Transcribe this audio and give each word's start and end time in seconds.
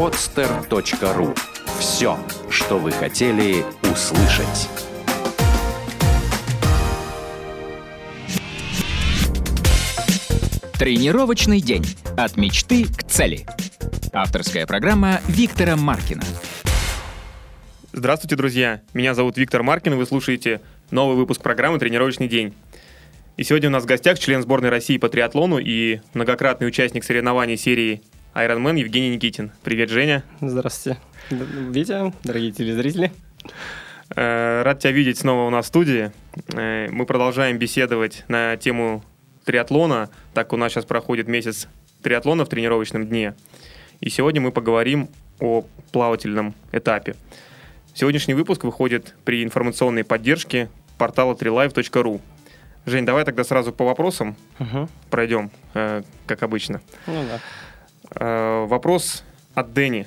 podster.ru. 0.00 1.38
Все, 1.78 2.18
что 2.48 2.78
вы 2.78 2.90
хотели 2.90 3.62
услышать. 3.82 4.70
Тренировочный 10.78 11.60
день. 11.60 11.84
От 12.16 12.38
мечты 12.38 12.86
к 12.86 13.02
цели. 13.02 13.44
Авторская 14.14 14.66
программа 14.66 15.20
Виктора 15.28 15.76
Маркина. 15.76 16.22
Здравствуйте, 17.92 18.36
друзья! 18.36 18.80
Меня 18.94 19.12
зовут 19.12 19.36
Виктор 19.36 19.62
Маркин, 19.62 19.92
и 19.92 19.96
вы 19.96 20.06
слушаете 20.06 20.62
новый 20.90 21.14
выпуск 21.14 21.42
программы 21.42 21.78
«Тренировочный 21.78 22.26
день». 22.26 22.54
И 23.36 23.44
сегодня 23.44 23.68
у 23.68 23.72
нас 23.72 23.82
в 23.82 23.86
гостях 23.86 24.18
член 24.18 24.40
сборной 24.40 24.70
России 24.70 24.96
по 24.96 25.10
триатлону 25.10 25.58
и 25.58 26.00
многократный 26.14 26.68
участник 26.68 27.04
соревнований 27.04 27.58
серии 27.58 28.00
Ironman 28.40 28.78
Евгений 28.78 29.10
Никитин. 29.10 29.52
Привет, 29.62 29.90
Женя. 29.90 30.24
Здравствуйте. 30.40 30.98
Витя, 31.28 32.14
дорогие 32.24 32.52
телезрители. 32.52 33.12
Э, 34.16 34.62
рад 34.62 34.78
тебя 34.78 34.92
видеть 34.92 35.18
снова 35.18 35.46
у 35.46 35.50
нас 35.50 35.66
в 35.66 35.68
студии. 35.68 36.10
Э, 36.54 36.88
мы 36.90 37.04
продолжаем 37.04 37.58
беседовать 37.58 38.24
на 38.28 38.56
тему 38.56 39.04
триатлона, 39.44 40.08
так 40.32 40.54
у 40.54 40.56
нас 40.56 40.72
сейчас 40.72 40.86
проходит 40.86 41.28
месяц 41.28 41.68
триатлона 42.02 42.46
в 42.46 42.48
тренировочном 42.48 43.06
дне. 43.06 43.34
И 44.00 44.08
сегодня 44.08 44.40
мы 44.40 44.52
поговорим 44.52 45.10
о 45.38 45.66
плавательном 45.92 46.54
этапе. 46.72 47.16
Сегодняшний 47.92 48.32
выпуск 48.32 48.64
выходит 48.64 49.14
при 49.26 49.44
информационной 49.44 50.04
поддержке 50.04 50.70
портала 50.96 51.34
trilive.ru. 51.34 52.22
Жень, 52.86 53.04
давай 53.04 53.26
тогда 53.26 53.44
сразу 53.44 53.72
по 53.72 53.84
вопросам 53.84 54.34
угу. 54.58 54.88
пройдем, 55.10 55.50
э, 55.74 56.02
как 56.26 56.42
обычно. 56.42 56.80
Ну 57.06 57.22
да. 57.28 57.38
Э, 58.14 58.66
вопрос 58.66 59.24
от 59.54 59.72
Дэнни. 59.72 60.06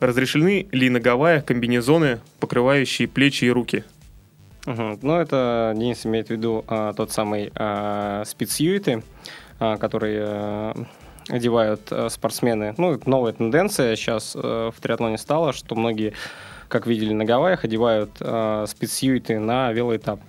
Разрешены 0.00 0.68
ли 0.70 0.90
на 0.90 1.00
Гавайях 1.00 1.44
комбинезоны, 1.44 2.20
покрывающие 2.38 3.08
плечи 3.08 3.46
и 3.46 3.50
руки? 3.50 3.84
Угу. 4.66 4.98
Ну, 5.02 5.16
это 5.16 5.72
Денис 5.76 6.04
имеет 6.04 6.28
в 6.28 6.30
виду 6.30 6.64
а, 6.68 6.92
тот 6.92 7.10
самый 7.10 7.50
а, 7.54 8.22
спецюиты, 8.26 9.02
а, 9.58 9.76
которые 9.76 10.24
а, 10.24 10.74
одевают 11.28 11.80
а, 11.90 12.08
спортсмены. 12.10 12.74
Ну, 12.76 13.00
новая 13.06 13.32
тенденция 13.32 13.96
сейчас 13.96 14.36
а, 14.36 14.70
в 14.70 14.80
триатлоне 14.80 15.18
стала, 15.18 15.52
что 15.52 15.74
многие, 15.74 16.12
как 16.68 16.86
видели 16.86 17.12
на 17.12 17.24
Гавайях, 17.24 17.64
одевают 17.64 18.10
а, 18.20 18.66
спецюиты 18.66 19.38
на 19.38 19.72
велоэтап. 19.72 20.20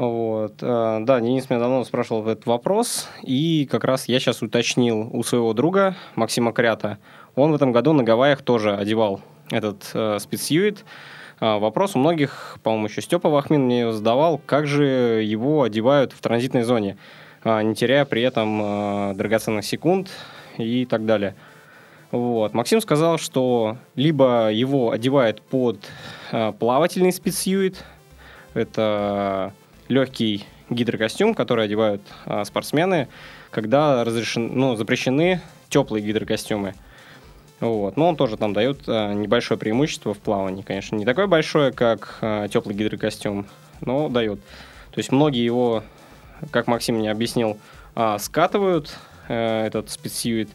Вот. 0.00 0.56
Да, 0.56 1.20
Денис 1.20 1.50
меня 1.50 1.60
давно 1.60 1.84
спрашивал 1.84 2.26
этот 2.26 2.46
вопрос, 2.46 3.06
и 3.22 3.68
как 3.70 3.84
раз 3.84 4.08
я 4.08 4.18
сейчас 4.18 4.40
уточнил 4.40 5.10
у 5.12 5.22
своего 5.22 5.52
друга 5.52 5.94
Максима 6.14 6.54
Крята. 6.54 6.96
Он 7.34 7.52
в 7.52 7.54
этом 7.54 7.70
году 7.70 7.92
на 7.92 8.02
Гавайях 8.02 8.40
тоже 8.40 8.74
одевал 8.74 9.20
этот 9.50 9.90
э, 9.92 10.18
спецюит. 10.18 10.86
А, 11.38 11.58
вопрос 11.58 11.96
у 11.96 11.98
многих, 11.98 12.56
по-моему, 12.62 12.86
еще 12.86 13.02
Степа 13.02 13.28
Вахмин 13.28 13.64
мне 13.64 13.92
задавал, 13.92 14.38
как 14.38 14.66
же 14.66 15.22
его 15.22 15.64
одевают 15.64 16.12
в 16.12 16.20
транзитной 16.22 16.62
зоне, 16.62 16.96
а, 17.44 17.62
не 17.62 17.74
теряя 17.74 18.06
при 18.06 18.22
этом 18.22 19.14
драгоценных 19.14 19.66
секунд 19.66 20.08
и 20.56 20.86
так 20.86 21.04
далее. 21.04 21.34
Вот. 22.10 22.54
Максим 22.54 22.80
сказал, 22.80 23.18
что 23.18 23.76
либо 23.96 24.50
его 24.50 24.92
одевают 24.92 25.42
под 25.42 25.78
плавательный 26.58 27.12
спецюит, 27.12 27.84
это 28.54 29.52
легкий 29.90 30.46
гидрокостюм, 30.70 31.34
который 31.34 31.66
одевают 31.66 32.00
спортсмены, 32.44 33.08
когда 33.50 34.04
разрешен, 34.04 34.50
ну, 34.54 34.76
запрещены 34.76 35.40
теплые 35.68 36.04
гидрокостюмы. 36.04 36.74
Вот. 37.60 37.96
Но 37.96 38.08
он 38.08 38.16
тоже 38.16 38.36
там 38.36 38.52
дает 38.54 38.80
а, 38.86 39.12
небольшое 39.12 39.58
преимущество 39.58 40.14
в 40.14 40.18
плавании, 40.18 40.62
конечно. 40.62 40.96
Не 40.96 41.04
такое 41.04 41.26
большое, 41.26 41.72
как 41.72 42.18
а, 42.22 42.48
теплый 42.48 42.74
гидрокостюм, 42.74 43.46
но 43.82 44.08
дает. 44.08 44.40
То 44.92 44.98
есть 44.98 45.12
многие 45.12 45.44
его, 45.44 45.84
как 46.50 46.66
Максим 46.66 46.96
мне 46.96 47.10
объяснил, 47.10 47.58
а, 47.94 48.18
скатывают 48.18 48.96
а, 49.28 49.66
этот 49.66 49.90
спецсьюит 49.90 50.48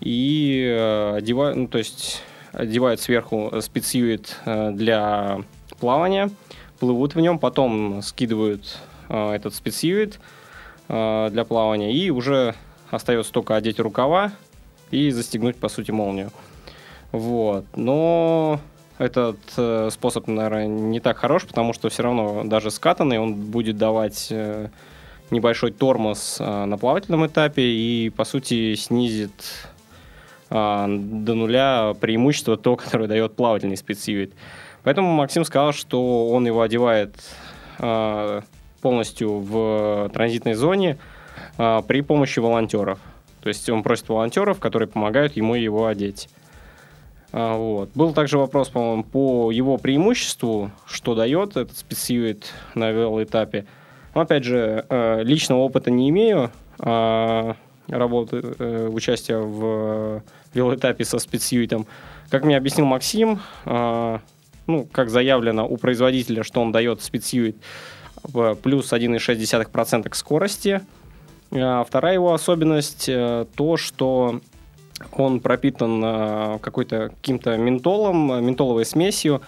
и 0.00 0.66
а, 0.66 1.16
одевают, 1.16 1.56
ну, 1.56 1.68
то 1.68 1.76
есть 1.76 2.22
одевают 2.52 3.00
сверху 3.00 3.52
спецсьюит 3.60 4.36
а, 4.46 4.70
для 4.70 5.42
плавания, 5.78 6.30
плывут 6.80 7.14
в 7.14 7.20
нем, 7.20 7.38
потом 7.38 8.02
скидывают 8.02 8.78
а, 9.08 9.34
этот 9.34 9.54
спецсьюит 9.54 10.18
а, 10.88 11.30
для 11.30 11.44
плавания 11.44 11.92
и 11.92 12.10
уже 12.10 12.54
остается 12.90 13.32
только 13.32 13.54
одеть 13.54 13.78
рукава 13.78 14.32
и 14.90 15.10
застегнуть, 15.10 15.56
по 15.56 15.68
сути, 15.68 15.92
молнию. 15.92 16.32
Вот. 17.12 17.64
Но 17.76 18.60
этот 18.98 19.38
э, 19.56 19.88
способ, 19.90 20.26
наверное, 20.26 20.66
не 20.66 21.00
так 21.00 21.16
хорош, 21.16 21.46
потому 21.46 21.72
что 21.72 21.88
все 21.88 22.02
равно 22.02 22.42
даже 22.44 22.70
скатанный 22.70 23.18
он 23.18 23.34
будет 23.34 23.78
давать 23.78 24.28
э, 24.30 24.68
небольшой 25.30 25.72
тормоз 25.72 26.36
э, 26.38 26.64
на 26.64 26.76
плавательном 26.76 27.26
этапе 27.26 27.62
и, 27.62 28.10
по 28.10 28.24
сути, 28.24 28.74
снизит 28.74 29.32
э, 30.50 30.86
до 30.88 31.34
нуля 31.34 31.94
преимущество 32.00 32.56
то, 32.56 32.76
которое 32.76 33.08
дает 33.08 33.34
плавательный 33.34 33.76
спецсивит. 33.76 34.34
Поэтому 34.82 35.12
Максим 35.12 35.44
сказал, 35.44 35.72
что 35.72 36.28
он 36.28 36.46
его 36.46 36.62
одевает 36.62 37.14
э, 37.78 38.40
полностью 38.80 39.38
в 39.38 40.10
транзитной 40.12 40.54
зоне 40.54 40.98
э, 41.58 41.82
при 41.86 42.00
помощи 42.00 42.38
волонтеров. 42.38 42.98
То 43.42 43.48
есть 43.48 43.68
он 43.70 43.82
просит 43.82 44.08
волонтеров, 44.08 44.58
которые 44.58 44.88
помогают 44.88 45.36
ему 45.36 45.54
его 45.54 45.86
одеть. 45.86 46.28
А, 47.32 47.56
вот. 47.56 47.90
Был 47.94 48.12
также 48.12 48.38
вопрос, 48.38 48.68
по-моему, 48.68 49.04
по 49.04 49.50
его 49.50 49.78
преимуществу, 49.78 50.70
что 50.86 51.14
дает 51.14 51.56
этот 51.56 51.76
спецсьюит 51.76 52.52
на 52.74 52.90
велоэтапе. 52.90 53.66
Но, 54.14 54.22
опять 54.22 54.44
же, 54.44 54.84
э, 54.88 55.22
личного 55.22 55.60
опыта 55.60 55.90
не 55.90 56.10
имею 56.10 56.50
а, 56.80 57.54
работы, 57.86 58.42
э, 58.58 58.88
участия 58.88 59.38
в 59.38 60.22
велоэтапе 60.52 61.04
со 61.04 61.18
спецсьюитом. 61.18 61.86
Как 62.28 62.44
мне 62.44 62.56
объяснил 62.56 62.86
Максим, 62.86 63.40
ну, 64.66 64.88
как 64.90 65.10
заявлено 65.10 65.66
у 65.66 65.76
производителя, 65.76 66.42
что 66.42 66.60
он 66.60 66.72
дает 66.72 67.02
спецсьюит 67.02 67.56
плюс 68.62 68.92
1,6% 68.92 70.08
к 70.08 70.14
скорости– 70.14 70.80
а 71.52 71.84
вторая 71.84 72.14
его 72.14 72.32
особенность 72.32 73.08
э, 73.08 73.46
то, 73.56 73.76
что 73.76 74.40
он 75.12 75.40
пропитан 75.40 76.02
э, 76.04 76.58
какой-то 76.60 77.08
каким-то 77.08 77.56
ментолом, 77.56 78.44
ментоловой 78.44 78.84
смесью, 78.84 79.42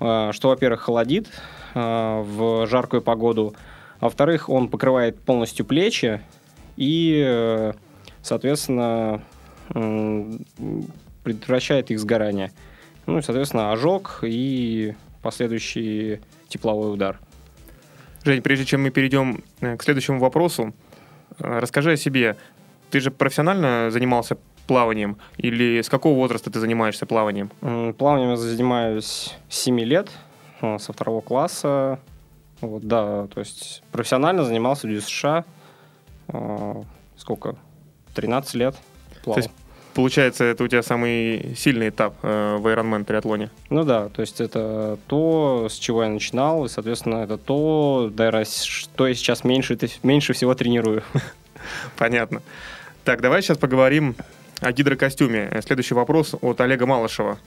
э, 0.00 0.30
что, 0.32 0.48
во-первых, 0.48 0.80
холодит 0.80 1.28
в 1.74 2.68
жаркую 2.68 3.02
погоду, 3.02 3.56
а 3.98 4.04
во-вторых, 4.04 4.48
он 4.48 4.68
покрывает 4.68 5.18
полностью 5.20 5.66
плечи 5.66 6.20
и, 6.76 7.72
соответственно, 8.22 9.20
предотвращает 11.24 11.90
их 11.90 11.98
сгорание. 11.98 12.52
Ну 13.06 13.18
и, 13.18 13.22
соответственно, 13.22 13.72
ожог 13.72 14.20
и 14.22 14.94
последующий 15.22 16.20
тепловой 16.48 16.92
удар. 16.92 17.18
Жень, 18.24 18.42
прежде 18.42 18.64
чем 18.64 18.82
мы 18.82 18.90
перейдем 18.90 19.42
к 19.60 19.82
следующему 19.82 20.18
вопросу, 20.18 20.72
Э, 21.38 21.58
расскажи 21.58 21.92
о 21.92 21.96
себе. 21.96 22.36
Ты 22.90 23.00
же 23.00 23.10
профессионально 23.10 23.90
занимался 23.90 24.36
плаванием? 24.66 25.18
Или 25.36 25.80
с 25.82 25.88
какого 25.88 26.14
возраста 26.16 26.50
ты 26.50 26.60
занимаешься 26.60 27.06
плаванием? 27.06 27.50
Плаванием 27.94 28.30
я 28.30 28.36
занимаюсь 28.36 29.34
7 29.48 29.80
лет, 29.80 30.10
э, 30.60 30.78
со 30.78 30.92
второго 30.92 31.20
класса. 31.20 31.98
Вот, 32.60 32.82
да, 32.82 33.26
то 33.26 33.40
есть 33.40 33.82
профессионально 33.90 34.44
занимался 34.44 34.86
в 34.86 35.00
США. 35.00 35.44
Э, 36.28 36.82
сколько? 37.16 37.56
13 38.14 38.54
лет 38.54 38.76
плавал. 39.24 39.42
То 39.42 39.48
есть, 39.48 39.63
получается, 39.94 40.44
это 40.44 40.64
у 40.64 40.68
тебя 40.68 40.82
самый 40.82 41.54
сильный 41.56 41.88
этап 41.88 42.14
э, 42.22 42.56
в 42.58 42.66
Ironman 42.66 43.04
триатлоне? 43.04 43.50
Ну 43.70 43.84
да, 43.84 44.08
то 44.08 44.20
есть 44.20 44.40
это 44.40 44.98
то, 45.06 45.68
с 45.70 45.74
чего 45.74 46.02
я 46.02 46.08
начинал, 46.08 46.64
и, 46.64 46.68
соответственно, 46.68 47.24
это 47.24 47.38
то, 47.38 48.10
да, 48.12 48.44
что 48.44 49.06
я 49.06 49.14
сейчас 49.14 49.44
меньше, 49.44 49.78
меньше 50.02 50.32
всего 50.32 50.54
тренирую. 50.54 51.02
Понятно. 51.96 52.42
Так, 53.04 53.20
давай 53.20 53.42
сейчас 53.42 53.58
поговорим 53.58 54.16
о 54.60 54.72
гидрокостюме. 54.72 55.50
Следующий 55.64 55.94
вопрос 55.94 56.34
от 56.40 56.60
Олега 56.60 56.86
Малышева. 56.86 57.38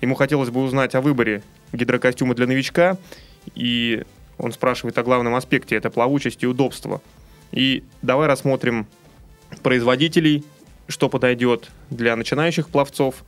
Ему 0.00 0.14
хотелось 0.14 0.50
бы 0.50 0.62
узнать 0.62 0.94
о 0.94 1.00
выборе 1.00 1.42
гидрокостюма 1.72 2.34
для 2.34 2.46
новичка, 2.46 2.96
и 3.54 4.04
он 4.38 4.52
спрашивает 4.52 4.98
о 4.98 5.02
главном 5.02 5.34
аспекте– 5.34 5.76
это 5.76 5.90
плавучесть 5.90 6.42
и 6.42 6.46
удобство. 6.46 7.00
И 7.52 7.84
давай 8.02 8.26
рассмотрим 8.26 8.86
производителей, 9.62 10.44
что 10.88 11.08
подойдет 11.08 11.70
для 11.90 12.16
начинающих 12.16 12.68
пловцов. 12.68 13.24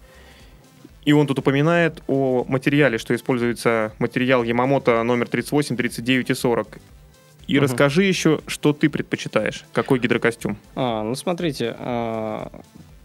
И 1.05 1.12
он 1.12 1.26
тут 1.26 1.38
упоминает 1.38 2.03
о 2.08 2.44
материале, 2.49 2.99
что 2.99 3.14
используется 3.14 3.93
материал 3.99 4.43
Ямамото 4.43 5.03
номер 5.05 5.29
38, 5.29 5.76
39 5.76 6.31
и 6.31 6.35
40. 6.35 6.79
И 7.47 7.56
угу. 7.56 7.64
расскажи 7.64 8.03
еще, 8.03 8.41
что 8.47 8.73
ты 8.73 8.88
предпочитаешь, 8.88 9.64
какой 9.73 10.00
гидрокостюм. 10.00 10.56
А, 10.75 11.05
ну 11.05 11.14
смотрите, 11.14 11.76
а, 11.79 12.50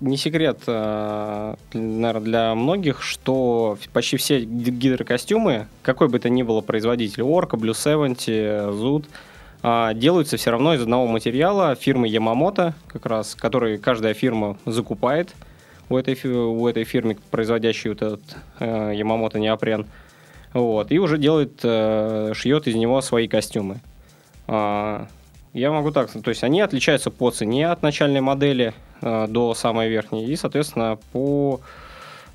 не 0.02 0.18
секрет, 0.18 0.62
э, 0.66 1.56
наверное, 1.74 2.22
для 2.22 2.56
многих, 2.56 3.04
что 3.04 3.78
почти 3.94 4.18
все 4.18 4.40
гидрокостюмы, 4.44 5.68
какой 5.84 6.10
бы 6.10 6.18
то 6.20 6.30
ни 6.30 6.42
было 6.42 6.62
производитель, 6.62 7.22
Orca, 7.22 7.52
Blue 7.52 7.76
70, 7.76 8.28
Zoot, 8.74 9.06
э, 9.64 9.92
делаются 9.96 10.38
все 10.38 10.52
равно 10.52 10.74
из 10.74 10.82
одного 10.82 11.08
материала 11.08 11.76
фирмы 11.76 12.08
Yamamoto, 12.08 12.74
как 12.88 13.06
раз, 13.06 13.36
который 13.36 13.78
каждая 13.78 14.14
фирма 14.14 14.58
закупает 14.66 15.34
у 15.90 15.98
этой, 15.98 16.18
у 16.26 16.68
этой 16.68 16.84
фирмы, 16.84 17.18
производящей 17.30 17.90
вот 17.90 18.02
этот 18.02 18.22
э, 18.60 18.94
Yamamoto 18.94 19.40
неопрен. 19.40 19.86
Вот, 20.54 20.92
и 20.92 21.00
уже 21.00 21.18
делает, 21.18 21.60
э, 21.64 22.34
шьет 22.36 22.68
из 22.68 22.76
него 22.76 23.02
свои 23.02 23.28
костюмы. 23.28 23.80
А, 24.48 25.08
я 25.54 25.72
могу 25.72 25.92
так, 25.92 26.10
то 26.12 26.30
есть 26.30 26.44
они 26.44 26.62
отличаются 26.62 27.12
по 27.12 27.30
цене 27.32 27.70
от 27.70 27.82
начальной 27.82 28.22
модели 28.22 28.74
э, 29.02 29.28
до 29.28 29.54
самой 29.54 29.90
верхней 29.90 30.26
и, 30.26 30.36
соответственно, 30.36 30.98
по 31.12 31.62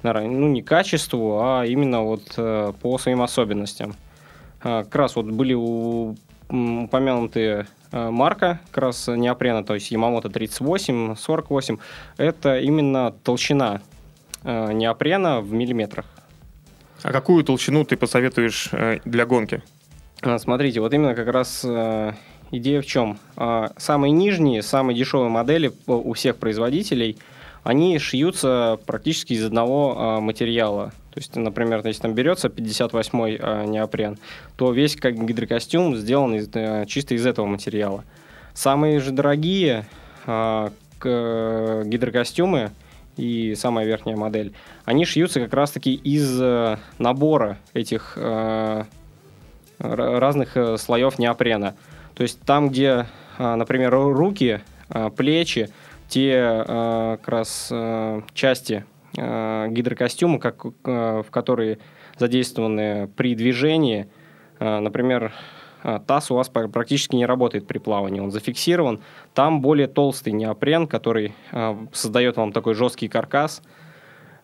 ну 0.02 0.48
не 0.48 0.62
качеству, 0.62 1.40
а 1.40 1.64
именно 1.64 2.02
вот 2.02 2.34
э, 2.36 2.72
по 2.80 2.98
своим 2.98 3.22
особенностям. 3.22 3.96
Э, 4.62 4.84
как 4.84 4.94
раз 4.94 5.16
вот 5.16 5.26
были 5.26 5.54
у, 5.54 6.14
упомянутые 6.48 7.66
э, 7.92 8.10
марка 8.10 8.60
как 8.70 8.84
раз 8.84 9.08
неопрена, 9.08 9.64
то 9.64 9.74
есть 9.74 9.92
Yamamoto 9.92 10.30
38, 10.30 11.16
48. 11.16 11.78
Это 12.16 12.58
именно 12.60 13.12
толщина 13.24 13.80
э, 14.42 14.72
неопрена 14.72 15.40
в 15.40 15.52
миллиметрах. 15.52 16.06
А 17.02 17.12
какую 17.12 17.44
толщину 17.44 17.84
ты 17.84 17.96
посоветуешь 17.96 18.68
э, 18.72 19.00
для 19.04 19.26
гонки? 19.26 19.62
А, 20.22 20.38
смотрите, 20.38 20.80
вот 20.80 20.92
именно 20.94 21.14
как 21.14 21.28
раз 21.28 21.64
идея 22.50 22.80
в 22.80 22.86
чем? 22.86 23.18
А, 23.36 23.70
самые 23.76 24.12
нижние, 24.12 24.62
самые 24.62 24.96
дешевые 24.96 25.28
модели 25.28 25.72
у 25.86 26.12
всех 26.12 26.36
производителей, 26.36 27.18
они 27.62 27.98
шьются 27.98 28.78
практически 28.86 29.32
из 29.32 29.44
одного 29.44 29.94
а, 29.96 30.20
материала. 30.20 30.92
То 31.16 31.20
есть, 31.20 31.34
например, 31.34 31.80
если 31.86 32.02
там 32.02 32.12
берется 32.12 32.48
58-й 32.48 33.38
а, 33.40 33.64
неопрен, 33.64 34.18
то 34.56 34.70
весь 34.70 34.96
как 34.96 35.14
гидрокостюм 35.14 35.96
сделан 35.96 36.34
из, 36.34 36.50
чисто 36.86 37.14
из 37.14 37.24
этого 37.24 37.46
материала. 37.46 38.04
Самые 38.52 39.00
же 39.00 39.12
дорогие 39.12 39.86
гидрокостюмы 41.02 42.70
и 43.16 43.54
самая 43.54 43.86
верхняя 43.86 44.16
модель, 44.16 44.52
они 44.84 45.06
шьются 45.06 45.40
как 45.40 45.54
раз-таки 45.54 45.94
из 45.94 46.38
э, 46.40 46.76
набора 46.98 47.58
этих 47.72 48.18
разных 49.78 50.56
э, 50.56 50.76
слоев 50.76 51.18
неопрена. 51.18 51.76
То 52.14 52.22
есть 52.22 52.40
там, 52.40 52.70
где, 52.70 53.06
а, 53.38 53.56
например, 53.56 53.90
руки, 53.92 54.60
а, 54.88 55.10
плечи, 55.10 55.68
те 56.08 56.32
а, 56.38 57.16
как 57.18 57.28
раз 57.28 57.72
части 58.32 58.84
гидрокостюма, 59.16 60.38
как, 60.38 60.64
в 60.64 61.26
которые 61.30 61.78
задействованы 62.18 63.08
при 63.16 63.34
движении, 63.34 64.08
например, 64.60 65.32
таз 66.06 66.30
у 66.30 66.34
вас 66.34 66.48
практически 66.48 67.16
не 67.16 67.26
работает 67.26 67.66
при 67.66 67.78
плавании, 67.78 68.20
он 68.20 68.30
зафиксирован. 68.30 69.00
Там 69.34 69.60
более 69.60 69.86
толстый 69.86 70.32
неопрен, 70.32 70.86
который 70.86 71.34
создает 71.92 72.36
вам 72.36 72.52
такой 72.52 72.74
жесткий 72.74 73.08
каркас 73.08 73.62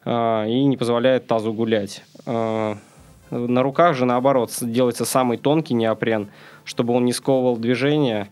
и 0.07 0.65
не 0.65 0.77
позволяет 0.77 1.27
тазу 1.27 1.53
гулять. 1.53 2.05
На 2.27 3.63
руках 3.63 3.97
же, 3.97 4.05
наоборот, 4.05 4.53
делается 4.61 5.05
самый 5.05 5.39
тонкий 5.39 5.75
неопрен, 5.75 6.29
чтобы 6.65 6.95
он 6.95 7.05
не 7.05 7.13
сковывал 7.13 7.57
движение, 7.57 8.29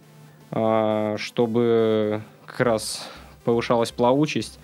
чтобы 0.51 2.23
как 2.45 2.61
раз 2.61 3.09
повышалась 3.45 3.93
плавучесть. 3.93 4.59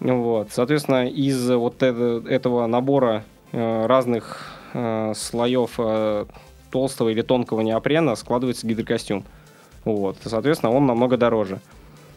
Вот. 0.00 0.48
Соответственно, 0.50 1.08
из 1.08 1.50
вот 1.50 1.82
этого 1.82 2.66
набора 2.66 3.24
э, 3.52 3.86
разных 3.86 4.54
э, 4.74 5.12
слоев 5.16 5.74
э, 5.78 6.26
толстого 6.70 7.08
или 7.08 7.22
тонкого 7.22 7.62
неопрена 7.62 8.14
складывается 8.14 8.66
гидрокостюм. 8.66 9.24
Вот. 9.84 10.18
Соответственно, 10.22 10.72
он 10.72 10.86
намного 10.86 11.16
дороже. 11.16 11.60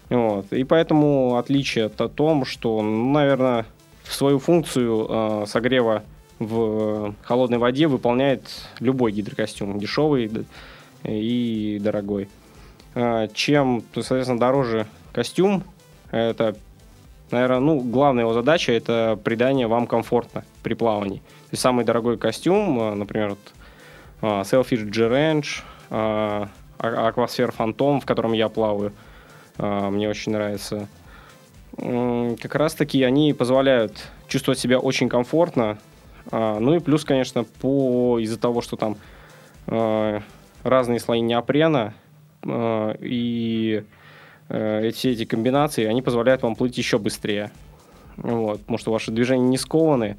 Вот. 0.10 0.52
И 0.52 0.64
поэтому 0.64 1.38
отличие 1.38 1.86
о 1.86 2.10
том, 2.10 2.44
что, 2.44 2.82
наверное, 2.82 3.66
свою 4.04 4.40
функцию 4.40 5.46
согрева 5.46 6.04
в 6.40 7.14
холодной 7.22 7.60
воде 7.60 7.88
выполняет 7.88 8.44
любой 8.80 9.12
гидрокостюм, 9.12 9.78
дешевый 9.78 10.32
и 11.04 11.80
дорогой. 11.80 12.28
Чем, 13.34 13.84
соответственно, 13.94 14.40
дороже 14.40 14.88
костюм, 15.14 15.64
это, 16.10 16.56
наверное, 17.32 17.60
ну, 17.60 17.80
главная 17.80 18.24
его 18.24 18.34
задача– 18.34 18.72
это 18.74 19.20
придание 19.24 19.68
вам 19.68 19.88
комфорта 19.88 20.44
при 20.64 20.74
плавании. 20.74 21.20
То 21.20 21.52
есть 21.52 21.62
самый 21.62 21.86
дорогой 21.86 22.18
костюм, 22.18 22.80
а, 22.80 22.96
например, 22.96 23.30
вот, 23.30 23.40
а, 24.22 24.42
Selfish 24.42 24.86
G-Range, 24.86 25.48
Aquasphere 26.80 27.54
Phantom, 27.58 28.00
в 28.00 28.06
котором 28.06 28.34
я 28.34 28.48
плаваю, 28.48 28.94
мне 29.58 30.08
очень 30.08 30.32
нравится. 30.32 30.88
Как 31.76 32.56
раз-таки 32.56 33.04
они 33.04 33.34
позволяют 33.34 33.94
чувствовать 34.28 34.60
себя 34.60 34.80
очень 34.80 35.10
комфортно, 35.10 35.78
а, 36.32 36.60
ну 36.60 36.76
и 36.76 36.80
плюс, 36.80 37.04
конечно, 37.04 37.44
по 37.44 38.20
из-за 38.20 38.40
того, 38.40 38.62
что 38.62 38.76
там 38.76 38.98
а, 39.68 40.22
разные 40.64 41.00
слои 41.00 41.22
неопрена 41.22 41.94
а, 42.46 42.96
и 43.00 43.84
э, 44.50 44.92
все 44.92 45.12
эти 45.12 45.26
комбинации, 45.26 45.86
они 45.86 46.02
позволяют 46.02 46.42
вам 46.42 46.56
плыть 46.56 46.78
еще 46.78 46.98
быстрее. 47.00 47.52
Вот, 48.18 48.60
потому 48.60 48.78
что 48.78 48.92
ваши 48.92 49.12
движения 49.12 49.48
не 49.48 49.58
скованы, 49.58 50.18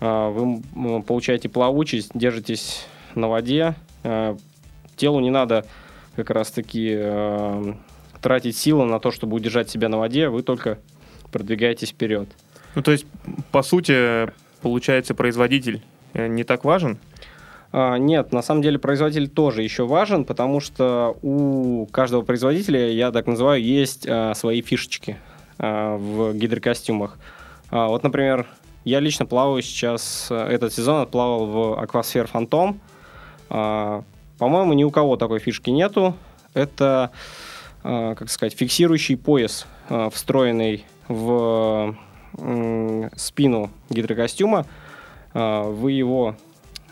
вы 0.00 0.62
получаете 1.02 1.50
плавучесть, 1.50 2.12
держитесь 2.14 2.86
на 3.14 3.28
воде, 3.28 3.74
телу 4.96 5.20
не 5.20 5.28
надо 5.28 5.66
как 6.16 6.30
раз-таки 6.30 6.96
тратить 8.20 8.56
силы 8.56 8.84
на 8.84 9.00
то, 9.00 9.10
чтобы 9.10 9.36
удержать 9.36 9.68
себя 9.70 9.88
на 9.88 9.98
воде, 9.98 10.28
вы 10.28 10.42
только 10.42 10.78
продвигаетесь 11.30 11.90
вперед. 11.90 12.28
Ну, 12.74 12.82
то 12.82 12.92
есть, 12.92 13.06
по 13.50 13.62
сути, 13.62 14.30
получается, 14.60 15.14
производитель 15.14 15.82
э, 16.14 16.26
не 16.26 16.44
так 16.44 16.64
важен? 16.64 16.98
А, 17.70 17.96
нет, 17.96 18.32
на 18.32 18.42
самом 18.42 18.62
деле 18.62 18.78
производитель 18.78 19.28
тоже 19.28 19.62
еще 19.62 19.86
важен, 19.86 20.24
потому 20.24 20.60
что 20.60 21.16
у 21.22 21.86
каждого 21.86 22.22
производителя, 22.22 22.90
я 22.90 23.12
так 23.12 23.26
называю, 23.26 23.62
есть 23.62 24.06
а, 24.08 24.34
свои 24.34 24.62
фишечки 24.62 25.18
а, 25.58 25.96
в 25.96 26.34
гидрокостюмах. 26.34 27.18
Вот, 27.70 28.02
например, 28.02 28.46
я 28.84 29.00
лично 29.00 29.26
плаваю 29.26 29.60
сейчас, 29.60 30.28
э, 30.30 30.34
этот 30.34 30.72
сезон 30.72 31.02
отплавал 31.02 31.44
в 31.44 31.84
Aquasphere 31.84 32.30
Phantom. 32.32 32.78
А, 33.50 34.04
по-моему, 34.38 34.72
ни 34.72 34.84
у 34.84 34.90
кого 34.90 35.16
такой 35.16 35.38
фишки 35.38 35.68
нету. 35.68 36.14
Это, 36.54 37.10
как 37.82 38.30
сказать, 38.30 38.56
фиксирующий 38.56 39.16
пояс, 39.16 39.66
встроенный 40.12 40.86
в 41.06 41.94
спину 43.16 43.70
гидрокостюма, 43.90 44.64
вы 45.34 45.92
его, 45.92 46.36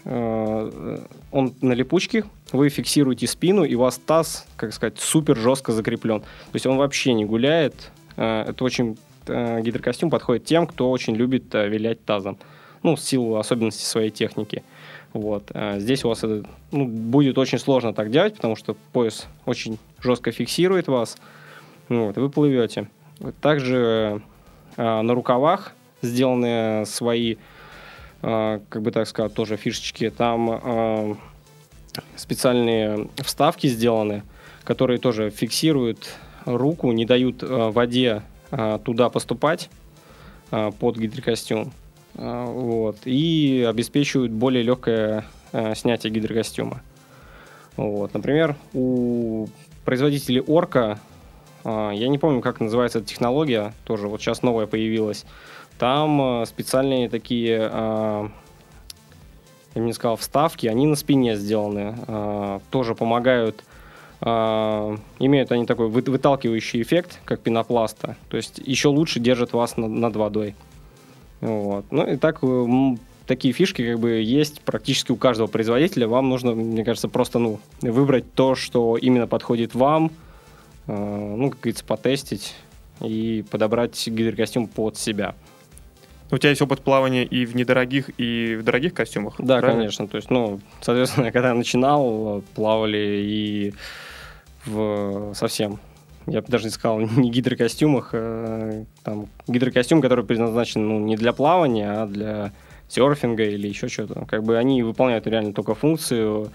он 0.08 1.54
на 1.60 1.72
липучке, 1.72 2.24
вы 2.52 2.68
фиксируете 2.68 3.26
спину, 3.26 3.64
и 3.64 3.74
у 3.74 3.80
вас 3.80 3.98
таз, 3.98 4.46
как 4.56 4.72
сказать, 4.72 4.98
супер 4.98 5.36
жестко 5.36 5.72
закреплен. 5.72 6.20
То 6.20 6.54
есть 6.54 6.66
он 6.66 6.76
вообще 6.76 7.12
не 7.12 7.24
гуляет. 7.24 7.90
А, 8.16 8.44
это 8.48 8.62
очень 8.62 8.96
гидрокостюм 9.26 10.08
подходит 10.08 10.44
тем, 10.44 10.68
кто 10.68 10.88
очень 10.88 11.16
любит 11.16 11.52
вилять 11.52 12.04
тазом. 12.04 12.38
Ну, 12.84 12.94
в 12.94 13.00
силу 13.00 13.36
особенностей 13.36 13.84
своей 13.84 14.10
техники. 14.10 14.62
Вот. 15.12 15.50
Здесь 15.78 16.04
у 16.04 16.08
вас 16.08 16.22
это, 16.22 16.44
ну, 16.70 16.86
будет 16.86 17.36
очень 17.36 17.58
сложно 17.58 17.92
так 17.92 18.12
делать, 18.12 18.36
потому 18.36 18.54
что 18.54 18.76
пояс 18.92 19.26
очень 19.44 19.78
жестко 20.00 20.30
фиксирует 20.30 20.86
вас. 20.86 21.16
Вот, 21.88 22.16
вы 22.16 22.30
плывете. 22.30 22.88
Также 23.40 24.22
Э, 24.76 25.00
на 25.00 25.14
рукавах 25.14 25.72
сделаны 26.02 26.84
свои, 26.86 27.34
э, 27.34 27.36
как 28.20 28.82
бы 28.82 28.90
так 28.90 29.06
сказать, 29.06 29.34
тоже 29.34 29.56
фишечки. 29.56 30.10
Там 30.10 30.60
э, 30.62 31.14
специальные 32.16 33.08
вставки 33.16 33.66
сделаны, 33.66 34.22
которые 34.64 34.98
тоже 34.98 35.30
фиксируют 35.30 36.14
руку, 36.44 36.92
не 36.92 37.04
дают 37.04 37.42
воде 37.42 38.22
туда 38.84 39.10
поступать 39.10 39.68
под 40.50 40.96
гидрокостюм. 40.96 41.72
Вот, 42.14 42.98
и 43.04 43.66
обеспечивают 43.68 44.30
более 44.30 44.62
легкое 44.62 45.24
снятие 45.74 46.12
гидрокостюма. 46.12 46.82
Вот, 47.76 48.14
например, 48.14 48.54
у 48.72 49.48
производителей 49.84 50.40
Орка 50.40 51.00
а, 51.68 51.90
я 51.90 52.06
не 52.06 52.16
помню, 52.16 52.40
как 52.40 52.60
называется 52.60 53.00
эта 53.00 53.08
технология, 53.08 53.74
тоже 53.84 54.06
вот 54.06 54.20
сейчас 54.20 54.42
новая 54.42 54.66
появилась. 54.66 55.26
Там 55.78 56.20
а, 56.20 56.46
специальные 56.46 57.08
такие, 57.08 57.68
а, 57.70 58.30
я 59.74 59.82
бы 59.82 59.86
не 59.86 59.92
сказал, 59.92 60.16
вставки, 60.16 60.66
они 60.66 60.86
на 60.86 60.96
спине 60.96 61.36
сделаны. 61.36 62.60
Тоже 62.70 62.94
помогают 62.94 63.62
имеют 64.18 65.52
они 65.52 65.66
такой 65.66 65.88
вы- 65.88 66.00
выталкивающий 66.00 66.80
эффект, 66.80 67.20
как 67.26 67.40
пенопласта. 67.40 68.16
То 68.30 68.38
есть 68.38 68.58
еще 68.64 68.88
лучше 68.88 69.20
держат 69.20 69.52
вас 69.52 69.76
над, 69.76 70.16
водой. 70.16 70.54
Вот. 71.42 71.84
Ну 71.90 72.06
и 72.06 72.16
так 72.16 72.40
такие 73.26 73.52
фишки 73.52 73.86
как 73.86 74.00
бы 74.00 74.12
есть 74.22 74.62
практически 74.62 75.12
у 75.12 75.16
каждого 75.16 75.48
производителя. 75.48 76.08
Вам 76.08 76.28
нужно, 76.28 76.52
мне 76.52 76.84
кажется, 76.84 77.08
просто 77.08 77.38
ну, 77.38 77.60
выбрать 77.82 78.32
то, 78.32 78.54
что 78.54 78.96
именно 78.96 79.26
подходит 79.26 79.74
вам, 79.74 80.10
э, 80.86 81.34
ну, 81.36 81.50
как 81.50 81.60
говорится, 81.60 81.84
потестить 81.84 82.54
и 83.00 83.44
подобрать 83.50 84.08
гидрокостюм 84.08 84.68
под 84.68 84.96
себя. 84.96 85.34
У 86.30 86.38
тебя 86.38 86.50
есть 86.50 86.62
опыт 86.62 86.80
плавания 86.80 87.24
и 87.24 87.46
в 87.46 87.54
недорогих, 87.54 88.10
и 88.18 88.56
в 88.56 88.64
дорогих 88.64 88.94
костюмах? 88.94 89.34
Да, 89.38 89.58
правильно? 89.58 89.82
конечно. 89.82 90.08
То 90.08 90.16
есть, 90.16 90.30
ну, 90.30 90.60
соответственно, 90.80 91.30
когда 91.32 91.48
я 91.48 91.54
начинал, 91.54 92.42
плавали 92.54 93.22
и 93.24 93.74
в 94.64 95.32
совсем 95.34 95.78
я 96.26 96.42
бы 96.42 96.48
даже 96.48 96.64
не 96.64 96.70
сказал, 96.70 97.00
не 97.16 97.30
гидрокостюмах, 97.30 98.10
а, 98.12 98.84
там, 99.04 99.28
гидрокостюм, 99.46 100.02
который 100.02 100.24
предназначен 100.24 100.86
ну, 100.86 100.98
не 100.98 101.16
для 101.16 101.32
плавания, 101.32 101.90
а 101.90 102.06
для 102.06 102.52
серфинга 102.88 103.44
или 103.44 103.68
еще 103.68 103.88
что-то. 103.88 104.24
Как 104.26 104.42
бы 104.42 104.56
они 104.56 104.82
выполняют 104.82 105.26
реально 105.26 105.52
только 105.52 105.74
функцию 105.74 106.50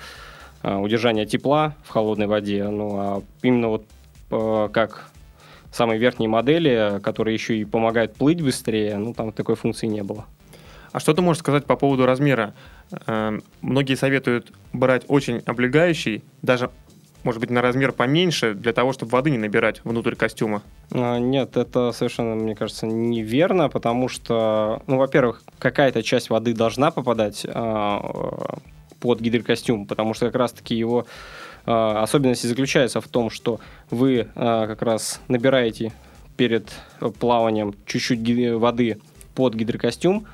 а, 0.61 0.79
удержания 0.79 1.25
тепла 1.25 1.75
в 1.83 1.89
холодной 1.89 2.27
воде, 2.27 2.67
ну 2.67 2.97
а 2.97 3.23
именно 3.41 3.69
вот 3.69 3.85
а, 4.29 4.67
как 4.69 5.10
самые 5.71 5.99
верхние 5.99 6.29
модели, 6.29 6.99
которые 7.01 7.33
еще 7.33 7.57
и 7.57 7.65
помогают 7.65 8.15
плыть 8.15 8.41
быстрее, 8.41 8.97
ну 8.97 9.13
там 9.13 9.31
такой 9.31 9.55
функции 9.55 9.87
не 9.87 10.03
было. 10.03 10.25
А 10.91 10.99
что 10.99 11.13
ты 11.13 11.21
можешь 11.21 11.39
сказать 11.39 11.65
по 11.65 11.75
поводу 11.75 12.05
размера? 12.05 12.53
Э, 13.07 13.39
многие 13.61 13.95
советуют 13.95 14.51
брать 14.73 15.05
очень 15.07 15.37
облегающий, 15.45 16.23
даже 16.41 16.69
может 17.23 17.39
быть, 17.39 17.51
на 17.51 17.61
размер 17.61 17.91
поменьше, 17.91 18.53
для 18.53 18.73
того, 18.73 18.93
чтобы 18.93 19.11
воды 19.11 19.29
не 19.29 19.37
набирать 19.37 19.81
внутрь 19.83 20.15
костюма? 20.15 20.63
А, 20.91 21.19
нет, 21.19 21.55
это 21.55 21.91
совершенно, 21.91 22.35
мне 22.35 22.55
кажется, 22.55 22.87
неверно, 22.87 23.69
потому 23.69 24.07
что, 24.07 24.81
ну, 24.87 24.97
во-первых, 24.97 25.43
какая-то 25.59 26.01
часть 26.03 26.29
воды 26.29 26.53
должна 26.53 26.91
попадать 26.91 27.45
а, 27.47 28.57
под 28.99 29.19
гидрокостюм, 29.19 29.85
потому 29.85 30.13
что 30.13 30.27
как 30.27 30.35
раз-таки 30.35 30.75
его 30.75 31.05
особенность 31.65 32.47
заключается 32.47 33.01
в 33.01 33.07
том, 33.07 33.29
что 33.29 33.59
вы 33.89 34.27
а, 34.35 34.67
как 34.67 34.81
раз 34.81 35.21
набираете 35.27 35.93
перед 36.37 36.71
плаванием 37.19 37.75
чуть-чуть 37.85 38.19
воды 38.55 38.99
под 39.35 39.53
гидрокостюм, 39.53 40.25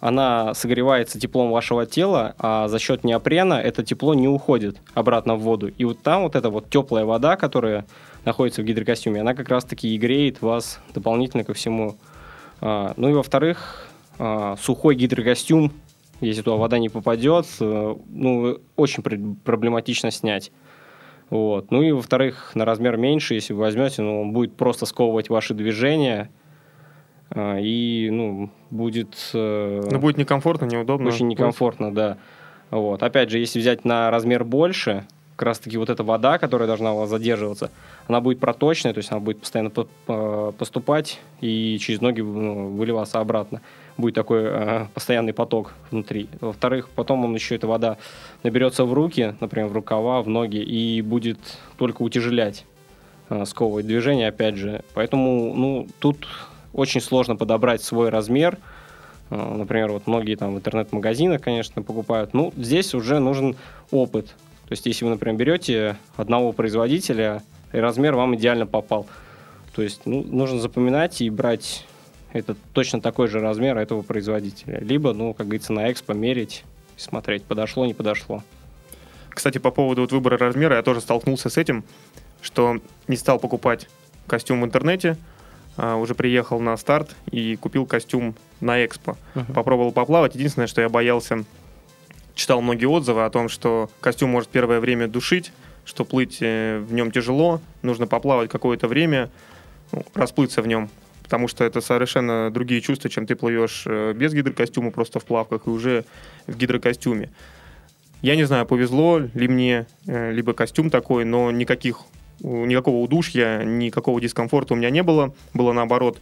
она 0.00 0.54
согревается 0.54 1.20
теплом 1.20 1.50
вашего 1.50 1.84
тела, 1.84 2.34
а 2.38 2.68
за 2.68 2.78
счет 2.78 3.04
неопрена 3.04 3.54
это 3.54 3.84
тепло 3.84 4.14
не 4.14 4.28
уходит 4.28 4.78
обратно 4.94 5.36
в 5.36 5.40
воду. 5.40 5.68
И 5.68 5.84
вот 5.84 6.02
там 6.02 6.22
вот 6.22 6.36
эта 6.36 6.48
вот 6.48 6.70
теплая 6.70 7.04
вода, 7.04 7.36
которая 7.36 7.84
находится 8.24 8.62
в 8.62 8.64
гидрокостюме, 8.64 9.20
она 9.20 9.34
как 9.34 9.50
раз-таки 9.50 9.94
и 9.94 9.98
греет 9.98 10.40
вас 10.40 10.80
дополнительно 10.94 11.44
ко 11.44 11.52
всему. 11.52 11.96
А, 12.62 12.94
ну 12.96 13.10
и 13.10 13.12
во-вторых, 13.12 13.88
а, 14.18 14.56
сухой 14.60 14.94
гидрокостюм, 14.94 15.72
если 16.20 16.42
туда 16.42 16.56
вода 16.56 16.78
не 16.78 16.88
попадет, 16.88 17.46
э, 17.60 17.96
ну, 18.08 18.58
очень 18.76 19.02
проблематично 19.02 20.10
снять. 20.10 20.52
Вот. 21.30 21.70
Ну 21.70 21.82
и 21.82 21.92
во-вторых, 21.92 22.52
на 22.54 22.64
размер 22.64 22.96
меньше, 22.96 23.34
если 23.34 23.52
вы 23.52 23.60
возьмете, 23.60 24.02
ну, 24.02 24.22
он 24.22 24.32
будет 24.32 24.56
просто 24.56 24.86
сковывать 24.86 25.30
ваши 25.30 25.54
движения, 25.54 26.30
а, 27.30 27.58
и 27.58 28.10
ну, 28.10 28.50
будет... 28.70 29.30
Э, 29.32 29.88
ну, 29.90 29.98
будет 30.00 30.18
некомфортно, 30.18 30.66
неудобно. 30.66 31.08
Очень 31.08 31.28
некомфортно, 31.28 31.94
да. 31.94 32.18
Вот. 32.70 33.02
Опять 33.02 33.30
же, 33.30 33.38
если 33.38 33.60
взять 33.60 33.84
на 33.84 34.10
размер 34.10 34.44
больше, 34.44 35.06
как 35.36 35.46
раз-таки 35.46 35.78
вот 35.78 35.88
эта 35.88 36.02
вода, 36.02 36.38
которая 36.38 36.66
должна 36.66 36.92
у 36.92 36.98
вас 36.98 37.08
задерживаться, 37.08 37.70
она 38.08 38.20
будет 38.20 38.40
проточная, 38.40 38.92
то 38.92 38.98
есть 38.98 39.10
она 39.10 39.20
будет 39.20 39.40
постоянно 39.40 39.70
поступать 40.52 41.20
и 41.40 41.78
через 41.80 42.00
ноги 42.00 42.20
ну, 42.20 42.68
выливаться 42.68 43.20
обратно. 43.20 43.62
Будет 44.00 44.14
такой 44.14 44.42
э, 44.44 44.86
постоянный 44.94 45.34
поток 45.34 45.74
внутри. 45.90 46.28
Во-вторых, 46.40 46.88
потом 46.94 47.24
он 47.24 47.34
еще, 47.34 47.56
эта 47.56 47.66
вода 47.66 47.98
наберется 48.42 48.84
в 48.84 48.92
руки, 48.94 49.34
например, 49.40 49.68
в 49.68 49.72
рукава, 49.74 50.22
в 50.22 50.28
ноги, 50.28 50.56
и 50.56 51.02
будет 51.02 51.38
только 51.76 52.00
утяжелять, 52.02 52.64
э, 53.28 53.44
сковывать 53.44 53.86
движение, 53.86 54.28
опять 54.28 54.56
же. 54.56 54.82
Поэтому, 54.94 55.54
ну, 55.54 55.86
тут 55.98 56.26
очень 56.72 57.02
сложно 57.02 57.36
подобрать 57.36 57.82
свой 57.82 58.08
размер. 58.08 58.56
Э, 59.28 59.54
например, 59.54 59.92
вот 59.92 60.06
многие 60.06 60.36
там 60.36 60.54
в 60.54 60.58
интернет-магазинах, 60.58 61.42
конечно, 61.42 61.82
покупают. 61.82 62.32
Ну, 62.32 62.54
здесь 62.56 62.94
уже 62.94 63.18
нужен 63.18 63.56
опыт. 63.90 64.26
То 64.26 64.72
есть, 64.72 64.86
если 64.86 65.04
вы, 65.04 65.10
например, 65.10 65.36
берете 65.36 65.96
одного 66.16 66.52
производителя, 66.52 67.42
и 67.72 67.78
размер 67.78 68.14
вам 68.14 68.34
идеально 68.34 68.66
попал. 68.66 69.06
То 69.74 69.82
есть, 69.82 70.02
ну, 70.06 70.24
нужно 70.24 70.58
запоминать 70.58 71.20
и 71.20 71.28
брать 71.28 71.86
это 72.32 72.56
точно 72.72 73.00
такой 73.00 73.28
же 73.28 73.40
размер 73.40 73.76
этого 73.78 74.02
производителя. 74.02 74.78
Либо, 74.80 75.12
ну, 75.12 75.34
как 75.34 75.46
говорится, 75.46 75.72
на 75.72 75.90
экспо 75.90 76.12
мерить 76.12 76.64
и 76.96 77.00
смотреть, 77.00 77.44
подошло, 77.44 77.86
не 77.86 77.94
подошло. 77.94 78.42
Кстати, 79.30 79.58
по 79.58 79.70
поводу 79.70 80.02
вот 80.02 80.12
выбора 80.12 80.38
размера, 80.38 80.76
я 80.76 80.82
тоже 80.82 81.00
столкнулся 81.00 81.48
с 81.48 81.56
этим, 81.56 81.84
что 82.40 82.80
не 83.08 83.16
стал 83.16 83.38
покупать 83.38 83.88
костюм 84.26 84.62
в 84.62 84.64
интернете, 84.64 85.16
а, 85.76 85.96
уже 85.96 86.14
приехал 86.14 86.60
на 86.60 86.76
старт 86.76 87.14
и 87.30 87.56
купил 87.56 87.86
костюм 87.86 88.34
на 88.60 88.84
экспо. 88.84 89.16
Uh-huh. 89.34 89.52
Попробовал 89.52 89.92
поплавать. 89.92 90.34
Единственное, 90.34 90.66
что 90.66 90.80
я 90.80 90.88
боялся, 90.88 91.44
читал 92.34 92.60
многие 92.60 92.86
отзывы 92.86 93.24
о 93.24 93.30
том, 93.30 93.48
что 93.48 93.90
костюм 94.00 94.30
может 94.30 94.48
первое 94.48 94.80
время 94.80 95.08
душить, 95.08 95.52
что 95.84 96.04
плыть 96.04 96.38
э, 96.40 96.78
в 96.78 96.92
нем 96.92 97.10
тяжело, 97.10 97.60
нужно 97.82 98.06
поплавать 98.06 98.50
какое-то 98.50 98.88
время, 98.88 99.30
ну, 99.92 100.04
расплыться 100.14 100.62
в 100.62 100.66
нем, 100.66 100.90
потому 101.30 101.46
что 101.46 101.62
это 101.62 101.80
совершенно 101.80 102.50
другие 102.50 102.80
чувства, 102.80 103.08
чем 103.08 103.24
ты 103.24 103.36
плывешь 103.36 103.84
э, 103.86 104.12
без 104.14 104.34
гидрокостюма, 104.34 104.90
просто 104.90 105.20
в 105.20 105.24
плавках 105.24 105.68
и 105.68 105.70
уже 105.70 106.04
в 106.48 106.56
гидрокостюме. 106.56 107.30
Я 108.20 108.34
не 108.34 108.42
знаю, 108.42 108.66
повезло 108.66 109.20
ли 109.20 109.46
мне, 109.46 109.86
э, 110.08 110.32
либо 110.32 110.54
костюм 110.54 110.90
такой, 110.90 111.24
но 111.24 111.52
никаких 111.52 112.00
никакого 112.40 112.96
удушья, 112.96 113.62
никакого 113.62 114.20
дискомфорта 114.20 114.74
у 114.74 114.76
меня 114.76 114.90
не 114.90 115.04
было. 115.04 115.32
Было 115.54 115.72
наоборот 115.72 116.18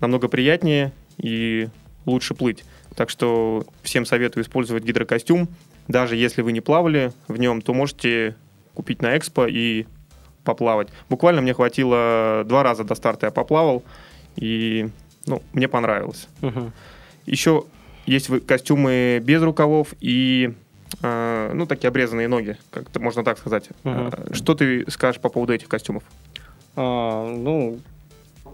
намного 0.00 0.28
приятнее 0.28 0.92
и 1.16 1.68
лучше 2.04 2.34
плыть. 2.34 2.62
Так 2.94 3.08
что 3.08 3.64
всем 3.82 4.04
советую 4.04 4.44
использовать 4.44 4.84
гидрокостюм. 4.84 5.48
Даже 5.88 6.14
если 6.14 6.42
вы 6.42 6.52
не 6.52 6.60
плавали 6.60 7.12
в 7.26 7.38
нем, 7.38 7.62
то 7.62 7.72
можете 7.72 8.36
купить 8.74 9.00
на 9.00 9.16
экспо 9.16 9.46
и 9.46 9.86
поплавать. 10.44 10.88
Буквально 11.08 11.40
мне 11.40 11.54
хватило 11.54 12.42
два 12.44 12.62
раза 12.62 12.84
до 12.84 12.94
старта 12.94 13.28
я 13.28 13.30
поплавал, 13.30 13.82
и 14.36 14.88
ну, 15.26 15.42
мне 15.52 15.68
понравилось. 15.68 16.28
Угу. 16.42 16.72
Еще 17.26 17.64
есть 18.06 18.28
костюмы 18.46 19.20
без 19.22 19.42
рукавов 19.42 19.94
и 20.00 20.54
а, 21.02 21.52
ну, 21.52 21.66
такие 21.66 21.88
обрезанные 21.88 22.28
ноги, 22.28 22.56
как 22.70 22.94
можно 22.98 23.24
так 23.24 23.38
сказать. 23.38 23.68
Угу. 23.84 24.34
Что 24.34 24.54
ты 24.54 24.90
скажешь 24.90 25.20
по 25.20 25.28
поводу 25.28 25.52
этих 25.54 25.68
костюмов? 25.68 26.02
А, 26.76 27.28
ну, 27.28 27.78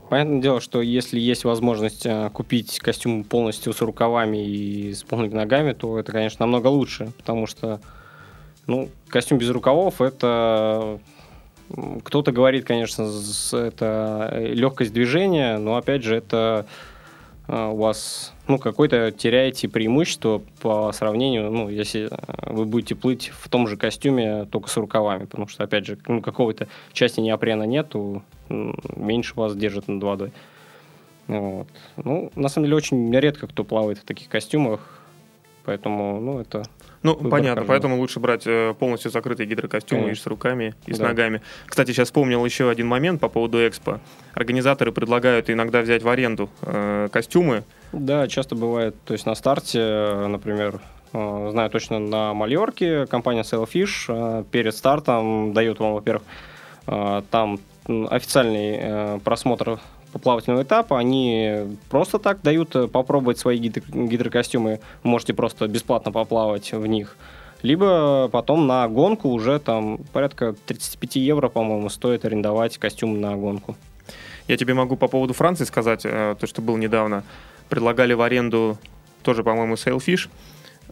понятное 0.08 0.40
дело, 0.40 0.60
что 0.60 0.82
если 0.82 1.18
есть 1.18 1.44
возможность 1.44 2.06
а, 2.06 2.30
купить 2.30 2.78
костюм 2.80 3.24
полностью 3.24 3.72
с 3.72 3.80
рукавами 3.80 4.44
и 4.44 4.94
с 4.94 5.02
полными 5.02 5.34
ногами, 5.34 5.72
то 5.72 5.98
это, 5.98 6.12
конечно, 6.12 6.44
намного 6.44 6.68
лучше, 6.68 7.12
потому 7.16 7.46
что, 7.46 7.80
ну, 8.66 8.88
костюм 9.08 9.38
без 9.38 9.50
рукавов 9.50 10.00
это 10.00 11.00
кто-то 12.04 12.32
говорит, 12.32 12.64
конечно, 12.64 13.10
это 13.52 14.32
легкость 14.38 14.92
движения, 14.92 15.58
но 15.58 15.76
опять 15.76 16.02
же 16.02 16.16
это 16.16 16.66
у 17.48 17.76
вас 17.76 18.34
ну, 18.48 18.58
какое-то 18.58 19.12
теряете 19.12 19.68
преимущество 19.68 20.42
по 20.60 20.90
сравнению, 20.92 21.50
ну, 21.50 21.68
если 21.68 22.08
э, 22.10 22.52
вы 22.52 22.64
будете 22.64 22.94
плыть 22.94 23.28
в 23.28 23.48
том 23.48 23.68
же 23.68 23.76
костюме, 23.76 24.46
только 24.46 24.68
с 24.70 24.76
рукавами, 24.76 25.26
потому 25.26 25.48
что, 25.48 25.64
опять 25.64 25.86
же, 25.86 25.98
ну, 26.06 26.22
какого-то 26.22 26.66
части 26.92 27.20
неопрена 27.20 27.64
нету, 27.64 28.22
меньше 28.48 29.34
вас 29.34 29.54
держит 29.54 29.86
над 29.88 30.02
водой. 30.02 30.32
Вот. 31.26 31.68
Ну, 31.96 32.30
на 32.34 32.48
самом 32.48 32.66
деле, 32.66 32.76
очень 32.76 33.14
редко 33.14 33.46
кто 33.46 33.64
плавает 33.64 33.98
в 33.98 34.04
таких 34.04 34.28
костюмах, 34.28 35.02
поэтому, 35.64 36.20
ну, 36.20 36.40
это 36.40 36.64
ну, 37.02 37.14
понятно, 37.14 37.62
каждого. 37.62 37.66
поэтому 37.66 37.96
лучше 37.98 38.20
брать 38.20 38.46
э, 38.46 38.74
полностью 38.78 39.10
закрытые 39.10 39.46
гидрокостюмы 39.46 40.02
Конечно. 40.02 40.20
и 40.20 40.22
с 40.22 40.26
руками, 40.26 40.74
и 40.86 40.94
с 40.94 40.98
да. 40.98 41.08
ногами. 41.08 41.42
Кстати, 41.66 41.92
сейчас 41.92 42.08
вспомнил 42.08 42.44
еще 42.44 42.70
один 42.70 42.86
момент 42.86 43.20
по 43.20 43.28
поводу 43.28 43.66
экспо. 43.66 44.00
Организаторы 44.34 44.92
предлагают 44.92 45.50
иногда 45.50 45.80
взять 45.80 46.02
в 46.02 46.08
аренду 46.08 46.50
э, 46.62 47.08
костюмы. 47.12 47.64
Да, 47.92 48.26
часто 48.28 48.54
бывает. 48.54 48.96
То 49.04 49.12
есть 49.12 49.26
на 49.26 49.34
старте, 49.34 49.80
например, 50.28 50.80
э, 51.12 51.48
знаю 51.52 51.70
точно 51.70 51.98
на 51.98 52.34
Мальорке 52.34 53.06
компания 53.06 53.42
Sailfish 53.42 54.06
э, 54.08 54.44
перед 54.50 54.74
стартом 54.74 55.52
дает 55.52 55.78
вам, 55.78 55.94
во-первых, 55.94 56.22
э, 56.86 57.22
там 57.30 57.58
официальный 58.10 59.18
просмотр 59.20 59.80
плавательного 60.12 60.62
этапа, 60.62 60.98
они 60.98 61.76
просто 61.90 62.18
так 62.18 62.42
дают 62.42 62.92
попробовать 62.92 63.38
свои 63.38 63.58
гидро- 63.58 64.08
гидрокостюмы. 64.08 64.80
Вы 65.02 65.10
можете 65.10 65.34
просто 65.34 65.68
бесплатно 65.68 66.12
поплавать 66.12 66.72
в 66.72 66.86
них. 66.86 67.16
Либо 67.62 68.28
потом 68.28 68.66
на 68.66 68.86
гонку 68.88 69.28
уже 69.30 69.58
там 69.58 69.98
порядка 70.12 70.54
35 70.66 71.16
евро, 71.16 71.48
по-моему, 71.48 71.88
стоит 71.88 72.24
арендовать 72.24 72.78
костюм 72.78 73.20
на 73.20 73.36
гонку. 73.36 73.76
Я 74.46 74.56
тебе 74.56 74.74
могу 74.74 74.96
по 74.96 75.08
поводу 75.08 75.34
Франции 75.34 75.64
сказать, 75.64 76.02
э, 76.04 76.36
то, 76.38 76.46
что 76.46 76.62
был 76.62 76.76
недавно. 76.76 77.24
Предлагали 77.68 78.14
в 78.14 78.22
аренду 78.22 78.78
тоже, 79.22 79.42
по-моему, 79.42 79.74
Sailfish. 79.74 80.28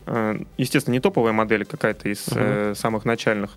Э, 0.07 0.39
естественно, 0.59 0.93
не 0.93 1.01
топовая 1.01 1.33
модель, 1.33 1.65
какая-то 1.65 2.09
из 2.09 2.29
uh-huh. 2.29 2.75
самых 2.75 3.05
начальных. 3.05 3.57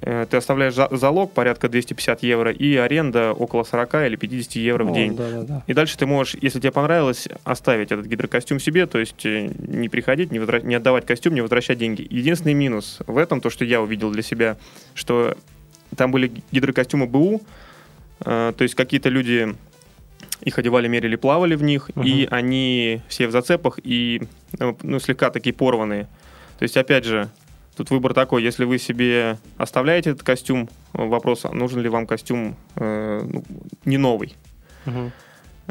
Э, 0.00 0.26
ты 0.28 0.36
оставляешь 0.36 0.74
залог 0.74 1.32
порядка 1.32 1.68
250 1.68 2.22
евро 2.22 2.50
и 2.50 2.76
аренда 2.76 3.32
около 3.32 3.64
40 3.64 3.94
или 4.06 4.16
50 4.16 4.52
евро 4.56 4.84
в 4.84 4.92
О, 4.92 4.94
день. 4.94 5.16
Да, 5.16 5.30
да, 5.30 5.42
да. 5.42 5.62
И 5.66 5.74
дальше 5.74 5.96
ты 5.96 6.06
можешь, 6.06 6.36
если 6.40 6.58
тебе 6.60 6.72
понравилось, 6.72 7.28
оставить 7.44 7.92
этот 7.92 8.06
гидрокостюм 8.06 8.60
себе, 8.60 8.86
то 8.86 8.98
есть 8.98 9.24
э, 9.24 9.50
не 9.58 9.88
приходить, 9.88 10.32
не, 10.32 10.38
возвращ... 10.38 10.62
не 10.62 10.74
отдавать 10.74 11.06
костюм, 11.06 11.34
не 11.34 11.40
возвращать 11.40 11.78
деньги. 11.78 12.06
Единственный 12.08 12.54
минус 12.54 12.98
в 13.06 13.18
этом, 13.18 13.40
то, 13.40 13.50
что 13.50 13.64
я 13.64 13.80
увидел 13.80 14.10
для 14.10 14.22
себя, 14.22 14.56
что 14.94 15.36
там 15.96 16.10
были 16.10 16.32
гидрокостюмы 16.50 17.06
БУ, 17.06 17.42
э, 18.24 18.52
то 18.56 18.62
есть 18.62 18.74
какие-то 18.74 19.08
люди 19.08 19.54
их 20.40 20.58
одевали, 20.58 20.88
мерили, 20.88 21.16
плавали 21.16 21.54
в 21.54 21.62
них, 21.62 21.90
uh-huh. 21.90 22.04
и 22.04 22.28
они 22.30 23.00
все 23.08 23.26
в 23.28 23.30
зацепах 23.30 23.78
и 23.82 24.22
ну, 24.58 25.00
слегка 25.00 25.30
такие 25.30 25.54
порванные. 25.54 26.04
То 26.58 26.62
есть, 26.64 26.76
опять 26.76 27.04
же, 27.04 27.30
Тут 27.76 27.90
выбор 27.90 28.14
такой, 28.14 28.42
если 28.42 28.64
вы 28.64 28.78
себе 28.78 29.38
оставляете 29.56 30.10
этот 30.10 30.22
костюм, 30.22 30.68
вопрос, 30.92 31.44
а 31.44 31.52
нужен 31.52 31.80
ли 31.80 31.88
вам 31.88 32.06
костюм 32.06 32.56
э, 32.76 33.20
ну, 33.24 33.42
не 33.84 33.98
новый. 33.98 34.36
Угу. 34.86 35.12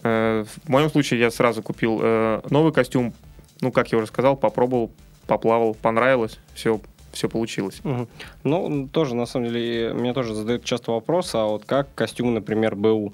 Э, 0.03 0.45
в 0.65 0.69
моем 0.69 0.89
случае 0.89 1.19
я 1.22 1.31
сразу 1.31 1.62
купил 1.62 2.00
э, 2.01 2.41
новый 2.50 2.74
костюм, 2.74 3.13
ну, 3.62 3.72
как 3.72 3.91
я 3.91 3.98
уже 3.98 4.07
сказал, 4.07 4.36
попробовал, 4.36 4.91
поплавал, 5.27 5.75
понравилось, 5.75 6.39
все, 6.53 6.81
все 7.13 7.29
получилось. 7.29 7.79
Угу. 7.83 8.07
Ну, 8.43 8.88
тоже, 8.91 9.15
на 9.15 9.25
самом 9.25 9.48
деле, 9.48 9.93
мне 9.93 10.13
тоже 10.13 10.36
задают 10.36 10.65
часто 10.65 10.91
вопрос, 10.91 11.33
а 11.36 11.45
вот 11.45 11.63
как 11.65 11.88
костюм, 11.95 12.33
например, 12.33 12.75
БУ? 12.75 13.13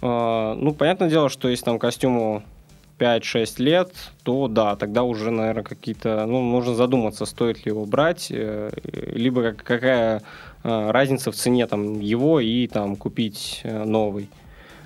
Э, 0.00 0.54
ну, 0.56 0.72
понятное 0.72 1.10
дело, 1.10 1.28
что 1.28 1.48
если 1.48 1.66
там 1.66 1.78
костюму 1.78 2.42
5-6 2.98 3.62
лет, 3.62 3.92
то 4.22 4.48
да, 4.48 4.76
тогда 4.76 5.02
уже, 5.02 5.30
наверное, 5.30 5.64
какие-то, 5.64 6.26
ну, 6.26 6.42
нужно 6.42 6.74
задуматься, 6.74 7.26
стоит 7.26 7.64
ли 7.64 7.72
его 7.72 7.84
брать, 7.86 8.28
э, 8.30 8.70
либо 8.84 9.52
какая 9.52 10.22
э, 10.62 10.90
разница 10.90 11.32
в 11.32 11.34
цене 11.34 11.66
там 11.66 12.00
его 12.00 12.40
и 12.40 12.66
там 12.66 12.96
купить 12.96 13.60
э, 13.64 13.84
новый. 13.84 14.28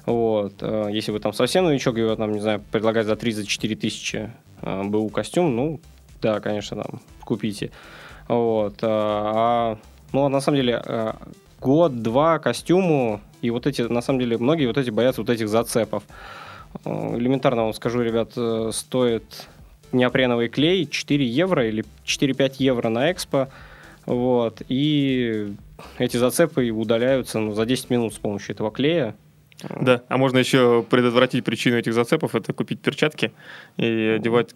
Вот. 0.07 0.63
Если 0.91 1.13
вы 1.13 1.21
там 1.21 1.35
совсем 1.35 1.67
новичок, 1.67 1.99
его 1.99 2.17
там, 2.17 2.33
не 2.33 2.41
знаю, 2.41 2.63
предлагать 2.73 3.05
за 3.05 3.13
3-4 3.13 3.77
тысячи 3.77 4.31
БУ 4.63 5.11
костюм, 5.11 5.55
ну, 5.55 5.81
да, 6.23 6.41
конечно, 6.41 6.83
там, 6.83 7.03
купите. 7.21 7.71
Вот. 8.27 8.77
А, 8.81 9.77
ну, 10.15 10.29
на 10.31 10.41
самом 10.41 10.57
деле, 10.57 10.83
год-два 11.61 12.39
костюму, 12.39 13.21
и 13.43 13.51
вот 13.51 13.67
эти, 13.67 13.83
на 13.83 14.01
самом 14.01 14.21
деле, 14.21 14.39
многие 14.39 14.65
вот 14.67 14.79
эти 14.79 14.89
боятся 14.89 15.21
вот 15.21 15.29
этих 15.29 15.51
зацепов. 15.51 16.05
Э, 16.85 17.17
элементарно 17.17 17.65
вам 17.65 17.75
скажу, 17.75 18.03
ребят, 18.03 18.33
э, 18.37 18.71
стоит 18.73 19.49
неопреновый 19.93 20.49
клей 20.49 20.87
4 20.87 21.25
евро 21.27 21.67
или 21.67 21.85
4-5 22.05 22.57
евро 22.59 22.89
на 22.89 23.11
экспо. 23.11 23.49
Вот, 24.07 24.63
и 24.69 25.55
эти 25.99 26.17
зацепы 26.17 26.71
удаляются 26.71 27.39
ну, 27.39 27.53
за 27.53 27.67
10 27.67 27.91
минут 27.91 28.15
с 28.15 28.19
помощью 28.19 28.55
этого 28.55 28.71
клея. 28.71 29.15
Да, 29.81 30.03
а 30.09 30.17
можно 30.17 30.39
еще 30.39 30.85
предотвратить 30.89 31.45
причину 31.45 31.77
этих 31.77 31.93
зацепов, 31.93 32.35
это 32.35 32.53
купить 32.53 32.81
перчатки 32.81 33.33
и 33.77 34.15
одевать 34.17 34.55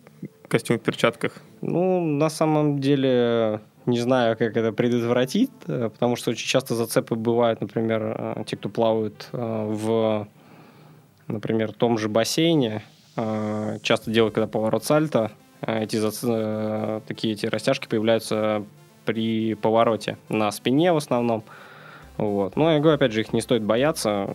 костюм 0.48 0.78
в 0.78 0.82
перчатках. 0.82 1.32
Ну, 1.60 2.00
на 2.00 2.30
самом 2.30 2.78
деле, 2.78 3.60
не 3.84 3.98
знаю, 3.98 4.36
как 4.38 4.56
это 4.56 4.72
предотвратить, 4.72 5.50
э, 5.66 5.90
потому 5.92 6.16
что 6.16 6.30
очень 6.30 6.46
часто 6.46 6.74
зацепы 6.74 7.14
бывают, 7.14 7.60
например, 7.60 8.44
те, 8.46 8.56
кто 8.56 8.68
плавают 8.68 9.28
в 9.32 10.28
например, 11.28 11.72
в 11.72 11.74
том 11.74 11.98
же 11.98 12.08
бассейне 12.08 12.82
э, 13.16 13.78
часто 13.82 14.10
делают, 14.10 14.34
когда 14.34 14.46
поворот 14.46 14.84
сальто, 14.84 15.32
э, 15.60 15.84
эти 15.84 15.98
э, 16.00 17.00
такие 17.06 17.34
эти 17.34 17.46
растяжки 17.46 17.86
появляются 17.86 18.64
при 19.04 19.54
повороте 19.54 20.16
на 20.28 20.50
спине 20.52 20.92
в 20.92 20.96
основном. 20.96 21.44
Вот. 22.16 22.56
Но 22.56 22.72
я 22.72 22.78
говорю, 22.78 22.96
опять 22.96 23.12
же, 23.12 23.20
их 23.20 23.32
не 23.32 23.40
стоит 23.40 23.62
бояться, 23.62 24.34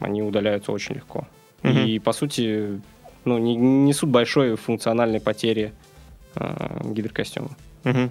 они 0.00 0.22
удаляются 0.22 0.72
очень 0.72 0.94
легко. 0.94 1.26
Угу. 1.62 1.72
И, 1.72 1.98
по 1.98 2.12
сути, 2.12 2.80
ну, 3.24 3.38
не, 3.38 3.56
не 3.56 3.88
несут 3.88 4.10
большой 4.10 4.56
функциональной 4.56 5.20
потери 5.20 5.72
э, 6.36 6.80
гидрокостюма. 6.84 7.50
Угу. 7.84 8.10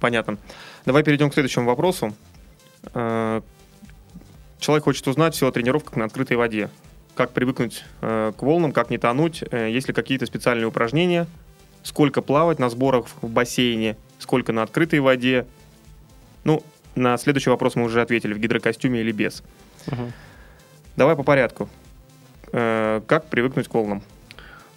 Понятно. 0.00 0.38
Давай 0.84 1.02
перейдем 1.02 1.30
к 1.30 1.34
следующему 1.34 1.66
вопросу. 1.66 2.14
Человек 2.92 4.84
хочет 4.84 5.06
узнать 5.08 5.34
все 5.34 5.48
о 5.48 5.52
тренировках 5.52 5.96
на 5.96 6.04
открытой 6.04 6.36
воде 6.36 6.68
как 7.14 7.30
привыкнуть 7.30 7.84
э, 8.00 8.32
к 8.36 8.42
волнам, 8.42 8.72
как 8.72 8.90
не 8.90 8.98
тонуть, 8.98 9.44
э, 9.50 9.70
есть 9.70 9.88
ли 9.88 9.94
какие-то 9.94 10.26
специальные 10.26 10.66
упражнения, 10.66 11.26
сколько 11.82 12.22
плавать 12.22 12.58
на 12.58 12.68
сборах 12.70 13.06
в 13.20 13.28
бассейне, 13.28 13.96
сколько 14.18 14.52
на 14.52 14.62
открытой 14.62 15.00
воде. 15.00 15.46
Ну, 16.44 16.62
на 16.94 17.16
следующий 17.16 17.50
вопрос 17.50 17.76
мы 17.76 17.84
уже 17.84 18.00
ответили, 18.00 18.32
в 18.34 18.38
гидрокостюме 18.38 19.00
или 19.00 19.12
без. 19.12 19.42
Угу. 19.86 20.12
Давай 20.96 21.16
по 21.16 21.22
порядку. 21.22 21.68
Э, 22.52 23.00
как 23.06 23.26
привыкнуть 23.26 23.68
к 23.68 23.74
волнам? 23.74 24.02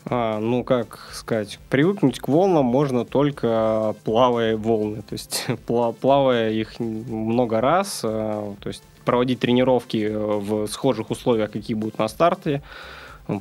А, 0.10 0.40
ну, 0.40 0.64
как 0.64 1.10
сказать, 1.12 1.60
привыкнуть 1.70 2.20
к 2.20 2.28
волнам 2.30 2.66
можно 2.66 3.04
только 3.04 3.94
плавая 4.06 4.56
волны. 4.56 5.02
То 5.02 5.14
есть 5.14 5.48
плавая 6.02 6.52
их 6.52 6.80
много 6.80 7.60
раз, 7.60 8.02
э, 8.04 8.54
то 8.60 8.68
есть 8.68 8.84
проводить 9.04 9.40
тренировки 9.40 10.08
э, 10.10 10.18
в 10.18 10.68
схожих 10.68 11.12
условиях, 11.12 11.52
какие 11.52 11.76
будут 11.76 12.00
на 12.00 12.08
старте, 12.08 12.62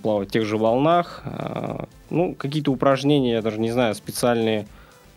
плавать 0.03 0.29
в 0.29 0.33
тех 0.33 0.45
же 0.45 0.57
волнах. 0.57 1.23
Э, 1.25 1.85
ну, 2.11 2.35
какие-то 2.35 2.73
упражнения, 2.73 3.35
я 3.35 3.43
даже 3.43 3.61
не 3.61 3.71
знаю, 3.71 3.95
специальные 3.95 4.67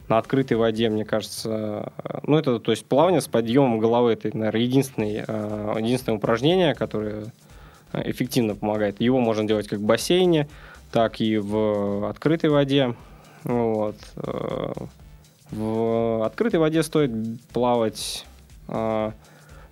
на 0.07 0.17
открытой 0.19 0.57
воде, 0.57 0.89
мне 0.89 1.05
кажется. 1.05 1.91
Ну, 2.23 2.37
это, 2.37 2.59
то 2.59 2.71
есть, 2.71 2.85
плавание 2.85 3.21
с 3.21 3.27
подъемом 3.27 3.79
головы, 3.79 4.13
это, 4.13 4.35
наверное, 4.35 4.61
единственное, 4.61 5.25
э, 5.27 5.75
единственное 5.79 6.17
упражнение, 6.17 6.75
которое 6.75 7.25
эффективно 7.93 8.53
помогает. 8.55 9.01
Его 9.01 9.19
можно 9.19 9.47
делать 9.47 9.67
как 9.67 9.79
в 9.79 9.83
бассейне, 9.83 10.47
так 10.91 11.21
и 11.21 11.37
в 11.37 12.09
открытой 12.09 12.49
воде. 12.49 12.95
Вот. 13.43 13.95
В 15.51 16.25
открытой 16.25 16.59
воде 16.59 16.83
стоит 16.83 17.11
плавать 17.51 18.25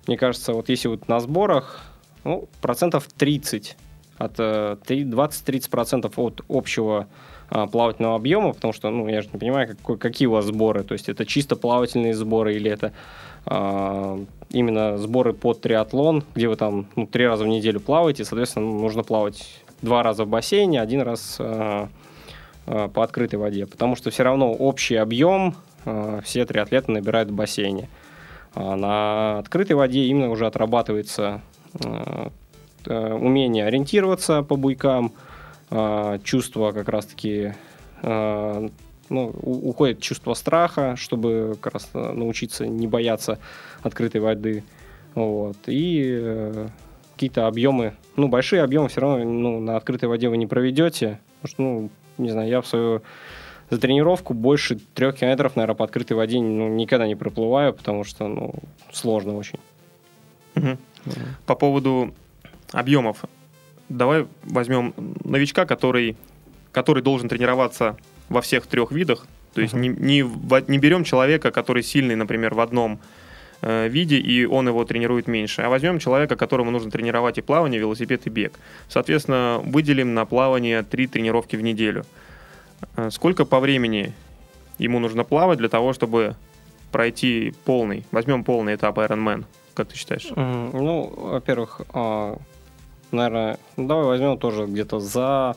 мне 0.08 0.16
кажется, 0.16 0.54
вот 0.54 0.70
если 0.70 0.88
вот 0.88 1.06
на 1.06 1.20
сборах, 1.20 1.82
ну, 2.24 2.48
процентов 2.62 3.06
30 3.16 3.76
от 4.16 4.38
20-30% 4.38 6.06
э, 6.06 6.20
от 6.20 6.40
общего 6.48 7.06
плавательного 7.48 8.16
объема, 8.16 8.52
потому 8.54 8.72
что, 8.72 8.90
ну, 8.90 9.06
я 9.08 9.20
же 9.20 9.28
не 9.32 9.38
понимаю, 9.38 9.68
какой, 9.68 9.98
какие 9.98 10.26
у 10.26 10.32
вас 10.32 10.46
сборы, 10.46 10.82
то 10.82 10.94
есть 10.94 11.08
это 11.08 11.24
чисто 11.24 11.56
плавательные 11.56 12.14
сборы 12.14 12.56
или 12.56 12.70
это 12.70 12.92
именно 14.50 14.98
сборы 14.98 15.32
под 15.32 15.62
триатлон, 15.62 16.24
где 16.34 16.48
вы 16.48 16.56
там 16.56 16.86
ну, 16.96 17.06
три 17.06 17.26
раза 17.26 17.44
в 17.44 17.48
неделю 17.48 17.80
плаваете, 17.80 18.24
соответственно, 18.24 18.66
нужно 18.66 19.02
плавать 19.02 19.62
два 19.82 20.02
раза 20.02 20.24
в 20.24 20.28
бассейне, 20.28 20.80
один 20.80 21.02
раз 21.02 21.36
а, 21.38 21.88
а, 22.66 22.88
по 22.88 23.02
открытой 23.02 23.38
воде, 23.38 23.66
потому 23.66 23.96
что 23.96 24.10
все 24.10 24.22
равно 24.22 24.52
общий 24.52 24.96
объем 24.96 25.54
а, 25.84 26.20
все 26.22 26.44
триатлеты 26.44 26.92
набирают 26.92 27.30
в 27.30 27.34
бассейне. 27.34 27.88
А 28.54 28.76
на 28.76 29.38
открытой 29.38 29.76
воде 29.76 30.04
именно 30.04 30.30
уже 30.30 30.46
отрабатывается 30.46 31.42
э, 31.84 32.28
э, 32.86 33.12
умение 33.12 33.66
ориентироваться 33.66 34.42
по 34.42 34.56
буйкам, 34.56 35.12
э, 35.70 36.18
чувство 36.24 36.72
как 36.72 36.88
раз-таки 36.88 37.54
ну, 38.00 38.70
уходит 39.10 40.00
чувство 40.00 40.34
страха, 40.34 40.94
чтобы 40.96 41.56
как 41.60 41.74
раз 41.74 41.90
научиться 41.92 42.64
не 42.64 42.86
бояться 42.86 43.40
открытой 43.82 44.20
воды. 44.20 44.62
Вот. 45.16 45.56
И 45.66 46.68
какие-то 47.18 47.48
объемы, 47.48 47.94
ну, 48.14 48.28
большие 48.28 48.62
объемы 48.62 48.88
все 48.88 49.00
равно 49.00 49.24
ну, 49.24 49.58
на 49.58 49.76
открытой 49.76 50.08
воде 50.08 50.28
вы 50.28 50.36
не 50.36 50.46
проведете. 50.46 51.18
Потому 51.40 51.50
что, 51.50 51.62
ну, 51.62 51.90
не 52.16 52.30
знаю, 52.30 52.48
я 52.48 52.60
в 52.60 52.66
свою 52.68 53.02
за 53.70 53.78
тренировку 53.78 54.34
больше 54.34 54.78
трех 54.94 55.16
километров, 55.16 55.56
наверное, 55.56 55.74
по 55.74 55.84
открытой 55.84 56.16
воде 56.16 56.40
ну, 56.40 56.68
никогда 56.68 57.08
не 57.08 57.16
проплываю, 57.16 57.74
потому 57.74 58.04
что 58.04 58.28
ну, 58.28 58.54
сложно 58.92 59.36
очень. 59.36 59.58
Угу. 60.54 60.78
По 61.44 61.56
поводу 61.56 62.14
объемов. 62.70 63.24
Давай 63.88 64.28
возьмем 64.44 64.94
новичка, 65.24 65.66
который, 65.66 66.16
который 66.70 67.02
должен 67.02 67.28
тренироваться 67.28 67.96
во 68.28 68.42
всех 68.42 68.68
трех 68.68 68.92
видах. 68.92 69.26
То 69.54 69.62
есть 69.62 69.74
uh-huh. 69.74 69.80
не, 69.80 70.22
не, 70.22 70.70
не 70.70 70.78
берем 70.78 71.02
человека, 71.02 71.50
который 71.50 71.82
сильный, 71.82 72.14
например, 72.14 72.54
в 72.54 72.60
одном 72.60 73.00
э, 73.62 73.88
виде, 73.88 74.18
и 74.18 74.44
он 74.44 74.68
его 74.68 74.84
тренирует 74.84 75.26
меньше. 75.26 75.62
А 75.62 75.68
возьмем 75.68 75.98
человека, 75.98 76.36
которому 76.36 76.70
нужно 76.70 76.90
тренировать 76.90 77.38
и 77.38 77.42
плавание, 77.42 77.80
велосипед 77.80 78.26
и 78.26 78.30
бег. 78.30 78.58
Соответственно, 78.88 79.60
выделим 79.64 80.14
на 80.14 80.24
плавание 80.24 80.82
три 80.82 81.06
тренировки 81.06 81.56
в 81.56 81.62
неделю. 81.62 82.04
Э, 82.96 83.10
сколько 83.10 83.44
по 83.44 83.60
времени 83.60 84.12
ему 84.78 84.98
нужно 84.98 85.24
плавать 85.24 85.58
для 85.58 85.68
того, 85.68 85.92
чтобы 85.92 86.36
пройти 86.92 87.54
полный, 87.64 88.04
возьмем 88.12 88.44
полный 88.44 88.74
этап 88.74 88.98
Ironman, 88.98 89.44
как 89.74 89.88
ты 89.88 89.96
считаешь? 89.96 90.28
Ну, 90.34 91.12
во-первых, 91.16 91.82
а, 91.92 92.38
наверное, 93.10 93.58
ну, 93.76 93.86
давай 93.86 94.04
возьмем 94.04 94.38
тоже 94.38 94.66
где-то 94.66 95.00
за 95.00 95.56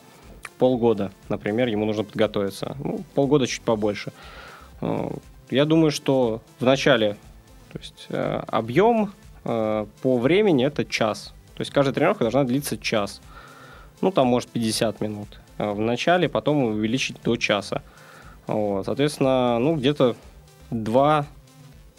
полгода, 0.58 1.10
например, 1.28 1.68
ему 1.68 1.86
нужно 1.86 2.04
подготовиться. 2.04 2.76
Ну, 2.84 3.02
полгода 3.14 3.46
чуть 3.46 3.62
побольше. 3.62 4.12
А, 4.80 5.10
я 5.50 5.64
думаю, 5.64 5.90
что 5.90 6.40
в 6.60 6.64
начале, 6.64 7.16
то 7.72 7.78
есть 7.78 8.06
э, 8.10 8.42
объем 8.46 9.12
э, 9.44 9.86
по 10.02 10.18
времени 10.18 10.64
это 10.64 10.84
час. 10.84 11.32
То 11.54 11.60
есть 11.62 11.70
каждая 11.70 11.94
тренировка 11.94 12.24
должна 12.24 12.44
длиться 12.44 12.76
час. 12.76 13.20
Ну, 14.00 14.10
там, 14.10 14.26
может, 14.26 14.48
50 14.50 15.00
минут 15.00 15.40
в 15.58 15.78
начале, 15.78 16.28
потом 16.28 16.64
увеличить 16.64 17.22
до 17.22 17.36
часа. 17.36 17.82
Вот, 18.46 18.86
соответственно, 18.86 19.58
ну, 19.58 19.76
где-то 19.76 20.16
2, 20.70 21.26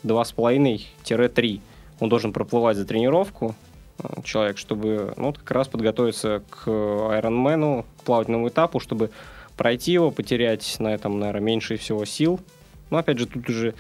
2,5-3 0.03 1.62
он 1.99 2.09
должен 2.09 2.33
проплывать 2.33 2.77
за 2.77 2.86
тренировку, 2.86 3.55
э, 3.99 4.21
человек, 4.23 4.57
чтобы 4.57 5.13
ну, 5.17 5.31
как 5.33 5.49
раз 5.51 5.67
подготовиться 5.67 6.43
к 6.49 6.67
Ironman, 6.67 7.86
к 7.99 8.03
плавательному 8.03 8.49
этапу, 8.49 8.79
чтобы 8.79 9.09
пройти 9.55 9.93
его, 9.93 10.12
потерять 10.12 10.75
на 10.79 10.93
этом, 10.93 11.19
наверное, 11.19 11.41
меньше 11.41 11.77
всего 11.77 12.05
сил. 12.05 12.39
Но 12.89 12.97
опять 12.97 13.19
же, 13.19 13.27
тут 13.27 13.47
уже 13.49 13.73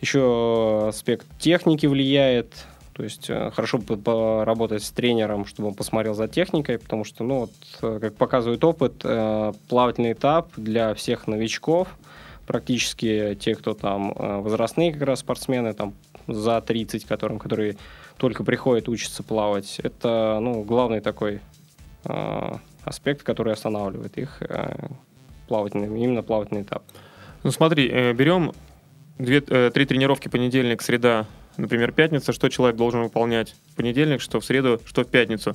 еще 0.00 0.86
аспект 0.88 1.26
техники 1.38 1.86
влияет. 1.86 2.66
То 2.92 3.04
есть 3.04 3.30
э, 3.30 3.50
хорошо 3.50 3.78
поработать 3.78 4.82
с 4.82 4.90
тренером, 4.90 5.46
чтобы 5.46 5.68
он 5.68 5.74
посмотрел 5.74 6.14
за 6.14 6.28
техникой, 6.28 6.78
потому 6.78 7.04
что, 7.04 7.24
ну, 7.24 7.40
вот, 7.40 7.52
э, 7.82 7.98
как 8.00 8.16
показывает 8.16 8.62
опыт, 8.64 9.04
плавательный 9.68 10.12
этап 10.12 10.52
для 10.56 10.94
всех 10.94 11.26
новичков, 11.26 11.88
практически 12.46 13.38
те, 13.40 13.54
кто 13.54 13.74
там 13.74 14.12
возрастные 14.16 14.92
как 14.92 15.02
раз 15.02 15.20
спортсмены, 15.20 15.72
там 15.72 15.94
за 16.26 16.60
30, 16.60 17.04
которым, 17.04 17.38
которые 17.38 17.76
только 18.16 18.44
приходят 18.44 18.88
учатся 18.88 19.22
плавать, 19.22 19.80
это 19.82 20.38
ну, 20.40 20.62
главный 20.62 21.00
такой 21.00 21.40
э, 22.04 22.52
аспект, 22.84 23.22
который 23.22 23.52
останавливает 23.52 24.18
их 24.18 24.42
э, 24.42 24.88
плавательный, 25.48 25.86
именно 25.86 26.22
плавательный 26.22 26.62
этап. 26.62 26.82
Ну 27.42 27.50
смотри, 27.50 27.88
э, 27.88 28.12
берем 28.12 28.52
две, 29.20 29.42
э, 29.46 29.70
три 29.72 29.86
тренировки 29.86 30.28
понедельник, 30.28 30.82
среда, 30.82 31.26
например, 31.56 31.92
пятница, 31.92 32.32
что 32.32 32.48
человек 32.48 32.76
должен 32.76 33.02
выполнять 33.02 33.54
в 33.72 33.76
понедельник, 33.76 34.20
что 34.20 34.40
в 34.40 34.44
среду, 34.44 34.80
что 34.84 35.04
в 35.04 35.08
пятницу. 35.08 35.54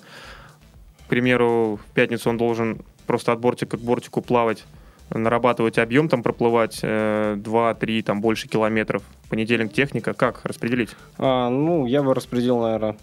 К 1.05 1.07
примеру, 1.09 1.79
в 1.83 1.93
пятницу 1.93 2.29
он 2.29 2.37
должен 2.37 2.79
просто 3.05 3.31
от 3.31 3.39
бортика 3.39 3.77
к 3.77 3.81
бортику 3.81 4.21
плавать 4.21 4.65
нарабатывать 5.09 5.77
объем, 5.77 6.09
там 6.09 6.23
проплывать 6.23 6.79
э, 6.81 7.35
2-3, 7.37 8.03
там 8.03 8.21
больше 8.21 8.47
километров. 8.47 9.03
Понедельник 9.29 9.73
техника, 9.73 10.13
как 10.13 10.43
распределить? 10.45 10.95
А, 11.17 11.49
ну, 11.49 11.85
я 11.85 12.01
бы 12.01 12.13
распределил, 12.13 12.59
наверное, 12.59 12.97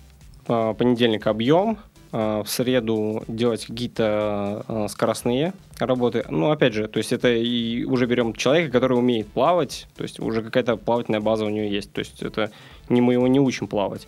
а, 0.48 0.74
понедельник 0.74 1.26
объем, 1.26 1.78
в 2.12 2.44
среду 2.46 3.24
делать 3.26 3.66
какие-то 3.66 4.64
а, 4.68 4.86
скоростные 4.88 5.54
работы. 5.78 6.24
Ну, 6.28 6.50
опять 6.50 6.74
же, 6.74 6.86
то 6.86 6.98
есть 6.98 7.10
это 7.12 7.32
и 7.32 7.84
уже 7.84 8.04
берем 8.06 8.34
человека, 8.34 8.70
который 8.70 8.98
умеет 8.98 9.28
плавать, 9.28 9.86
то 9.96 10.02
есть 10.02 10.20
уже 10.20 10.42
какая-то 10.42 10.76
плавательная 10.76 11.20
база 11.20 11.46
у 11.46 11.48
него 11.48 11.66
есть. 11.66 11.90
То 11.92 12.00
есть 12.00 12.22
это 12.22 12.50
не 12.90 13.00
мы 13.00 13.14
его 13.14 13.26
не 13.26 13.40
учим 13.40 13.66
плавать. 13.66 14.06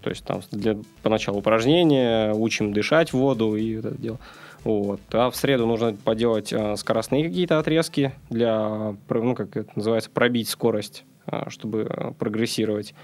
То 0.00 0.10
есть 0.10 0.24
там 0.24 0.42
для 0.52 0.78
поначалу 1.02 1.40
упражнения, 1.40 2.32
учим 2.32 2.72
дышать 2.72 3.12
в 3.12 3.18
воду 3.18 3.56
и 3.56 3.76
вот 3.76 3.84
это 3.84 4.00
дело. 4.00 4.18
Вот. 4.64 5.00
А 5.12 5.30
в 5.30 5.36
среду 5.36 5.66
нужно 5.66 5.94
поделать 5.94 6.52
э, 6.52 6.76
скоростные 6.76 7.24
какие-то 7.24 7.58
отрезки 7.58 8.12
для, 8.28 8.94
ну, 9.08 9.34
как 9.34 9.56
это 9.56 9.70
называется, 9.74 10.10
пробить 10.10 10.48
скорость, 10.48 11.04
э, 11.26 11.48
чтобы 11.48 11.88
э, 11.90 12.12
прогрессировать. 12.18 12.94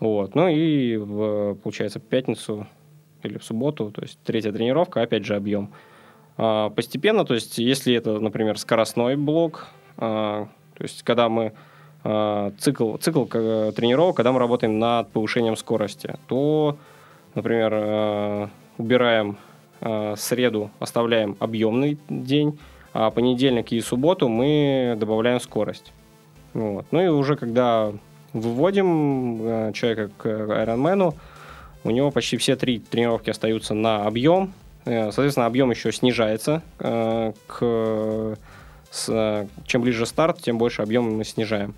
Вот. 0.00 0.34
Ну 0.34 0.48
и, 0.48 0.96
в, 0.96 1.54
получается, 1.62 2.00
в 2.00 2.02
пятницу 2.02 2.66
или 3.24 3.38
в 3.38 3.44
субботу, 3.44 3.90
то 3.90 4.02
есть 4.02 4.18
третья 4.24 4.52
тренировка, 4.52 5.02
опять 5.02 5.24
же, 5.24 5.34
объем. 5.34 5.70
А, 6.36 6.70
постепенно, 6.70 7.24
то 7.24 7.34
есть 7.34 7.58
если 7.58 7.94
это, 7.94 8.18
например, 8.18 8.58
скоростной 8.58 9.16
блок, 9.16 9.68
а, 9.98 10.48
то 10.76 10.82
есть 10.82 11.02
когда 11.02 11.28
мы 11.28 11.52
а, 12.04 12.52
цикл, 12.58 12.96
цикл 12.96 13.24
тренировок, 13.24 14.16
когда 14.16 14.32
мы 14.32 14.38
работаем 14.38 14.78
над 14.78 15.10
повышением 15.10 15.56
скорости, 15.56 16.14
то, 16.28 16.76
например, 17.34 18.50
убираем 18.78 19.38
Э, 19.84 20.14
среду 20.16 20.70
оставляем 20.78 21.36
объемный 21.40 21.98
день, 22.08 22.56
а 22.92 23.10
понедельник 23.10 23.72
и 23.72 23.80
субботу 23.80 24.28
мы 24.28 24.96
добавляем 24.96 25.40
скорость. 25.40 25.92
Вот. 26.54 26.86
Ну 26.92 27.02
и 27.02 27.08
уже 27.08 27.34
когда 27.34 27.92
выводим 28.32 29.42
э, 29.42 29.72
человека 29.72 30.10
к 30.16 30.26
Ironman, 30.26 31.14
у 31.84 31.90
него 31.90 32.10
почти 32.10 32.36
все 32.36 32.56
три 32.56 32.78
тренировки 32.78 33.30
остаются 33.30 33.74
на 33.74 34.06
объем. 34.06 34.52
Э, 34.84 35.10
соответственно, 35.12 35.46
объем 35.46 35.70
еще 35.70 35.92
снижается. 35.92 36.62
К, 36.78 38.36
с, 38.90 39.46
чем 39.66 39.82
ближе 39.82 40.06
старт, 40.06 40.40
тем 40.42 40.58
больше 40.58 40.82
объем 40.82 41.16
мы 41.16 41.24
снижаем. 41.24 41.74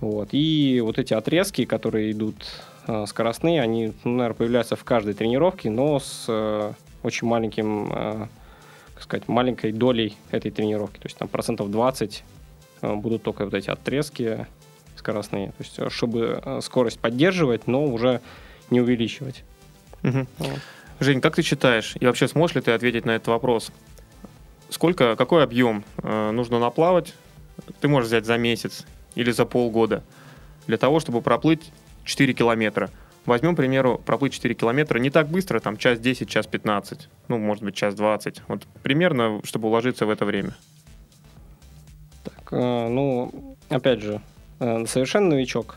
Вот. 0.00 0.28
И 0.32 0.80
вот 0.84 0.98
эти 0.98 1.14
отрезки, 1.14 1.64
которые 1.64 2.12
идут 2.12 2.36
скоростные, 3.06 3.60
они, 3.60 3.92
ну, 4.04 4.12
наверное, 4.12 4.34
появляются 4.36 4.76
в 4.76 4.84
каждой 4.84 5.12
тренировке, 5.12 5.68
но 5.68 5.98
с 5.98 6.74
очень 7.02 7.26
маленьким, 7.26 7.92
э, 7.92 8.26
как 8.94 9.02
сказать, 9.02 9.28
маленькой 9.28 9.72
долей 9.72 10.16
этой 10.30 10.50
тренировки. 10.50 10.98
То 10.98 11.06
есть 11.06 11.16
там 11.16 11.28
процентов 11.28 11.70
20 11.70 12.24
э, 12.82 12.94
будут 12.94 13.22
только 13.22 13.44
вот 13.44 13.54
эти 13.54 13.70
отрезки 13.70 14.46
скоростные. 14.96 15.48
То 15.48 15.54
есть 15.60 15.78
э, 15.78 15.90
чтобы 15.90 16.60
скорость 16.62 16.98
поддерживать, 16.98 17.66
но 17.66 17.84
уже 17.84 18.20
не 18.70 18.80
увеличивать. 18.80 19.44
Угу. 20.02 20.26
Вот. 20.38 20.58
Жень, 21.00 21.20
как 21.20 21.36
ты 21.36 21.42
считаешь, 21.42 21.94
и 22.00 22.06
вообще 22.06 22.26
сможешь 22.26 22.56
ли 22.56 22.62
ты 22.62 22.72
ответить 22.72 23.04
на 23.04 23.12
этот 23.12 23.28
вопрос? 23.28 23.70
Сколько, 24.68 25.16
какой 25.16 25.44
объем 25.44 25.84
э, 26.02 26.30
нужно 26.32 26.58
наплавать, 26.58 27.14
ты 27.80 27.88
можешь 27.88 28.08
взять 28.08 28.26
за 28.26 28.36
месяц 28.36 28.84
или 29.14 29.30
за 29.30 29.44
полгода, 29.44 30.02
для 30.66 30.76
того, 30.76 31.00
чтобы 31.00 31.22
проплыть 31.22 31.70
4 32.04 32.32
километра? 32.34 32.90
Возьмем, 33.26 33.54
к 33.54 33.58
примеру, 33.58 34.00
проплыть 34.04 34.32
4 34.32 34.54
километра 34.54 34.98
не 34.98 35.10
так 35.10 35.28
быстро, 35.28 35.60
там 35.60 35.76
час 35.76 36.00
10, 36.00 36.28
час 36.28 36.46
15, 36.46 37.08
ну, 37.28 37.38
может 37.38 37.62
быть, 37.62 37.74
час 37.74 37.94
20. 37.94 38.42
Вот 38.48 38.66
примерно, 38.82 39.40
чтобы 39.44 39.68
уложиться 39.68 40.06
в 40.06 40.10
это 40.10 40.24
время. 40.24 40.56
Так, 42.24 42.48
э, 42.52 42.88
ну, 42.88 43.56
опять 43.68 44.00
же, 44.00 44.20
совершенно 44.58 45.28
новичок. 45.30 45.76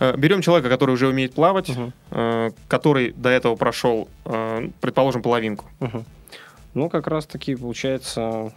Э, 0.00 0.16
берем 0.16 0.42
человека, 0.42 0.68
который 0.68 0.92
уже 0.92 1.08
умеет 1.08 1.34
плавать, 1.34 1.70
угу. 1.70 1.92
э, 2.10 2.50
который 2.68 3.12
до 3.12 3.30
этого 3.30 3.56
прошел, 3.56 4.08
э, 4.24 4.68
предположим, 4.80 5.22
половинку. 5.22 5.64
Угу. 5.80 6.04
Ну, 6.74 6.88
как 6.90 7.06
раз-таки 7.06 7.54
получается 7.54 8.52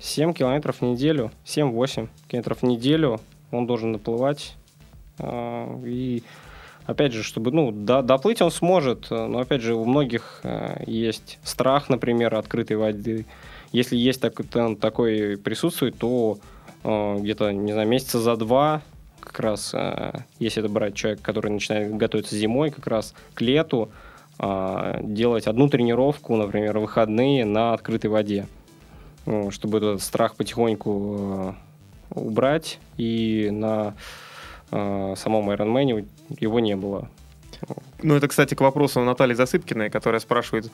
7 0.00 0.32
километров 0.32 0.80
в 0.80 0.82
неделю, 0.82 1.30
7-8 1.44 2.08
километров 2.28 2.62
в 2.62 2.64
неделю 2.64 3.20
он 3.50 3.66
должен 3.66 3.92
наплывать. 3.92 4.54
Э, 5.18 5.80
и 5.84 6.22
опять 6.86 7.12
же, 7.12 7.22
чтобы, 7.22 7.50
ну, 7.50 7.70
до, 7.72 8.02
доплыть 8.02 8.42
он 8.42 8.50
сможет, 8.50 9.06
э, 9.10 9.26
но, 9.26 9.40
опять 9.40 9.62
же, 9.62 9.74
у 9.74 9.84
многих 9.84 10.40
э, 10.42 10.84
есть 10.86 11.38
страх, 11.42 11.88
например, 11.88 12.34
открытой 12.34 12.76
воды. 12.76 13.26
Если 13.72 13.96
есть 13.96 14.20
так, 14.20 14.40
он 14.54 14.76
такой 14.76 15.36
присутствует, 15.36 15.98
то 15.98 16.38
э, 16.38 16.53
где-то, 16.84 17.50
не 17.52 17.72
знаю, 17.72 17.88
месяца 17.88 18.20
за 18.20 18.36
два, 18.36 18.82
как 19.20 19.40
раз, 19.40 19.72
э, 19.74 20.12
если 20.38 20.62
это 20.62 20.70
брать 20.70 20.94
человек, 20.94 21.20
который 21.22 21.50
начинает 21.50 21.96
готовиться 21.96 22.36
зимой, 22.36 22.70
как 22.70 22.86
раз 22.86 23.14
к 23.34 23.40
лету, 23.40 23.90
э, 24.38 25.00
делать 25.02 25.46
одну 25.46 25.68
тренировку, 25.68 26.36
например, 26.36 26.78
выходные 26.78 27.44
на 27.44 27.72
открытой 27.72 28.10
воде, 28.10 28.46
чтобы 29.50 29.78
этот 29.78 30.02
страх 30.02 30.36
потихоньку 30.36 31.56
э, 32.14 32.20
убрать 32.20 32.78
и 32.96 33.48
на 33.50 33.94
э, 34.70 35.14
самом 35.16 35.50
Ironman 35.50 36.06
его 36.38 36.60
не 36.60 36.76
было. 36.76 37.08
Ну, 38.02 38.14
это, 38.14 38.28
кстати, 38.28 38.54
к 38.54 38.60
вопросу 38.60 39.00
Натальи 39.00 39.34
Засыпкиной, 39.34 39.88
которая 39.88 40.20
спрашивает, 40.20 40.70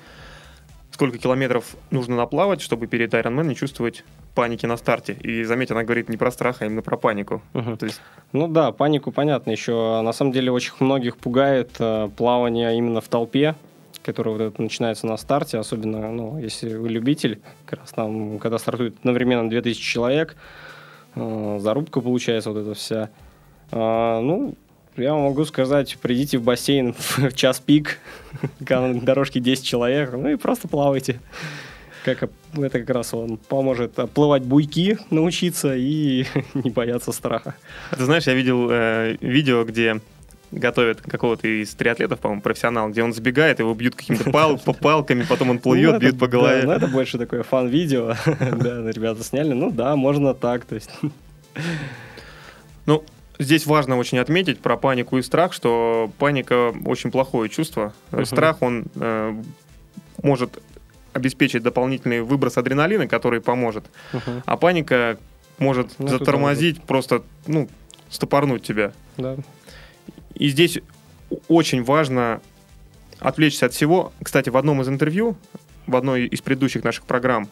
сколько 1.00 1.16
километров 1.16 1.76
нужно 1.90 2.14
наплавать, 2.14 2.60
чтобы 2.60 2.86
перед 2.86 3.14
Ironman 3.14 3.46
не 3.46 3.56
чувствовать 3.56 4.04
паники 4.34 4.66
на 4.66 4.76
старте. 4.76 5.14
И, 5.14 5.44
заметь, 5.44 5.70
она 5.70 5.82
говорит 5.82 6.10
не 6.10 6.18
про 6.18 6.30
страх, 6.30 6.60
а 6.60 6.66
именно 6.66 6.82
про 6.82 6.98
панику. 6.98 7.40
Угу. 7.54 7.76
То 7.78 7.86
есть... 7.86 8.02
Ну 8.34 8.48
да, 8.48 8.70
панику 8.70 9.10
понятно. 9.10 9.50
Еще 9.50 9.72
на 10.02 10.12
самом 10.12 10.32
деле 10.32 10.52
очень 10.52 10.74
многих 10.78 11.16
пугает 11.16 11.70
э, 11.78 12.10
плавание 12.14 12.76
именно 12.76 13.00
в 13.00 13.08
толпе, 13.08 13.54
которое 14.02 14.32
вот 14.32 14.40
это 14.42 14.60
начинается 14.60 15.06
на 15.06 15.16
старте, 15.16 15.56
особенно, 15.56 16.12
ну, 16.12 16.38
если 16.38 16.74
вы 16.74 16.90
любитель, 16.90 17.40
как 17.64 17.80
раз 17.80 17.92
там, 17.92 18.38
когда 18.38 18.58
стартует 18.58 18.94
одновременно 18.98 19.48
2000 19.48 19.82
человек, 19.82 20.36
э, 21.14 21.58
зарубка 21.62 22.02
получается 22.02 22.50
вот 22.50 22.58
эта 22.58 22.74
вся. 22.74 23.08
А, 23.72 24.20
ну, 24.20 24.54
я 25.00 25.14
могу 25.14 25.44
сказать, 25.44 25.96
придите 26.00 26.38
в 26.38 26.42
бассейн 26.42 26.94
в 27.16 27.32
час 27.34 27.60
пик, 27.60 27.98
когда 28.58 28.88
на 28.88 29.00
дорожке 29.00 29.40
10 29.40 29.64
человек, 29.64 30.12
ну 30.12 30.28
и 30.28 30.36
просто 30.36 30.68
плавайте. 30.68 31.20
Как, 32.04 32.22
это 32.54 32.78
как 32.80 32.88
раз 32.90 33.12
он 33.12 33.36
поможет 33.36 33.98
оплывать 33.98 34.42
буйки, 34.42 34.98
научиться 35.10 35.74
и 35.76 36.24
не 36.54 36.70
бояться 36.70 37.12
страха. 37.12 37.54
Ты 37.96 38.04
знаешь, 38.04 38.26
я 38.26 38.34
видел 38.34 38.68
э, 38.70 39.16
видео, 39.20 39.64
где 39.64 40.00
готовят 40.50 41.00
какого-то 41.00 41.46
из 41.46 41.72
триатлетов, 41.74 42.18
по-моему, 42.18 42.42
профессионал, 42.42 42.88
где 42.88 43.02
он 43.04 43.12
забегает, 43.12 43.60
его 43.60 43.72
бьют 43.74 43.94
какими-то 43.94 44.30
пал, 44.32 44.58
палками, 44.58 45.24
потом 45.28 45.50
он 45.50 45.58
плывет, 45.60 45.90
Ну, 45.90 45.96
это- 45.98 46.00
бьют 46.06 46.18
по 46.18 46.26
Да, 46.26 46.32
голове. 46.32 46.62
ну, 46.64 46.72
это 46.72 46.88
больше 46.88 47.18
такое 47.18 47.42
фан-видео. 47.44 48.14
Да, 48.26 48.90
ребята 48.90 49.22
сняли. 49.22 49.52
Ну 49.52 49.70
да, 49.70 49.94
можно 49.94 50.34
так. 50.34 50.64
То 50.64 50.74
есть, 50.76 50.90
Ну, 52.86 53.04
здесь 53.40 53.66
важно 53.66 53.96
очень 53.98 54.18
отметить 54.18 54.61
про 54.61 54.76
панику 54.76 55.18
и 55.18 55.22
страх, 55.22 55.53
что 55.53 56.11
паника 56.18 56.72
очень 56.85 57.11
плохое 57.11 57.48
чувство. 57.48 57.92
Мгм. 58.12 58.24
Страх, 58.26 58.62
он 58.62 58.85
э, 58.94 59.42
может 60.22 60.62
обеспечить 61.12 61.62
дополнительный 61.64 62.20
выброс 62.22 62.57
адреналина, 62.59 63.09
который 63.09 63.40
поможет. 63.40 63.85
мгм, 64.12 64.42
А 64.46 64.57
паника 64.57 65.18
может 65.59 65.88
Ну, 65.98 66.09
затормозить, 66.09 66.83
просто, 66.83 67.22
ну, 67.46 67.68
стопорнуть 68.09 68.62
тебя. 68.62 68.92
да. 69.16 69.37
И 70.35 70.48
здесь 70.48 70.79
очень 71.48 71.83
важно 71.85 72.40
отвлечься 73.18 73.66
от 73.66 73.72
всего. 73.74 74.12
Кстати, 74.22 74.48
в 74.48 74.57
одном 74.57 74.81
из 74.81 74.88
интервью, 74.88 75.37
в 75.87 75.96
одной 75.96 76.26
из 76.26 76.40
предыдущих 76.40 76.83
наших 76.85 77.05
программ, 77.05 77.48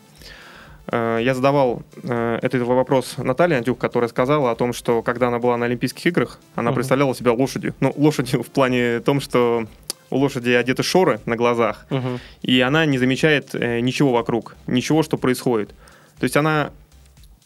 я 0.90 1.34
задавал 1.34 1.82
э, 2.02 2.38
этот 2.42 2.62
вопрос 2.62 3.16
Наталье 3.18 3.58
Антюх, 3.58 3.78
которая 3.78 4.08
сказала 4.08 4.50
о 4.50 4.54
том, 4.54 4.72
что 4.72 5.02
когда 5.02 5.28
она 5.28 5.38
была 5.38 5.56
на 5.56 5.66
Олимпийских 5.66 6.06
играх, 6.06 6.40
она 6.54 6.70
Мгм. 6.70 6.76
представляла 6.76 7.14
себя 7.14 7.32
лошадью. 7.32 7.74
Ну, 7.80 7.92
лошадью 7.96 8.42
в 8.42 8.46
плане 8.48 9.00
том, 9.00 9.20
что 9.20 9.66
у 10.10 10.16
лошади 10.16 10.50
одеты 10.50 10.82
шоры 10.82 11.20
на 11.26 11.36
глазах, 11.36 11.86
Мгм. 11.90 12.20
и 12.42 12.60
она 12.60 12.86
не 12.86 12.96
замечает 12.98 13.54
э, 13.54 13.80
ничего 13.80 14.12
вокруг, 14.12 14.56
ничего, 14.66 15.02
что 15.02 15.18
происходит. 15.18 15.70
То 16.18 16.24
есть 16.24 16.36
она 16.36 16.70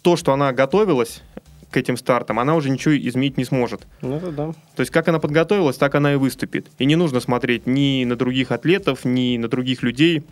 то, 0.03 0.17
что 0.17 0.33
она 0.33 0.53
готовилась 0.53 1.23
к 1.71 1.77
этим 1.77 1.97
стартам, 1.97 2.39
она 2.39 2.55
уже 2.55 2.71
ничего 2.71 2.97
изменить 2.97 3.39
не 3.39 3.45
сможет. 3.45 3.87
Ну 4.03 4.17
это 4.19 4.31
да. 4.31 4.47
То 4.77 4.81
есть 4.81 4.91
как 4.93 5.09
она 5.09 5.19
подготовилась, 5.19 5.77
так 5.79 5.95
она 5.95 6.13
и 6.13 6.17
выступит. 6.17 6.67
И 6.79 6.85
не 6.85 6.97
нужно 6.97 7.19
смотреть 7.21 7.67
ни 7.67 8.05
на 8.05 8.15
других 8.15 8.53
атлетов, 8.53 9.05
ни 9.05 9.37
на 9.39 9.49
других 9.49 9.83
людей. 9.83 10.23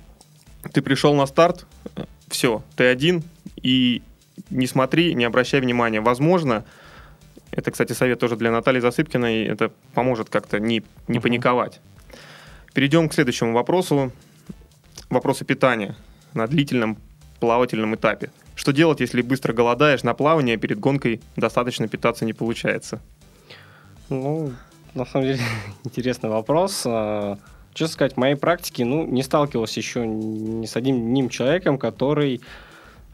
Ты 0.72 0.82
пришел 0.82 1.14
на 1.14 1.26
старт, 1.26 1.66
все, 2.30 2.62
ты 2.76 2.84
один, 2.84 3.22
и 3.60 4.02
не 4.48 4.66
смотри, 4.66 5.14
не 5.14 5.24
обращай 5.24 5.60
внимания. 5.60 6.00
Возможно, 6.00 6.64
это, 7.50 7.70
кстати, 7.70 7.92
совет 7.92 8.20
тоже 8.20 8.36
для 8.36 8.50
Натальи 8.50 8.80
Засыпкиной, 8.80 9.44
это 9.44 9.72
поможет 9.94 10.30
как-то 10.30 10.58
не, 10.60 10.82
не 11.08 11.18
Мгм. 11.18 11.22
паниковать. 11.22 11.80
Перейдем 12.72 13.08
к 13.08 13.14
следующему 13.14 13.52
вопросу. 13.52 14.12
Вопросы 15.10 15.44
питания 15.44 15.96
на 16.34 16.46
длительном 16.46 16.96
плавательном 17.40 17.96
этапе. 17.96 18.30
Что 18.54 18.72
делать, 18.72 19.00
если 19.00 19.22
быстро 19.22 19.52
голодаешь 19.52 20.04
на 20.04 20.14
плавание, 20.14 20.54
а 20.54 20.58
перед 20.58 20.78
гонкой 20.78 21.20
достаточно 21.36 21.88
питаться 21.88 22.24
не 22.24 22.32
получается? 22.32 23.00
Ну, 24.08 24.52
на 24.94 25.04
самом 25.04 25.26
деле, 25.26 25.40
интересный 25.84 26.30
вопрос. 26.30 26.86
Честно 27.74 27.92
сказать, 27.94 28.14
в 28.14 28.16
моей 28.16 28.34
практике, 28.34 28.84
ну, 28.84 29.06
не 29.06 29.22
сталкивался 29.22 29.80
еще 29.80 30.06
ни 30.06 30.66
с 30.66 30.76
одним 30.76 31.28
человеком, 31.28 31.78
который 31.78 32.40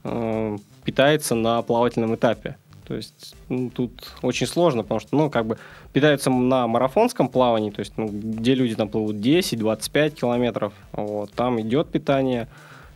э, 0.04 0.56
питается 0.84 1.34
на 1.34 1.62
плавательном 1.62 2.14
этапе. 2.14 2.56
То 2.86 2.94
есть 2.94 3.34
ну, 3.48 3.68
тут 3.70 4.12
очень 4.22 4.46
сложно, 4.46 4.82
потому 4.82 5.00
что, 5.00 5.16
ну, 5.16 5.28
как 5.28 5.46
бы 5.46 5.58
питаются 5.92 6.30
на 6.30 6.66
марафонском 6.68 7.28
плавании, 7.28 7.70
то 7.70 7.80
есть, 7.80 7.94
ну, 7.96 8.06
где 8.08 8.54
люди 8.54 8.76
там 8.76 8.88
плывут 8.88 9.16
10-25 9.16 10.10
километров, 10.10 10.72
вот, 10.92 11.32
там 11.32 11.60
идет 11.60 11.88
питание. 11.90 12.46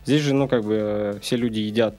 Здесь 0.05 0.21
же, 0.21 0.33
ну, 0.33 0.47
как 0.47 0.63
бы 0.63 0.77
э, 0.79 1.19
все 1.21 1.35
люди 1.35 1.59
едят 1.59 1.95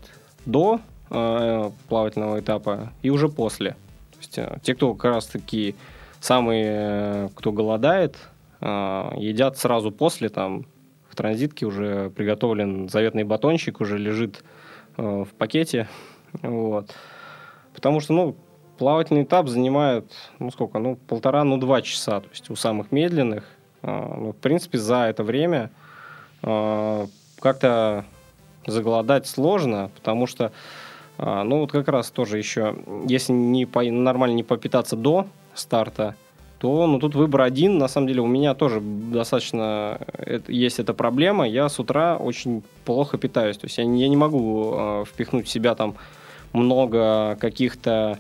до 0.47 0.81
э, 1.11 1.71
плавательного 1.89 2.41
этапа 2.41 2.93
и 3.03 3.11
уже 3.11 3.29
после. 3.29 3.73
То 4.13 4.19
есть 4.19 4.39
э, 4.39 4.59
те, 4.63 4.75
кто 4.75 4.95
как 4.95 5.13
раз 5.13 5.27
таки 5.27 5.75
самые, 6.21 6.67
э, 6.69 7.29
кто 7.35 7.53
голодает, 7.53 8.17
едят 8.63 9.59
сразу 9.59 9.91
после, 9.91 10.29
там 10.29 10.67
в 11.13 11.15
транзитке 11.15 11.67
уже 11.67 12.11
приготовлен 12.11 12.89
заветный 12.89 13.25
батончик, 13.25 13.81
уже 13.81 13.99
лежит 13.99 14.43
э, 14.97 15.03
в 15.03 15.35
пакете, 15.35 15.89
вот. 16.43 16.95
Потому 17.75 18.01
что, 18.01 18.15
ну, 18.15 18.37
плавательный 18.79 19.25
этап 19.25 19.49
занимает, 19.49 20.11
ну, 20.39 20.51
сколько, 20.51 20.79
ну, 20.79 20.97
полтора, 20.97 21.45
ну, 21.45 21.59
два 21.59 21.83
часа, 21.83 22.21
то 22.21 22.29
есть 22.31 22.49
у 22.49 22.57
самых 22.57 22.93
медленных. 22.93 23.45
Э, 23.83 24.15
ну, 24.19 24.33
в 24.33 24.37
принципе, 24.37 24.79
за 24.79 25.05
это 25.05 25.23
время 25.23 25.71
как-то 26.43 28.05
заголодать 28.67 29.29
сложно, 29.29 29.91
потому 29.95 30.27
что, 30.27 30.51
а, 31.19 31.45
ну 31.45 31.61
вот 31.61 31.71
как 31.71 31.87
раз 31.87 32.11
тоже 32.11 32.39
еще, 32.39 32.77
если 33.07 33.33
не 33.33 33.67
по, 33.67 33.83
нормально 33.85 34.35
не 34.35 34.43
попитаться 34.43 34.97
до 34.97 35.27
старта, 35.55 36.17
то 36.63 36.87
ну 36.87 37.01
тут 37.01 37.17
выбор 37.17 37.41
один. 37.43 37.79
На 37.79 37.89
самом 37.89 38.07
деле 38.07 38.21
у 38.21 38.27
меня 38.29 38.55
тоже 38.55 38.81
достаточно 38.81 39.99
это- 40.17 40.53
есть 40.53 40.79
эта 40.79 40.95
проблема. 40.95 41.49
Я 41.49 41.69
с 41.69 41.81
утра 41.81 42.17
очень 42.17 42.63
плохо 42.85 43.19
питаюсь. 43.19 43.57
То 43.59 43.67
есть 43.67 43.79
я, 43.79 43.83
я 43.83 44.09
не 44.09 44.17
могу 44.17 44.73
э, 44.73 45.05
впихнуть 45.09 45.49
в 45.49 45.51
себя 45.51 45.75
там 45.75 45.97
много 46.53 47.37
каких-то 47.41 48.17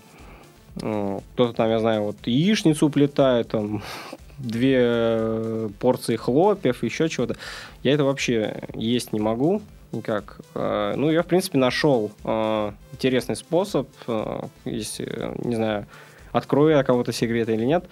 э, 0.83 1.19
кто-то 1.35 1.53
там, 1.53 1.71
я 1.71 1.79
знаю, 1.79 2.03
вот 2.03 2.17
яичницу 2.27 2.87
уплетает, 2.87 3.47
там 3.47 3.81
две 4.39 4.79
э, 4.81 5.69
порции 5.79 6.17
хлопьев, 6.17 6.83
еще 6.83 7.09
чего-то. 7.09 7.37
Я 7.85 7.93
это 7.93 8.03
вообще 8.03 8.65
есть 8.75 9.13
не 9.13 9.21
могу 9.21 9.63
никак. 9.93 10.41
Э, 10.57 10.95
Ну, 10.97 11.11
я, 11.13 11.23
в 11.23 11.27
принципе, 11.27 11.59
нашел 11.59 12.11
э, 12.25 12.73
интересный 12.93 13.37
способ, 13.37 13.87
э, 14.09 14.41
если, 14.65 15.07
э, 15.07 15.33
не 15.45 15.55
знаю, 15.55 15.87
открою 16.33 16.77
я 16.77 16.83
кого-то 16.83 17.13
секреты 17.13 17.55
или 17.55 17.65
нет. 17.67 17.85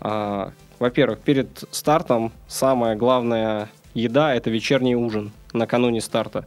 А, 0.00 0.52
Во-первых, 0.78 1.18
перед 1.18 1.64
стартом 1.70 2.32
самая 2.46 2.96
главная 2.96 3.68
еда– 3.94 4.34
это 4.36 4.50
вечерний 4.50 4.94
ужин 4.94 5.32
накануне 5.52 6.00
старта. 6.00 6.44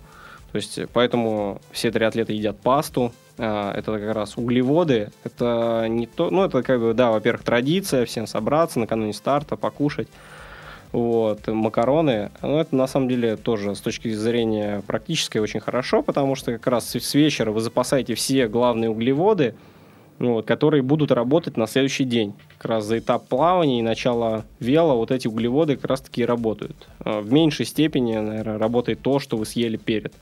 То 0.52 0.58
есть, 0.58 0.78
э, 0.78 0.88
поэтому 0.92 1.62
все 1.72 1.92
триатлеты 1.92 2.34
едят 2.34 2.60
пасту, 2.60 3.12
а, 3.38 3.74
это 3.74 3.98
как 3.98 4.16
раз 4.16 4.38
углеводы, 4.38 5.12
это 5.24 5.88
не 5.90 6.06
то, 6.06 6.30
ну, 6.30 6.44
это 6.44 6.62
как 6.64 6.80
бы, 6.80 6.94
да, 6.94 7.12
во-первых, 7.12 7.44
традиция, 7.44 8.06
всем 8.06 8.28
собраться 8.28 8.80
накануне 8.80 9.14
старта, 9.14 9.56
покушать, 9.56 10.08
вот, 10.92 11.48
макароны, 11.48 12.32
ну, 12.42 12.60
это 12.60 12.76
на 12.76 12.86
самом 12.86 13.08
деле 13.08 13.38
тоже 13.38 13.76
с 13.76 13.82
точки 13.82 14.14
зрения 14.14 14.84
практической 14.86 15.38
очень 15.38 15.62
хорошо, 15.62 16.04
потому 16.04 16.36
что 16.36 16.52
как 16.52 16.68
раз 16.68 16.90
с 16.90 17.14
вечера 17.14 17.52
вы 17.52 17.62
запасаете 17.62 18.14
все 18.16 18.48
главные 18.48 18.90
углеводы, 18.90 19.56
вот, 20.22 20.46
которые 20.46 20.84
будут 20.84 21.12
работать 21.12 21.58
на 21.58 21.68
следующий 21.68 22.04
день. 22.04 22.34
Как 22.58 22.66
раз 22.66 22.86
за 22.86 23.00
этап 23.00 23.28
плавания 23.28 23.80
и 23.80 23.82
начала 23.82 24.46
вела 24.60 24.94
вот 24.94 25.12
эти 25.12 25.28
углеводы 25.28 25.76
как 25.76 25.90
раз-таки 25.90 26.24
работают. 26.24 26.88
А, 27.00 27.22
В 27.22 27.32
меньшей 27.32 27.66
степени, 27.66 28.16
наверное, 28.16 28.58
работает 28.58 29.02
то, 29.02 29.20
что 29.20 29.38
вы 29.38 29.46
съели 29.46 29.78
перед 29.78 30.14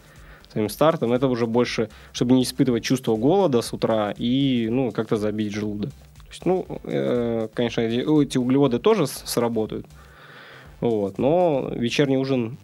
своим 0.51 0.69
стартом. 0.69 1.13
Это 1.13 1.27
уже 1.27 1.45
больше, 1.45 1.89
чтобы 2.11 2.33
не 2.33 2.43
испытывать 2.43 2.83
чувство 2.83 3.15
голода 3.15 3.61
с 3.61 3.73
утра 3.73 4.13
и, 4.17 4.67
ну, 4.71 4.91
как-то 4.91 5.17
забить 5.17 5.53
желудок. 5.53 5.91
То 5.91 6.29
есть, 6.29 6.45
ну, 6.45 6.65
э, 6.83 7.47
конечно, 7.53 7.81
эти 7.81 8.37
углеводы 8.37 8.79
тоже 8.79 9.05
сработают. 9.07 9.85
Вот, 10.79 11.17
но 11.17 11.69
вечерний 11.73 12.17
ужин 12.17 12.57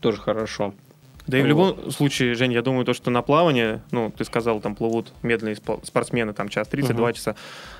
тоже 0.00 0.18
хорошо. 0.18 0.72
Да 1.28 1.38
и 1.38 1.42
в 1.42 1.46
любом 1.46 1.90
случае, 1.92 2.34
Жень, 2.34 2.52
я 2.52 2.62
думаю, 2.62 2.84
то, 2.84 2.94
что 2.94 3.10
на 3.10 3.22
плавание, 3.22 3.80
ну, 3.90 4.10
ты 4.10 4.24
сказал, 4.24 4.60
там 4.60 4.74
плывут 4.74 5.12
медленные 5.22 5.54
спо- 5.56 5.84
спортсмены, 5.84 6.32
там 6.32 6.48
час 6.48 6.66
30, 6.68 6.90
Мгм. 6.90 6.96
2 6.98 7.12
часа. 7.12 7.36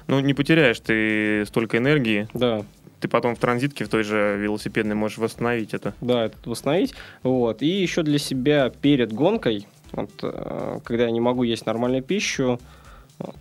Ну, 0.06 0.20
не 0.20 0.34
потеряешь 0.34 0.78
ты 0.80 1.44
столько 1.46 1.78
энергии, 1.78 2.28
Да, 2.34 2.62
ты 3.00 3.08
потом 3.08 3.34
в 3.34 3.38
транзитке 3.38 3.84
в 3.84 3.88
той 3.88 4.02
же 4.04 4.36
велосипедной 4.38 4.94
можешь 4.94 5.18
восстановить 5.18 5.72
это. 5.74 5.94
да, 6.00 6.26
это 6.26 6.36
восстановить. 6.44 6.94
Вот. 7.22 7.62
И 7.62 7.66
еще 7.66 8.02
для 8.02 8.18
себя 8.18 8.70
перед 8.70 9.12
гонкой, 9.12 9.66
вот, 9.92 10.10
э, 10.22 10.78
когда 10.84 11.04
я 11.04 11.10
не 11.10 11.20
могу 11.20 11.42
есть 11.42 11.64
нормальную 11.66 12.02
пищу, 12.02 12.60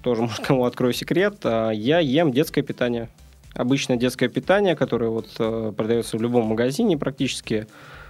тоже, 0.04 0.22
может, 0.24 0.40
кому 0.46 0.64
открою 0.66 0.94
секрет, 0.94 1.36
а, 1.44 1.72
я 1.72 2.00
ем 2.00 2.32
детское 2.32 2.62
питание. 2.62 3.10
Обычное 3.54 3.98
детское 3.98 4.30
питание, 4.30 4.76
которое 4.76 5.10
вот 5.10 5.28
э, 5.40 5.74
продается 5.76 6.18
в 6.18 6.22
любом 6.22 6.46
магазине 6.46 6.96
практически, 6.98 7.68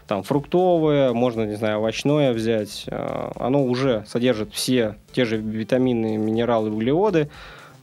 там 0.08 0.24
фруктовое, 0.24 1.14
можно, 1.14 1.44
не 1.44 1.56
знаю, 1.56 1.80
овощное 1.80 2.32
взять. 2.34 2.86
э, 2.88 3.32
Оно 3.36 3.64
уже 3.64 4.06
содержит 4.08 4.54
все 4.54 4.96
те 5.12 5.26
же 5.26 5.38
витамины, 5.38 6.18
минералы, 6.18 6.72
углеводы, 6.72 7.30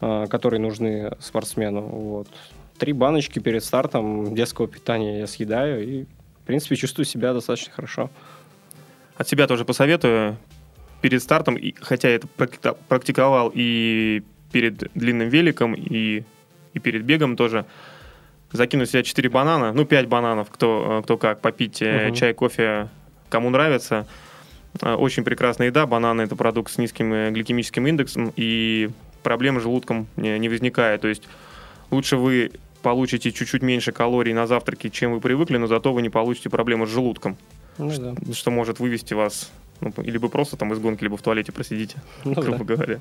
э, 0.00 0.26
которые 0.28 0.60
нужны 0.60 1.12
спортсмену. 1.20 1.82
Вот. 1.82 2.28
Три 2.78 2.92
баночки 2.92 3.38
перед 3.38 3.62
стартом 3.62 4.34
детского 4.34 4.66
питания 4.66 5.20
я 5.20 5.26
съедаю 5.26 5.86
и, 5.86 6.04
в 6.04 6.46
принципе, 6.46 6.76
чувствую 6.76 7.04
себя 7.04 7.32
достаточно 7.32 7.72
хорошо. 7.72 8.10
От 9.16 9.28
себя 9.28 9.46
тоже 9.46 9.64
посоветую 9.64 10.36
перед 11.02 11.22
стартом, 11.22 11.56
и, 11.56 11.74
хотя 11.78 12.08
я 12.08 12.16
это 12.16 12.26
практи- 12.36 12.76
практиковал 12.88 13.52
и 13.54 14.22
перед 14.50 14.90
длинным 14.94 15.28
великом, 15.28 15.74
и, 15.74 16.24
и 16.72 16.78
перед 16.78 17.04
бегом 17.04 17.36
тоже, 17.36 17.66
закинуть 18.54 18.88
в 18.88 18.92
себя 18.92 19.02
4 19.02 19.28
банана, 19.28 19.72
ну 19.72 19.84
5 19.84 20.06
бананов, 20.08 20.48
кто, 20.50 20.98
э, 21.00 21.02
кто 21.02 21.18
как, 21.18 21.40
попить 21.40 21.82
Мгм. 21.82 22.14
чай, 22.14 22.32
кофе, 22.32 22.88
кому 23.28 23.50
нравится. 23.50 24.06
э, 24.80 24.94
очень 24.94 25.22
прекрасная 25.24 25.68
еда. 25.68 25.86
Бананы– 25.86 26.22
это 26.22 26.34
продукт 26.36 26.72
с 26.72 26.78
низким 26.78 27.32
гликемическим 27.32 27.86
индексом, 27.86 28.32
и 28.36 28.90
проблем 29.22 29.60
с 29.60 29.62
желудком 29.62 30.06
не, 30.16 30.38
не 30.38 30.48
возникает. 30.48 31.00
То 31.02 31.08
есть 31.08 31.22
лучше 31.90 32.16
вы 32.16 32.50
получите 32.82 33.30
чуть-чуть 33.32 33.62
меньше 33.62 33.92
калорий 33.92 34.32
на 34.32 34.46
завтраке, 34.46 34.90
чем 34.90 35.12
вы 35.12 35.20
привыкли, 35.20 35.56
но 35.58 35.66
зато 35.68 35.92
вы 35.92 36.02
не 36.02 36.10
получите 36.10 36.50
проблемы 36.50 36.86
с 36.86 36.90
желудком, 36.90 37.36
Ну 37.78 37.90
что, 37.90 38.12
да. 38.12 38.32
что 38.34 38.50
может 38.50 38.78
вывести 38.80 39.14
вас, 39.14 39.50
ну, 39.80 39.92
либо 39.98 40.28
просто 40.28 40.56
там 40.56 40.72
из 40.72 40.78
гонки, 40.80 41.02
либо 41.04 41.16
в 41.16 41.22
туалете 41.22 41.50
просидите, 41.52 41.96
Ну 42.24 42.34
грубо 42.34 42.58
да. 42.64 42.74
говоря. 42.74 43.00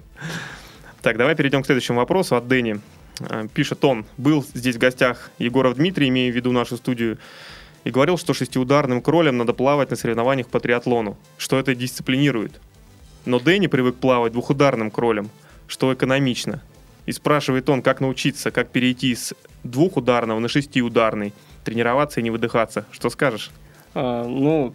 Так, 1.02 1.18
давай 1.18 1.36
перейдем 1.36 1.64
к 1.64 1.66
следующему 1.66 1.98
вопросу 1.98 2.36
от 2.38 2.48
Дени. 2.48 2.78
Э, 3.20 3.48
Пишет 3.54 3.84
он, 3.86 4.06
был 4.18 4.46
здесь 4.54 4.76
в 4.76 4.80
гостях 4.80 5.32
Егоров 5.40 5.76
Дмитрий, 5.76 6.10
имея 6.10 6.32
в 6.32 6.36
виду 6.36 6.52
нашу 6.52 6.78
студию, 6.78 7.18
и 7.84 7.92
говорил, 7.92 8.18
что 8.18 8.34
шестиударным 8.34 9.02
кролем 9.02 9.38
надо 9.38 9.54
плавать 9.54 9.90
на 9.90 9.96
соревнованиях 9.96 10.48
по 10.48 10.60
триатлону, 10.60 11.18
что 11.38 11.60
это 11.60 11.76
дисциплинирует. 11.76 12.60
Но 13.26 13.40
Дэнни 13.40 13.68
привык 13.68 13.96
плавать 13.96 14.34
двухударным 14.34 14.92
кролем, 14.92 15.30
что 15.68 15.94
экономично. 15.94 16.62
И 17.06 17.12
спрашивает 17.12 17.70
он, 17.70 17.82
как 17.82 18.00
научиться, 18.00 18.52
как 18.52 18.70
перейти 18.70 19.14
с 19.14 19.34
двухударного 19.64 20.40
на 20.40 20.48
шестиударный, 20.48 21.34
тренироваться 21.64 22.20
и 22.20 22.24
не 22.24 22.30
выдыхаться. 22.30 22.86
Что 22.92 23.10
скажешь? 23.10 23.52
А, 23.94 24.26
ну, 24.26 24.74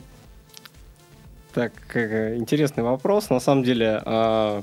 так, 1.54 1.72
э, 1.94 2.36
интересный 2.36 2.84
вопрос. 2.84 3.30
На 3.30 3.40
самом 3.40 3.64
деле, 3.64 4.02
а, 4.04 4.62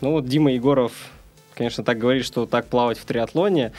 ну 0.00 0.12
вот 0.12 0.26
Дима 0.26 0.52
Егоров, 0.52 0.92
конечно, 1.56 1.82
так 1.82 1.98
говорит, 1.98 2.24
что 2.24 2.46
так 2.46 2.66
плавать 2.66 2.98
в 2.98 3.04
триатлоне. 3.04 3.72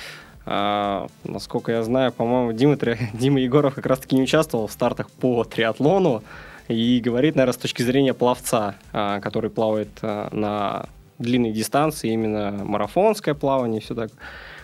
А, 0.45 1.07
насколько 1.23 1.71
я 1.71 1.83
знаю, 1.83 2.11
по-моему, 2.11 2.53
Дима, 2.53 2.77
Три- 2.77 2.97
Дима 3.13 3.39
Егоров 3.39 3.75
как 3.75 3.85
раз-таки 3.85 4.15
не 4.15 4.23
участвовал 4.23 4.67
в 4.67 4.71
стартах 4.71 5.09
по 5.09 5.43
триатлону 5.43 6.23
и 6.67 6.99
говорит, 7.03 7.35
наверное, 7.35 7.53
с 7.53 7.57
точки 7.57 7.81
зрения 7.83 8.13
пловца, 8.13 8.75
а, 8.93 9.19
который 9.19 9.49
плавает 9.49 9.89
а, 10.01 10.29
на 10.31 10.85
длинной 11.19 11.51
дистанции, 11.51 12.11
именно 12.11 12.51
марафонское 12.63 13.33
плавание 13.33 13.81
все 13.81 13.95
так. 13.95 14.11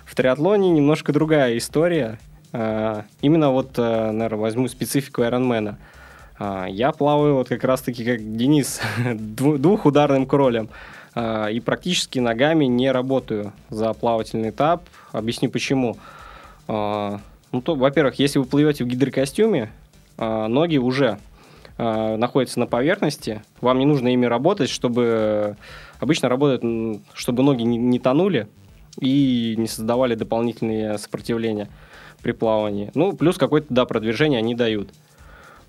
В 0.05 0.15
триатлоне 0.15 0.69
немножко 0.69 1.11
другая 1.13 1.57
история. 1.57 2.19
А, 2.53 3.05
Именно 3.21 3.51
вот, 3.51 3.77
наверное, 3.77 4.37
возьму 4.37 4.67
специфику 4.67 5.21
Ironman. 5.23 5.75
А, 6.39 6.65
Я 6.67 6.91
плаваю 6.91 7.35
вот 7.35 7.49
как 7.49 7.63
раз-таки 7.63 8.05
как 8.05 8.37
Денис, 8.37 8.79
дву- 9.13 9.57
двухударным 9.57 10.25
кролем. 10.27 10.69
А, 11.15 11.47
И 11.47 11.59
практически 11.59 12.19
ногами 12.19 12.65
не 12.65 12.91
работаю 12.91 13.53
за 13.69 13.93
плавательный 13.93 14.49
этап. 14.49 14.83
Объясню 15.11 15.49
почему. 15.49 15.97
А, 16.67 17.19
Ну, 17.51 17.61
то, 17.61 17.75
во-первых, 17.75 18.17
если 18.19 18.39
вы 18.39 18.45
плывете 18.45 18.83
в 18.83 18.87
гидрокостюме, 18.87 19.71
а, 20.17 20.47
ноги 20.47 20.77
уже 20.77 21.19
находятся 21.75 22.59
на 22.59 22.67
поверхности. 22.67 23.41
Вам 23.59 23.79
не 23.79 23.85
нужно 23.87 24.13
ими 24.13 24.27
работать, 24.27 24.69
чтобы... 24.69 25.57
Обычно 25.99 26.29
работают, 26.29 27.01
чтобы 27.15 27.41
ноги 27.41 27.63
не, 27.63 27.77
не 27.77 27.97
тонули 27.97 28.47
и 28.99 29.55
не 29.57 29.67
создавали 29.67 30.13
дополнительные 30.13 30.99
сопротивления 30.99 31.69
при 32.21 32.31
плавании. 32.31 32.91
Ну, 32.93 33.13
плюс 33.13 33.39
какое-то, 33.39 33.73
да, 33.73 33.85
продвижение 33.85 34.37
они 34.37 34.53
дают. 34.53 34.89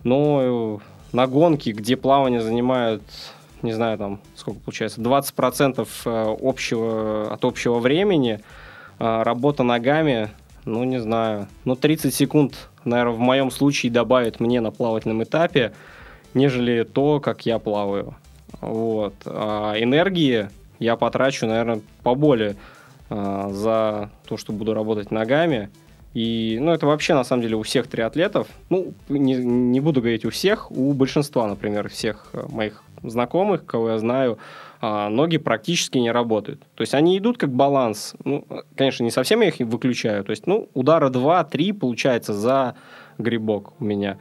Но 0.03 0.83
на 1.15 1.27
гонке, 1.27 1.73
где 1.73 1.97
плавание 1.97 2.43
занимает, 2.43 3.03
не 3.65 3.73
знаю, 3.73 3.99
там, 3.99 4.21
сколько 4.37 4.61
получается, 4.61 5.01
20% 5.01 5.89
э, 6.05 6.37
общего, 6.41 7.33
от 7.33 7.45
общего 7.45 7.79
времени, 7.79 8.41
э, 8.99 9.23
работа 9.23 9.63
ногами, 9.63 10.31
ну, 10.65 10.85
не 10.85 11.01
знаю, 11.01 11.49
ну, 11.65 11.75
30 11.75 12.15
секунд, 12.15 12.69
наверное, 12.85 13.15
в 13.15 13.19
моем 13.19 13.51
случае 13.51 13.91
добавит 13.91 14.39
мне 14.39 14.61
на 14.61 14.71
плавательном 14.71 15.23
этапе, 15.23 15.73
нежели 16.35 16.85
то, 16.85 17.21
как 17.21 17.47
я 17.47 17.59
плаваю. 17.59 18.15
Вот. 18.61 19.15
А 19.25 19.75
энергии 19.77 20.51
я 20.79 20.97
потрачу, 20.97 21.47
наверное, 21.47 21.81
поболее 22.03 22.57
а, 23.11 23.49
за 23.51 24.11
то, 24.27 24.37
что 24.37 24.53
буду 24.53 24.75
работать 24.75 25.11
ногами. 25.11 25.71
И, 26.15 26.59
ну, 26.61 26.73
это 26.73 26.87
вообще, 26.87 27.15
на 27.15 27.25
самом 27.25 27.43
деле, 27.43 27.57
у 27.57 27.63
всех 27.63 27.89
триатлетов, 27.89 28.47
ну, 28.71 28.95
не, 29.09 29.35
не 29.35 29.81
буду 29.81 30.01
говорить 30.01 30.25
у 30.25 30.31
всех, 30.31 30.71
у 30.71 30.93
большинства, 30.93 31.47
например, 31.49 31.89
всех 31.89 32.29
э, 32.33 32.45
моих 32.49 32.83
знакомых, 33.03 33.67
кого 33.67 33.91
я 33.91 33.99
знаю, 33.99 34.39
а, 34.81 35.09
ноги 35.09 35.39
практически 35.39 35.99
не 35.99 36.11
работают. 36.11 36.61
То 36.75 36.83
есть 36.83 36.95
они 36.95 37.19
идут 37.19 37.39
как 37.39 37.51
баланс. 37.51 38.15
Ну, 38.25 38.45
конечно, 38.77 39.03
не 39.03 39.11
совсем 39.11 39.41
я 39.41 39.49
их 39.49 39.59
выключаю. 39.59 40.25
То 40.25 40.31
есть, 40.31 40.47
ну, 40.47 40.69
удара 40.75 41.11
2-3 41.11 41.73
получается 41.73 42.33
за 42.33 42.77
грибок 43.19 43.73
у 43.81 43.85
меня. 43.85 44.19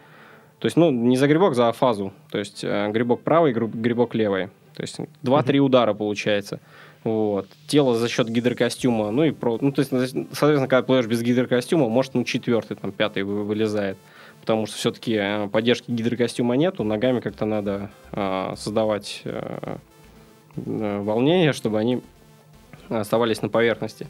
То 0.60 0.66
есть, 0.66 0.78
ну, 0.78 0.90
не 0.92 1.18
за 1.18 1.28
грибок, 1.28 1.56
за 1.56 1.72
фазу. 1.74 2.14
То 2.32 2.40
есть, 2.40 2.64
э, 2.64 2.90
грибок 2.92 3.22
правый, 3.22 3.54
гриб- 3.54 3.76
грибок 3.76 4.16
левый. 4.16 4.48
То 4.74 4.82
есть, 4.82 4.98
2-3 5.22 5.60
удара 5.60 5.94
получается. 5.94 6.60
Вот. 7.04 7.48
Тело 7.68 7.96
за 7.96 8.08
счет 8.08 8.30
гидрокостюма, 8.30 9.12
ну 9.12 9.24
и 9.24 9.32
про... 9.32 9.58
Ну, 9.60 9.72
то 9.72 9.80
есть, 9.80 9.92
соответственно, 9.92 10.68
когда 10.68 10.84
плывешь 10.84 11.08
без 11.08 11.22
гидрокостюма, 11.22 11.90
может, 11.90 12.14
ну, 12.14 12.24
четвертый, 12.24 12.78
там, 12.78 12.92
пятый 12.92 13.24
вы- 13.24 13.44
вылезает. 13.44 13.98
Потому 14.40 14.66
что 14.66 14.78
все-таки 14.78 15.48
поддержки 15.52 15.92
гидрокостюма 15.92 16.56
нету, 16.56 16.84
ногами 16.84 17.20
как-то 17.20 17.46
надо 17.46 17.92
э, 18.12 18.54
создавать 18.58 19.22
э, 19.26 19.78
э, 20.56 21.00
волнение, 21.00 21.54
чтобы 21.54 21.80
они 21.80 22.02
оставались 22.90 23.42
на 23.42 23.50
поверхности. 23.50 24.08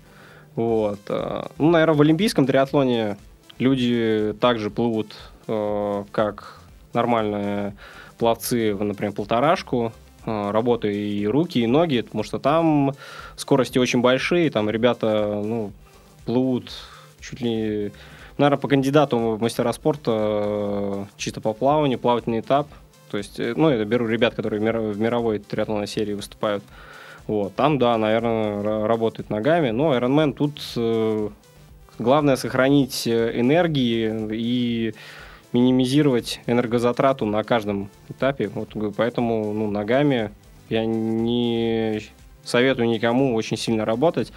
Вот. 0.55 0.99
э. 1.07 1.43
Ну, 1.57 1.69
наверное, 1.71 1.95
в 1.95 2.01
олимпийском 2.01 2.45
триатлоне 2.45 3.17
люди 3.59 4.35
также 4.39 4.69
плывут, 4.69 5.15
э, 5.47 6.03
как 6.11 6.61
нормальные 6.93 7.75
пловцы, 8.17 8.75
например, 8.75 9.13
полторашку, 9.13 9.93
э, 10.25 10.51
работая 10.51 10.93
и 10.93 11.25
руки, 11.25 11.59
и 11.59 11.67
ноги, 11.67 12.01
потому 12.01 12.23
что 12.23 12.39
там 12.39 12.93
скорости 13.35 13.77
очень 13.77 14.01
большие, 14.01 14.49
там 14.49 14.69
ребята, 14.69 15.41
ну, 15.43 15.71
плывут 16.25 16.71
чуть 17.19 17.41
ли... 17.41 17.91
Наверное, 18.37 18.59
по 18.59 18.67
кандидату 18.67 19.37
мастера 19.39 19.71
спорта 19.73 20.11
э, 20.13 21.05
чисто 21.17 21.39
по 21.39 21.53
плаванию, 21.53 21.99
плавательный 21.99 22.39
этап. 22.39 22.67
То 23.11 23.17
есть, 23.17 23.39
э, 23.39 23.53
ну, 23.55 23.69
я 23.69 23.85
беру 23.85 24.07
ребят, 24.07 24.33
которые 24.33 24.59
в 24.59 24.99
мировой 24.99 25.39
триатлонной 25.39 25.87
серии 25.87 26.13
выступают. 26.13 26.63
Вот, 27.27 27.55
там, 27.55 27.77
да, 27.77 27.97
наверное, 27.97 28.61
ра- 28.63 28.85
работают 28.85 29.29
ногами. 29.29 29.69
Но 29.69 29.95
Ironman 29.95 30.33
тут 30.33 30.61
главное 31.99 32.35
сохранить 32.35 33.07
энергии 33.07 34.27
и 34.31 34.93
минимизировать 35.53 36.41
энергозатрату 36.47 37.25
на 37.25 37.43
каждом 37.43 37.89
этапе. 38.09 38.49
Вот, 38.49 38.69
поэтому 38.97 39.53
ну, 39.53 39.69
ногами 39.69 40.31
я 40.69 40.85
не 40.85 42.01
советую 42.43 42.89
никому 42.89 43.35
очень 43.35 43.57
сильно 43.57 43.85
работать. 43.85 44.33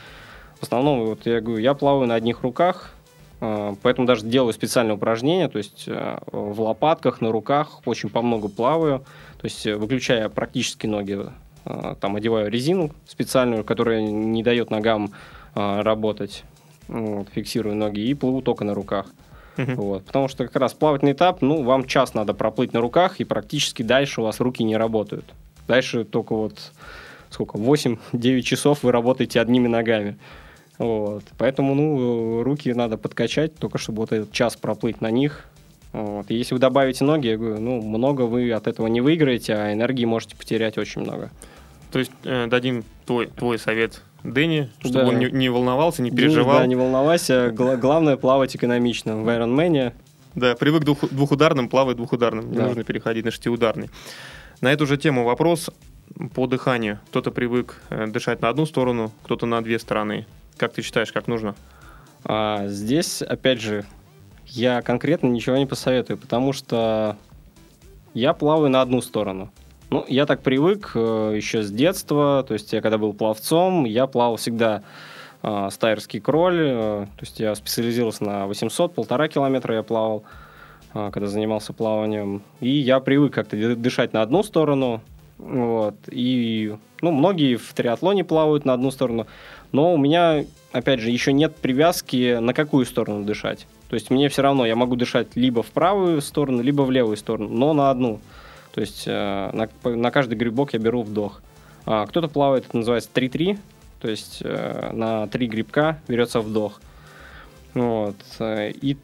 В 0.61 0.63
основном, 0.63 1.05
вот 1.07 1.27
я 1.27 1.41
говорю, 1.41 1.61
я 1.61 1.75
плаваю 1.75 2.07
на 2.07 2.15
одних 2.15 2.43
руках, 2.43 2.95
э, 3.41 3.75
поэтому 3.83 4.07
даже 4.07 4.25
делаю 4.25 4.53
специальные 4.53 4.95
упражнения, 4.95 5.49
то 5.49 5.59
есть 5.59 5.85
э, 5.87 6.19
в 6.31 6.61
лопатках, 6.61 7.21
на 7.21 7.31
руках 7.31 7.83
очень 7.85 8.09
по 8.09 8.23
много 8.23 8.49
плаваю, 8.49 9.01
то 9.39 9.45
есть 9.45 9.67
э, 9.67 9.77
выключая 9.77 10.29
практически 10.29 10.87
ноги, 10.87 11.19
э, 11.65 11.95
там 12.01 12.17
одеваю 12.17 12.51
резину 12.51 12.91
специальную, 13.07 13.65
которая 13.65 14.01
не 14.03 14.43
дает 14.43 14.71
ногам 14.71 15.13
работать, 15.55 16.45
вот, 16.87 17.29
фиксирую 17.31 17.75
ноги 17.77 18.01
и 18.01 18.13
плыву 18.13 18.43
только 18.43 18.65
на 18.65 18.75
руках. 18.75 19.07
Мгм. 19.57 19.75
Вот, 19.77 20.05
потому 20.05 20.29
что 20.29 20.45
как 20.45 20.57
раз 20.57 20.75
плавательный 20.75 21.13
этап, 21.13 21.41
ну, 21.43 21.63
вам 21.63 21.87
час 21.87 22.15
надо 22.15 22.35
проплыть 22.35 22.73
на 22.73 22.81
руках, 22.81 23.21
и 23.21 23.25
практически 23.25 23.83
дальше 23.83 24.21
у 24.21 24.25
вас 24.25 24.41
руки 24.41 24.63
не 24.63 24.77
работают. 24.77 25.25
Дальше 25.67 26.05
только 26.05 26.35
вот 26.35 26.73
сколько, 27.31 27.59
8-9 27.59 28.43
часов 28.43 28.83
вы 28.83 28.93
работаете 28.93 29.41
одними 29.41 29.69
ногами. 29.69 30.17
Вот. 30.79 31.25
Поэтому, 31.39 31.75
ну, 31.75 32.43
руки 32.43 32.73
надо 32.73 32.99
подкачать, 32.99 33.57
только 33.57 33.79
чтобы 33.79 34.01
вот 34.01 34.13
этот 34.13 34.33
час 34.33 34.57
проплыть 34.57 35.01
на 35.01 35.11
них. 35.11 35.45
Вот. 35.93 36.31
И 36.31 36.35
если 36.35 36.55
вы 36.55 36.61
добавите 36.61 37.05
ноги, 37.05 37.29
я 37.29 37.39
говорю, 37.39 37.61
ну, 37.61 37.81
много 37.81 38.23
вы 38.23 38.53
от 38.53 38.67
этого 38.67 38.87
не 38.87 39.01
выиграете, 39.01 39.55
а 39.55 39.73
энергии 39.73 40.05
можете 40.05 40.37
потерять 40.37 40.77
очень 40.77 41.03
много. 41.03 41.31
То 41.91 41.99
есть 41.99 42.13
э, 42.25 42.47
дадим 42.49 42.85
твой, 43.07 43.27
твой 43.27 43.59
совет 43.59 44.03
Дэнни, 44.33 44.71
чтобы 44.81 44.95
Да. 45.01 45.07
он 45.09 45.19
не, 45.19 45.31
не 45.31 45.49
волновался, 45.49 46.03
не 46.03 46.11
Денис, 46.11 46.23
переживал. 46.35 46.59
да, 46.59 46.67
не 46.67 46.77
волновайся, 46.77 47.51
гла- 47.55 47.77
главное 47.77 48.17
плавать 48.17 48.55
экономично. 48.57 49.17
В 49.17 49.29
Ironman 49.29 49.93
Да, 50.35 50.55
привык 50.55 50.85
двух- 50.85 51.09
двухударным, 51.11 51.69
плавает 51.69 51.97
двухударным. 51.97 52.51
Не 52.51 52.57
Да. 52.57 52.67
нужно 52.67 52.85
переходить 52.85 53.25
на 53.25 53.31
шестиударный. 53.31 53.91
На 54.61 54.73
эту 54.73 54.87
же 54.87 54.97
тему 54.97 55.25
вопрос 55.25 55.71
по 56.35 56.47
дыханию. 56.47 56.99
Кто-то 57.11 57.31
привык 57.31 57.81
э, 57.91 58.07
дышать 58.07 58.41
на 58.43 58.49
одну 58.49 58.67
сторону, 58.67 59.13
кто-то 59.25 59.47
на 59.47 59.63
две 59.63 59.79
стороны. 59.79 60.27
Как 60.57 60.73
ты 60.73 60.83
считаешь, 60.83 61.13
как 61.13 61.27
нужно? 61.29 61.55
А 62.25 62.67
здесь, 62.69 63.23
опять 63.23 63.61
же, 63.61 63.85
я 64.47 64.83
конкретно 64.83 65.29
ничего 65.29 65.57
не 65.57 65.67
посоветую, 65.67 66.17
потому 66.19 66.53
что 66.53 67.17
я 68.15 68.33
плаваю 68.33 68.71
на 68.71 68.81
одну 68.83 69.01
сторону. 69.03 69.51
Ну, 69.91 70.05
я 70.09 70.27
так 70.27 70.43
привык 70.43 70.93
э, 70.95 71.35
еще 71.37 71.63
с 71.63 71.71
детства, 71.71 72.45
то 72.47 72.55
есть 72.55 72.73
я 72.73 72.81
когда 72.81 72.99
был 72.99 73.13
пловцом, 73.13 73.85
я 73.85 74.07
плавал 74.07 74.37
всегда 74.37 74.83
э, 75.43 75.69
стайерский 75.71 76.21
кроль, 76.21 76.59
э, 76.59 77.07
то 77.17 77.23
есть 77.23 77.39
я 77.39 77.55
специализировался 77.55 78.25
на 78.25 78.47
800, 78.47 78.95
полтора 78.95 79.29
километра 79.29 79.77
я 79.77 79.83
плавал. 79.83 80.25
а, 80.97 81.11
когда 81.11 81.29
занимался 81.29 81.73
плаванием. 81.73 82.43
И 82.61 82.71
я 82.71 83.01
привык 83.01 83.35
как-то 83.35 83.77
дышать 83.77 84.13
на 84.13 84.23
одну 84.23 84.43
сторону. 84.43 85.03
Вот. 85.39 85.95
И 86.11 86.75
ну, 87.03 87.11
многие 87.11 87.57
в 87.57 87.73
триатлоне 87.75 88.25
плавают 88.25 88.65
на 88.65 88.73
одну 88.73 88.91
сторону. 88.91 89.27
Но 89.73 89.93
у 89.93 89.99
меня, 89.99 90.45
опять 90.73 91.01
же, 91.01 91.11
еще 91.11 91.33
нет 91.33 91.55
привязки, 91.57 92.39
на 92.39 92.55
какую 92.55 92.87
сторону 92.87 93.25
дышать. 93.25 93.67
То 93.89 93.95
есть 93.95 94.11
мне 94.11 94.29
все 94.29 94.43
равно, 94.43 94.65
я 94.65 94.75
могу 94.75 94.97
дышать 94.97 95.37
либо 95.37 95.63
в 95.63 95.67
правую 95.67 96.23
сторону, 96.23 96.63
либо 96.63 96.83
в 96.83 96.91
левую 96.91 97.17
сторону, 97.19 97.49
но 97.51 97.75
на 97.75 97.91
одну. 97.91 98.21
То 98.77 98.83
есть 98.83 99.05
э, 99.07 99.51
на, 99.55 99.71
на 99.89 100.11
каждый 100.11 100.35
грибок 100.35 100.75
я 100.75 100.79
беру 100.79 101.03
вдох. 101.03 101.41
А, 101.87 102.05
кто-то 102.05 102.29
плавает, 102.29 102.67
это 102.67 102.77
называется 102.77 103.09
3-3, 103.15 103.59
то 104.03 104.09
есть 104.11 104.43
э, 104.45 104.91
на 104.93 105.27
три 105.29 105.47
грибка 105.47 105.99
берется 106.09 106.41
вдох. 106.41 106.83
Вот. 107.73 108.17
Э, 108.39 108.71
и 108.71 108.99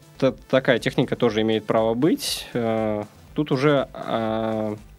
такая 0.50 0.78
техника 0.78 1.16
тоже 1.16 1.40
имеет 1.40 1.64
право 1.64 1.94
быть. 1.94 2.46
Тут 3.34 3.50
уже 3.50 3.88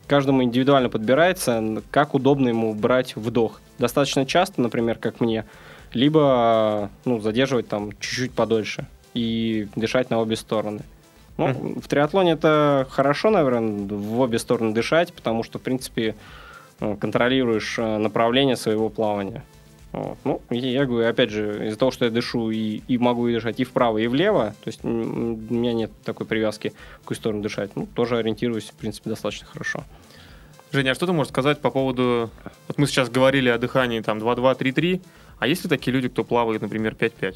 каждому 0.07 0.43
индивидуально 0.43 0.89
подбирается, 0.89 1.83
как 1.91 2.15
удобно 2.15 2.49
ему 2.49 2.73
брать 2.73 3.15
вдох. 3.15 3.61
Достаточно 3.77 4.25
часто, 4.25 4.59
например, 4.59 4.97
как 4.97 5.19
мне, 5.19 5.45
либо 5.93 6.89
ну, 7.05 7.19
задерживать 7.19 7.67
там 7.67 7.91
чуть-чуть 7.99 8.31
подольше 8.31 8.87
и 9.13 9.67
дышать 9.75 10.09
на 10.09 10.19
обе 10.19 10.35
стороны. 10.35 10.81
Ну, 11.37 11.47
mm-hmm. 11.47 11.81
В 11.81 11.87
триатлоне 11.87 12.33
это 12.33 12.87
хорошо, 12.89 13.29
наверное, 13.29 13.87
в 13.87 14.19
обе 14.19 14.37
стороны 14.39 14.73
дышать, 14.73 15.13
потому 15.13 15.43
что, 15.43 15.59
в 15.59 15.61
принципе, 15.61 16.15
контролируешь 16.79 17.77
направление 17.77 18.55
своего 18.55 18.89
плавания. 18.89 19.43
Вот. 19.93 20.17
Ну, 20.23 20.41
я 20.49 20.85
говорю, 20.85 21.07
опять 21.07 21.29
же, 21.29 21.67
из-за 21.67 21.77
того, 21.77 21.91
что 21.91 22.05
я 22.05 22.11
дышу 22.11 22.49
и, 22.49 22.81
и 22.87 22.97
могу 22.97 23.27
дышать 23.27 23.59
и 23.59 23.63
вправо, 23.63 23.99
и 23.99 24.07
влево, 24.07 24.55
то 24.63 24.67
есть 24.67 24.83
у 24.83 24.87
меня 24.87 25.71
нет 25.73 25.91
такой 26.03 26.25
привязки, 26.25 26.73
в 26.97 27.01
какую 27.01 27.15
сторону 27.15 27.43
дышать, 27.43 27.75
ну, 27.75 27.85
тоже 27.85 28.17
ориентируюсь, 28.17 28.71
в 28.71 28.73
принципе, 28.73 29.11
достаточно 29.11 29.45
хорошо. 29.45 29.83
Женя, 30.71 30.91
а 30.91 30.95
что 30.95 31.05
ты 31.05 31.13
можешь 31.13 31.31
сказать 31.31 31.61
по 31.61 31.69
поводу... 31.69 32.31
Вот 32.67 32.79
мы 32.79 32.87
сейчас 32.87 33.11
говорили 33.11 33.49
о 33.49 33.59
дыхании 33.59 33.99
там 33.99 34.17
2-2, 34.17 34.57
3-3, 34.57 35.01
а 35.37 35.45
есть 35.45 35.63
ли 35.63 35.69
такие 35.69 35.93
люди, 35.93 36.09
кто 36.09 36.23
плавает, 36.23 36.63
например, 36.63 36.95
5-5? 36.99 37.35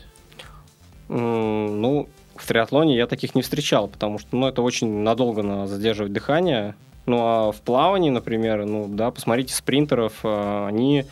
Mm, 1.10 1.76
ну, 1.76 2.10
в 2.42 2.48
триатлоне 2.48 2.96
я 2.96 3.08
таких 3.08 3.36
не 3.36 3.42
встречал, 3.42 3.88
потому 3.88 4.20
что, 4.20 4.36
ну, 4.36 4.48
это 4.48 4.62
очень 4.62 5.00
надолго 5.00 5.44
надо 5.44 5.68
задерживать 5.68 6.14
дыхание. 6.14 6.76
Ну, 7.06 7.18
а 7.20 7.52
в 7.52 7.62
плавании, 7.62 8.10
например, 8.10 8.66
ну, 8.66 8.88
да, 8.88 9.12
посмотрите 9.12 9.54
спринтеров, 9.54 10.14
а, 10.24 10.68
они 10.68 11.06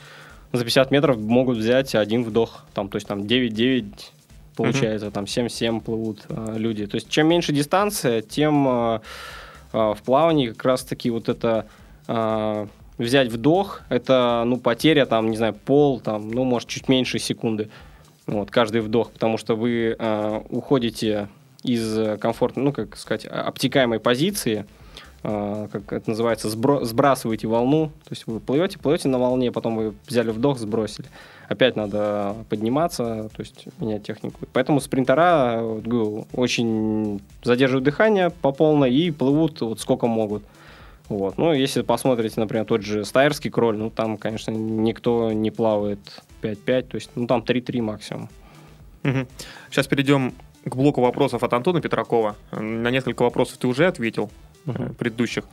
за 0.52 0.64
50 0.64 0.92
метров 0.92 1.18
могут 1.18 1.58
взять 1.58 1.96
один 1.96 2.24
вдох. 2.24 2.66
Там, 2.74 2.90
то 2.90 2.98
есть 2.98 3.08
там 3.08 3.22
9-9 3.22 3.86
получается, 4.56 5.08
mm-hmm. 5.08 5.12
там 5.12 5.24
7-7 5.26 5.82
плывут 5.82 6.26
э, 6.30 6.56
люди. 6.58 6.88
То 6.88 6.96
есть 6.96 7.10
чем 7.10 7.28
меньше 7.28 7.52
дистанция, 7.52 8.22
тем 8.22 8.68
э, 8.68 9.00
э, 9.74 9.94
в 9.94 9.98
плавании 10.04 10.50
как 10.50 10.64
раз-таки 10.64 11.10
вот 11.10 11.30
это 11.30 11.66
э, 12.08 12.68
взять 12.98 13.32
вдох, 13.32 13.82
это, 13.90 14.44
ну, 14.46 14.58
потеря, 14.58 15.06
там, 15.06 15.30
не 15.30 15.38
знаю, 15.38 15.54
пол, 15.54 16.00
там, 16.00 16.32
ну, 16.32 16.44
может, 16.44 16.70
чуть 16.70 16.88
меньше 16.88 17.20
секунды. 17.20 17.70
Вот, 18.28 18.50
каждый 18.52 18.82
вдох, 18.82 19.12
потому 19.12 19.38
что 19.38 19.56
вы 19.56 19.96
э, 19.98 20.42
уходите 20.50 21.30
из 21.64 22.20
комфортной, 22.20 22.66
ну, 22.66 22.72
как 22.72 22.96
сказать, 22.96 23.26
обтекаемой 23.26 24.00
позиции, 24.00 24.66
а, 25.28 25.68
как 25.72 25.92
это 25.92 26.12
называется, 26.12 26.48
сбро- 26.50 26.84
сбрасываете 26.84 27.48
волну. 27.48 27.88
То 28.04 28.12
есть 28.12 28.28
вы 28.28 28.40
плывете, 28.40 28.78
плывете 28.78 29.08
на 29.08 29.18
волне, 29.18 29.52
потом 29.52 29.76
вы 29.76 29.94
взяли 30.08 30.30
вдох, 30.30 30.60
сбросили. 30.60 31.08
Опять 31.50 31.76
надо 31.76 32.36
подниматься, 32.50 33.30
то 33.36 33.40
есть 33.40 33.66
менять 33.80 34.04
технику. 34.04 34.40
Поэтому 34.54 34.80
спринтера 34.80 35.62
вот, 35.62 36.28
очень 36.34 37.22
задерживают 37.44 37.86
дыхание 37.86 38.30
по 38.30 38.52
полной 38.52 38.94
и 38.94 39.10
плывут 39.10 39.62
вот 39.62 39.80
сколько 39.80 40.06
могут. 40.06 40.44
Вот. 41.10 41.40
Ну, 41.40 41.54
если 41.54 41.82
посмотрите, 41.82 42.40
например, 42.40 42.66
тот 42.66 42.84
же 42.84 43.04
стайерский 43.04 43.50
кроль, 43.50 43.78
ну, 43.78 43.90
там, 43.90 44.18
конечно, 44.18 44.52
никто 44.52 45.32
не 45.32 45.50
плавает 45.50 46.00
5-5, 46.42 46.82
то 46.84 46.96
есть, 46.96 47.10
ну, 47.16 47.28
там 47.28 47.42
3-3 47.42 47.82
максимум. 47.82 48.30
Угу. 49.04 49.28
Сейчас 49.70 49.88
перейдем 49.88 50.34
к 50.66 50.76
блоку 50.76 51.02
вопросов 51.02 51.44
от 51.44 51.54
Антона 51.54 51.82
Петракова. 51.82 52.36
На 52.52 52.90
несколько 52.90 53.24
вопросов 53.24 53.58
ты 53.58 53.68
уже 53.68 53.86
ответил 53.86 54.32
uh-huh. 54.66 54.96
предыдущих. 54.96 55.44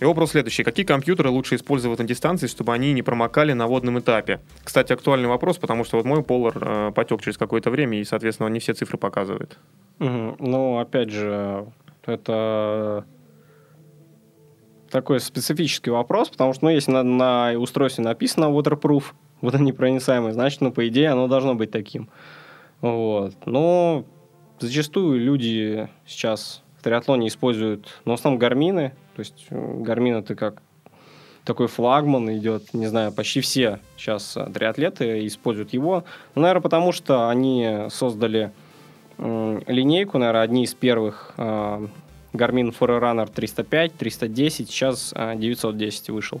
И 0.00 0.04
вопрос 0.04 0.30
следующий. 0.30 0.64
Какие 0.64 0.86
компьютеры 0.86 1.28
лучше 1.28 1.56
использовать 1.56 1.98
на 1.98 2.06
дистанции, 2.06 2.46
чтобы 2.46 2.72
они 2.72 2.92
не 2.94 3.02
промокали 3.02 3.52
на 3.52 3.66
водном 3.66 3.98
этапе? 3.98 4.40
Кстати, 4.64 4.92
актуальный 4.92 5.28
вопрос, 5.28 5.58
потому 5.58 5.84
что 5.84 5.98
вот 5.98 6.06
мой 6.06 6.20
Polar 6.20 6.88
э, 6.88 6.92
потек 6.92 7.20
через 7.20 7.36
какое-то 7.36 7.70
время, 7.70 8.00
и, 8.00 8.04
соответственно, 8.04 8.46
он 8.46 8.54
не 8.54 8.60
все 8.60 8.72
цифры 8.72 8.96
показывает. 8.96 9.58
Угу. 9.98 10.36
Ну, 10.38 10.78
опять 10.78 11.10
же, 11.10 11.66
это 12.06 13.04
такой 14.90 15.20
специфический 15.20 15.90
вопрос, 15.90 16.30
потому 16.30 16.54
что, 16.54 16.64
ну, 16.64 16.70
если 16.70 16.90
на, 16.90 17.02
на 17.02 17.52
устройстве 17.58 18.02
написано 18.02 18.46
waterproof, 18.46 19.04
водонепроницаемый, 19.40 20.32
значит, 20.32 20.60
ну, 20.60 20.72
по 20.72 20.86
идее, 20.88 21.10
оно 21.10 21.28
должно 21.28 21.54
быть 21.54 21.70
таким. 21.70 22.08
Вот. 22.80 23.34
Но 23.46 24.04
зачастую 24.58 25.20
люди 25.20 25.88
сейчас 26.06 26.62
в 26.78 26.82
триатлоне 26.82 27.28
используют, 27.28 27.88
ну, 28.04 28.12
в 28.12 28.14
основном 28.14 28.38
гармины. 28.38 28.92
То 29.16 29.20
есть 29.20 29.46
э, 29.50 29.80
гармин 29.80 30.16
это 30.16 30.34
как 30.34 30.62
такой 31.44 31.66
флагман 31.66 32.36
идет, 32.36 32.72
не 32.74 32.86
знаю, 32.86 33.12
почти 33.12 33.40
все 33.40 33.80
сейчас 33.96 34.36
э, 34.36 34.46
триатлеты 34.52 35.26
используют 35.26 35.72
его. 35.72 36.04
Ну, 36.34 36.42
наверное, 36.42 36.62
потому 36.62 36.92
что 36.92 37.28
они 37.28 37.86
создали 37.90 38.52
э, 39.18 39.60
линейку, 39.66 40.18
наверное, 40.18 40.42
одни 40.42 40.64
из 40.64 40.74
первых 40.74 41.34
э, 41.36 41.86
Garmin 42.32 42.74
Forerunner 42.78 43.30
305, 43.30 43.94
310, 43.94 44.70
сейчас 44.70 45.12
э, 45.14 45.34
910 45.36 46.10
вышел. 46.10 46.40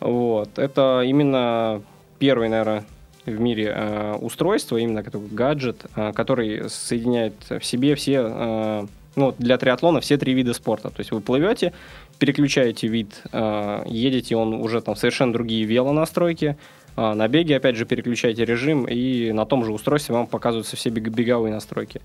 Вот. 0.00 0.58
Это 0.58 1.02
именно 1.04 1.82
первый, 2.20 2.48
наверное, 2.48 2.84
в 3.26 3.40
мире 3.40 3.72
э, 3.74 4.14
устройство, 4.20 4.76
именно 4.76 5.02
такой 5.02 5.26
гаджет, 5.26 5.86
э, 5.96 6.12
который 6.12 6.70
соединяет 6.70 7.34
в 7.48 7.64
себе 7.64 7.96
все 7.96 8.22
э, 8.24 8.86
ну, 9.16 9.34
для 9.38 9.58
триатлона 9.58 10.00
все 10.00 10.16
три 10.16 10.34
вида 10.34 10.54
спорта. 10.54 10.90
То 10.90 11.00
есть 11.00 11.10
вы 11.10 11.20
плывете, 11.20 11.72
переключаете 12.18 12.86
вид, 12.86 13.22
э, 13.32 13.82
едете, 13.86 14.36
он 14.36 14.54
уже 14.54 14.80
там 14.80 14.94
совершенно 14.96 15.32
другие 15.32 15.64
велонастройки. 15.64 16.56
Э, 16.96 17.14
на 17.14 17.26
беге, 17.28 17.56
опять 17.56 17.76
же, 17.76 17.86
переключаете 17.86 18.44
режим, 18.44 18.84
и 18.84 19.32
на 19.32 19.46
том 19.46 19.64
же 19.64 19.72
устройстве 19.72 20.14
вам 20.14 20.26
показываются 20.26 20.76
все 20.76 20.90
беговые 20.90 21.52
настройки. 21.52 22.00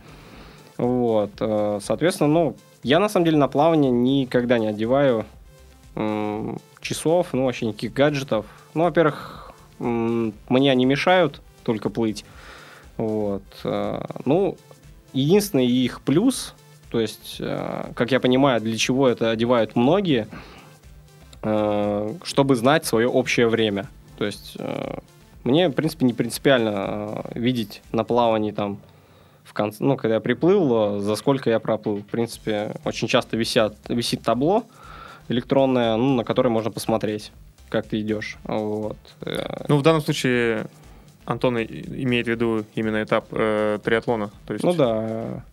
Вот, 0.78 1.32
э, 1.40 1.80
соответственно, 1.82 2.30
ну, 2.30 2.56
я 2.84 3.00
на 3.00 3.10
самом 3.10 3.26
деле 3.26 3.38
на 3.38 3.48
плавание 3.48 3.92
никогда 3.92 4.58
не 4.58 4.68
одеваю 4.68 5.26
э, 5.96 6.56
часов, 6.82 7.28
ну, 7.34 7.46
вообще 7.46 7.68
никаких 7.68 7.94
гаджетов. 7.94 8.46
Ну, 8.74 8.84
во-первых, 8.84 9.45
мне 9.80 10.72
они 10.72 10.86
мешают 10.86 11.42
только 11.64 11.90
плыть. 11.90 12.26
Вот. 12.98 13.44
Э, 13.64 14.02
ну, 14.26 14.58
единственный 15.14 15.68
их 15.68 16.02
плюс 16.02 16.54
то 16.92 17.02
есть, 17.02 17.38
э, 17.40 17.92
как 17.94 18.12
я 18.12 18.22
понимаю, 18.22 18.62
для 18.62 18.78
чего 18.78 19.10
это 19.10 19.30
одевают 19.32 19.76
многие, 19.76 20.30
э, 21.42 22.14
чтобы 22.24 22.56
знать 22.56 22.86
свое 22.86 23.10
общее 23.10 23.50
время. 23.50 23.90
То 24.18 24.24
есть 24.24 24.56
мне, 25.44 25.68
в 25.68 25.74
принципе, 25.74 26.06
не 26.06 26.14
принципиально 26.14 27.26
видеть 27.34 27.82
на 27.92 28.06
плавании 28.06 28.52
там 28.52 28.78
в 29.44 29.52
конце, 29.52 29.84
ну, 29.84 29.98
когда 29.98 30.16
я 30.16 30.22
приплыл, 30.22 31.02
за 31.02 31.16
сколько 31.16 31.50
я 31.50 31.60
проплыл. 31.60 31.98
В 31.98 32.06
принципе, 32.06 32.72
очень 32.86 33.10
часто 33.10 33.36
висят, 33.36 33.76
висит 33.90 34.22
табло 34.22 34.64
электронное, 35.28 35.98
ну, 35.98 36.16
на 36.16 36.24
которое 36.24 36.50
можно 36.50 36.72
посмотреть, 36.72 37.34
как 37.70 37.88
ты 37.88 38.02
идешь. 38.02 38.38
Вот. 38.44 38.98
Ну, 39.68 39.78
в 39.78 39.82
данном 39.82 40.02
случае 40.02 40.68
Антон 41.26 41.58
имеет 41.58 42.28
в 42.28 42.30
виду 42.30 42.66
именно 42.76 43.04
этап 43.04 43.28
э, 43.32 43.80
триатлона. 43.84 44.32
То 44.46 44.54
есть... 44.54 44.64
Ну 44.64 44.74
да. 44.74 45.44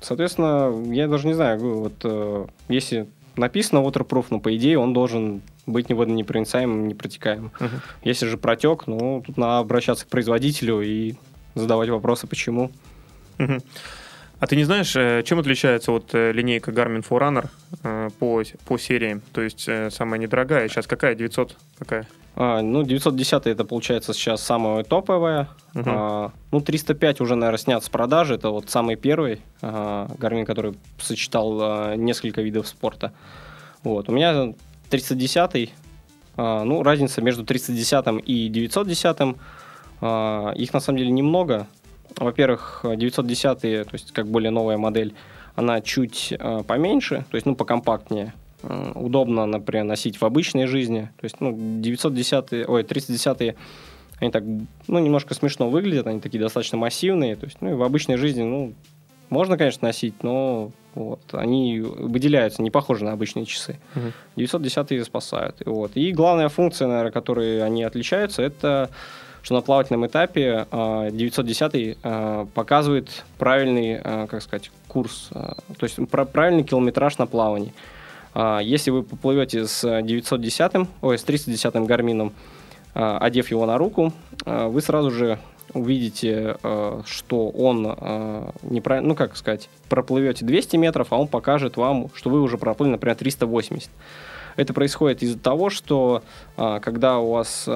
Соответственно, 0.00 0.92
я 0.92 1.08
даже 1.08 1.26
не 1.26 1.34
знаю, 1.34 1.58
вот 1.58 1.94
э, 2.04 2.46
если 2.68 3.08
написано 3.34 3.80
waterproof, 3.80 4.26
ну, 4.30 4.40
по 4.40 4.54
идее, 4.54 4.78
он 4.78 4.92
должен 4.92 5.42
быть 5.66 5.88
неводонепроницаемым, 5.88 6.88
непротекаемым. 6.88 7.50
Uh-huh. 7.58 7.80
Если 8.04 8.26
же 8.26 8.36
протек, 8.36 8.86
ну, 8.86 9.22
тут 9.26 9.36
надо 9.36 9.58
обращаться 9.58 10.06
к 10.06 10.08
производителю 10.08 10.80
и 10.80 11.14
задавать 11.54 11.88
вопросы, 11.88 12.26
почему. 12.26 12.70
Uh-huh. 13.38 13.62
А 14.38 14.46
ты 14.46 14.56
не 14.56 14.64
знаешь, 14.64 14.94
э, 14.96 15.22
чем 15.24 15.38
отличается 15.38 15.92
вот 15.92 16.14
э, 16.14 16.32
линейка 16.32 16.70
Garmin 16.70 17.06
Forerunner 17.06 17.48
по, 18.18 18.42
по 18.66 18.78
серии? 18.78 19.20
То 19.32 19.40
есть 19.40 19.68
самая 19.90 20.20
недорогая, 20.20 20.68
сейчас 20.68 20.86
какая? 20.86 21.14
900 21.14 21.56
какая? 21.78 22.06
А, 22.38 22.60
ну, 22.60 22.82
910 22.82 23.46
это 23.46 23.64
получается 23.64 24.12
сейчас 24.12 24.42
самая 24.42 24.84
топовая. 24.84 25.48
Угу. 25.74 25.84
А, 25.86 26.32
ну, 26.52 26.60
305 26.60 27.22
уже, 27.22 27.34
наверное, 27.34 27.58
снят 27.58 27.82
с 27.82 27.88
продажи. 27.88 28.34
Это 28.34 28.50
вот 28.50 28.68
самый 28.68 28.96
первый 28.96 29.40
а, 29.62 30.06
Garmin, 30.18 30.44
который 30.44 30.74
сочетал 30.98 31.58
а, 31.60 31.94
несколько 31.96 32.42
видов 32.42 32.68
спорта. 32.68 33.12
Вот. 33.82 34.10
У 34.10 34.12
меня 34.12 34.52
310 34.90 35.72
а, 36.36 36.64
ну, 36.64 36.82
разница 36.82 37.22
между 37.22 37.42
310 37.42 38.22
и 38.26 38.48
910 38.48 39.36
а, 40.02 40.52
их 40.52 40.74
на 40.74 40.80
самом 40.80 40.98
деле 40.98 41.10
немного. 41.10 41.66
Во-первых, 42.16 42.84
910, 42.84 43.60
то 43.60 43.88
есть 43.92 44.12
как 44.12 44.26
более 44.26 44.50
новая 44.50 44.78
модель, 44.78 45.14
она 45.54 45.80
чуть 45.80 46.32
э, 46.38 46.62
поменьше, 46.66 47.24
то 47.30 47.36
есть, 47.36 47.46
ну, 47.46 47.56
покомпактнее. 47.56 48.34
Э, 48.62 48.92
удобно, 48.94 49.46
например, 49.46 49.84
носить 49.84 50.20
в 50.20 50.24
обычной 50.24 50.66
жизни. 50.66 51.10
То 51.18 51.24
есть, 51.24 51.40
ну, 51.40 51.54
910, 51.80 52.68
ой, 52.68 52.82
310 52.84 53.56
они 54.18 54.30
так, 54.30 54.44
ну, 54.86 54.98
немножко 54.98 55.34
смешно 55.34 55.68
выглядят, 55.68 56.06
они 56.06 56.20
такие 56.20 56.40
достаточно 56.40 56.78
массивные. 56.78 57.36
То 57.36 57.46
есть, 57.46 57.58
ну, 57.60 57.70
и 57.70 57.74
в 57.74 57.82
обычной 57.82 58.16
жизни, 58.16 58.42
ну, 58.42 58.72
можно, 59.28 59.58
конечно, 59.58 59.88
носить, 59.88 60.22
но 60.22 60.72
вот, 60.94 61.20
они 61.32 61.80
выделяются, 61.80 62.62
не 62.62 62.70
похожи 62.70 63.04
на 63.04 63.12
обычные 63.12 63.44
часы. 63.44 63.78
Угу. 63.94 64.12
910 64.36 65.04
спасают. 65.04 65.56
Вот. 65.66 65.92
и 65.94 66.12
главная 66.12 66.48
функция, 66.48 66.88
наверное, 66.88 67.12
которой 67.12 67.62
они 67.62 67.82
отличаются, 67.82 68.42
это 68.42 68.90
что 69.46 69.54
на 69.54 69.60
плавательном 69.60 70.04
этапе 70.04 70.66
910 70.72 71.98
а, 72.02 72.08
а, 72.42 72.48
показывает 72.52 73.24
правильный, 73.38 74.00
а, 74.02 74.26
как 74.26 74.42
сказать, 74.42 74.72
курс, 74.88 75.28
то 75.30 75.84
есть 75.84 75.96
правильный 76.08 76.64
километраж 76.64 77.16
на 77.18 77.26
плавании. 77.26 77.72
Если 78.34 78.90
вы 78.90 79.04
поплывете 79.04 79.66
с 79.66 80.02
910, 80.02 80.88
ой, 81.00 81.16
с 81.16 81.22
310 81.22 81.86
гармином, 81.86 82.32
одев 82.92 83.50
его 83.52 83.66
на 83.66 83.78
руку, 83.78 84.12
вы 84.44 84.80
сразу 84.82 85.12
же 85.12 85.38
увидите, 85.72 86.56
что 87.06 87.48
он 87.48 87.82
неправильно, 88.62 89.08
ну 89.08 89.14
как 89.14 89.36
сказать, 89.36 89.68
проплывете 89.88 90.44
200 90.44 90.76
метров, 90.76 91.12
а 91.12 91.18
он 91.18 91.28
покажет 91.28 91.76
вам, 91.76 92.10
что 92.14 92.30
вы 92.30 92.42
уже 92.42 92.58
проплыли, 92.58 92.90
например, 92.90 93.16
380. 93.16 93.90
Это 94.56 94.74
происходит 94.74 95.22
из-за 95.22 95.38
того, 95.38 95.70
что 95.70 96.22
когда 96.56 97.18
у 97.18 97.30
вас 97.30 97.68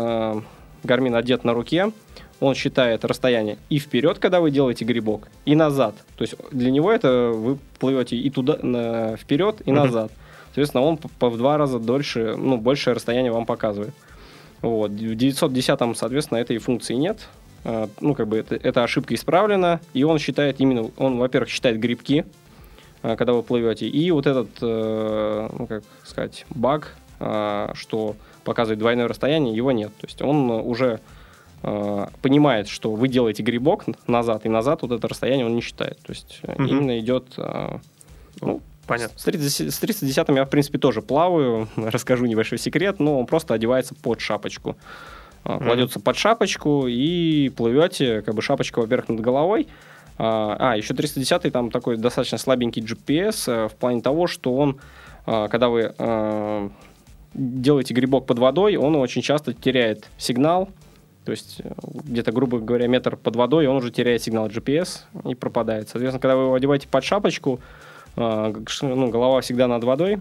гармин 0.83 1.15
одет 1.15 1.45
на 1.45 1.55
руке, 1.55 1.93
он 2.41 2.55
считает 2.55 3.05
расстояние 3.05 3.59
и 3.69 3.79
вперед, 3.79 4.19
когда 4.19 4.41
вы 4.41 4.51
делаете 4.51 4.85
грибок, 4.85 5.29
и 5.45 5.55
назад. 5.55 5.95
То 6.17 6.23
есть 6.23 6.35
для 6.51 6.71
него 6.71 6.91
это 6.91 7.33
вы 7.35 7.59
плывете 7.79 8.17
и 8.17 8.31
туда 8.31 8.59
на, 8.63 9.17
вперед, 9.17 9.63
и 9.65 9.73
назад. 9.73 10.11
Соответственно, 10.47 10.83
он 10.83 10.97
по, 10.97 11.31
в 11.31 11.37
два 11.37 11.59
раза 11.59 11.79
дольше, 11.79 12.35
ну, 12.37 12.57
большее 12.57 12.95
расстояние 12.95 13.31
вам 13.31 13.47
показывает. 13.47 13.95
Вот. 14.63 14.91
В 14.91 15.15
910, 15.15 15.97
соответственно, 15.97 16.39
этой 16.39 16.59
функции 16.59 16.95
нет. 16.95 17.29
А, 17.65 17.89
ну, 18.01 18.15
как 18.15 18.27
бы 18.27 18.39
это, 18.39 18.57
эта 18.57 18.83
ошибка 18.83 19.15
исправлена, 19.15 19.81
и 19.93 20.03
он 20.03 20.19
считает 20.19 20.61
именно, 20.61 20.91
он, 20.97 21.19
во-первых, 21.19 21.51
считает 21.51 21.79
грибки, 21.79 22.25
а, 23.03 23.17
когда 23.17 23.33
вы 23.33 23.43
плывете, 23.43 23.87
и 23.87 24.11
вот 24.11 24.27
этот, 24.27 24.49
э, 24.61 25.49
ну, 25.57 25.67
как 25.67 25.83
сказать, 26.05 26.47
баг, 26.51 26.97
а, 27.19 27.73
что 27.75 28.17
показывает 28.51 28.81
двойное 28.81 29.07
расстояние, 29.07 29.55
его 29.55 29.71
нет. 29.71 29.93
То 30.01 30.07
есть 30.09 30.21
он 30.23 30.51
уже 30.51 30.99
э, 31.63 32.07
понимает, 32.21 32.67
что 32.67 32.91
вы 32.91 33.07
делаете 33.07 33.45
грибок 33.45 33.85
назад, 34.09 34.45
и 34.45 34.49
назад 34.49 34.83
вот 34.83 34.91
это 34.91 35.07
расстояние 35.07 35.47
он 35.47 35.55
не 35.55 35.61
считает. 35.61 35.99
То 36.03 36.11
есть 36.11 36.41
угу. 36.43 36.65
именно 36.65 36.99
идет... 36.99 37.27
Э, 37.37 37.79
ну, 38.41 38.61
Понятно. 38.89 39.17
С 39.17 39.23
30, 39.23 39.73
с 39.73 39.79
310 39.79 40.29
я, 40.31 40.45
в 40.45 40.51
принципе, 40.51 40.79
тоже 40.79 41.01
плаваю. 41.01 41.69
Расскажу 41.77 42.27
небольшой 42.27 42.59
секрет, 42.59 42.99
но 42.99 43.21
он 43.21 43.27
просто 43.27 43.55
одевается 43.55 43.95
под 43.95 44.21
шапочку. 44.21 44.77
Mm-hmm. 45.45 45.65
Кладется 45.65 46.01
под 46.01 46.17
шапочку 46.17 46.89
и 46.89 47.51
плывете, 47.51 48.23
как 48.23 48.35
бы 48.35 48.43
шапочка, 48.43 48.81
во-первых, 48.81 49.11
над 49.11 49.21
головой. 49.21 49.69
А, 50.19 50.75
еще 50.77 50.93
310 50.93 51.53
там 51.53 51.71
такой 51.71 51.99
достаточно 51.99 52.37
слабенький 52.37 52.83
GPS 52.83 53.69
в 53.69 53.77
плане 53.77 54.03
того, 54.03 54.27
что 54.27 54.53
он, 54.55 54.81
когда 55.25 55.69
вы 55.69 55.95
делаете 57.35 57.95
грибок 57.95 58.27
под 58.27 58.39
водой, 58.39 58.77
он 58.77 58.97
очень 58.97 59.23
часто 59.23 59.53
теряет 59.53 60.09
сигнал, 60.19 60.69
то 61.25 61.33
есть 61.33 61.61
э, 61.63 61.71
где-то, 61.85 62.33
грубо 62.33 62.59
говоря, 62.59 62.87
метр 62.87 63.17
под 63.17 63.37
водой, 63.37 63.67
он 63.67 63.77
уже 63.77 63.91
теряет 63.91 64.23
сигнал 64.23 64.49
GPS 64.49 65.01
и 65.29 65.35
пропадает. 65.35 65.89
Соответственно, 65.89 66.21
когда 66.21 66.37
вы 66.37 66.45
его 66.45 66.55
одеваете 66.55 66.89
под 66.89 67.05
шапочку, 67.05 67.61
э, 68.17 68.55
ну, 68.83 69.11
голова 69.11 69.41
всегда 69.41 69.69
над 69.69 69.85
водой, 69.85 70.19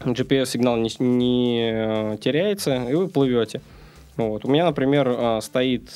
GPS-сигнал 0.00 0.76
не, 0.76 0.90
не 0.98 1.70
э, 1.72 2.16
теряется, 2.20 2.84
и 2.84 2.94
вы 2.94 3.08
плывете. 3.08 3.60
Вот. 4.16 4.44
У 4.44 4.50
меня, 4.50 4.64
например, 4.64 5.40
стоит 5.40 5.90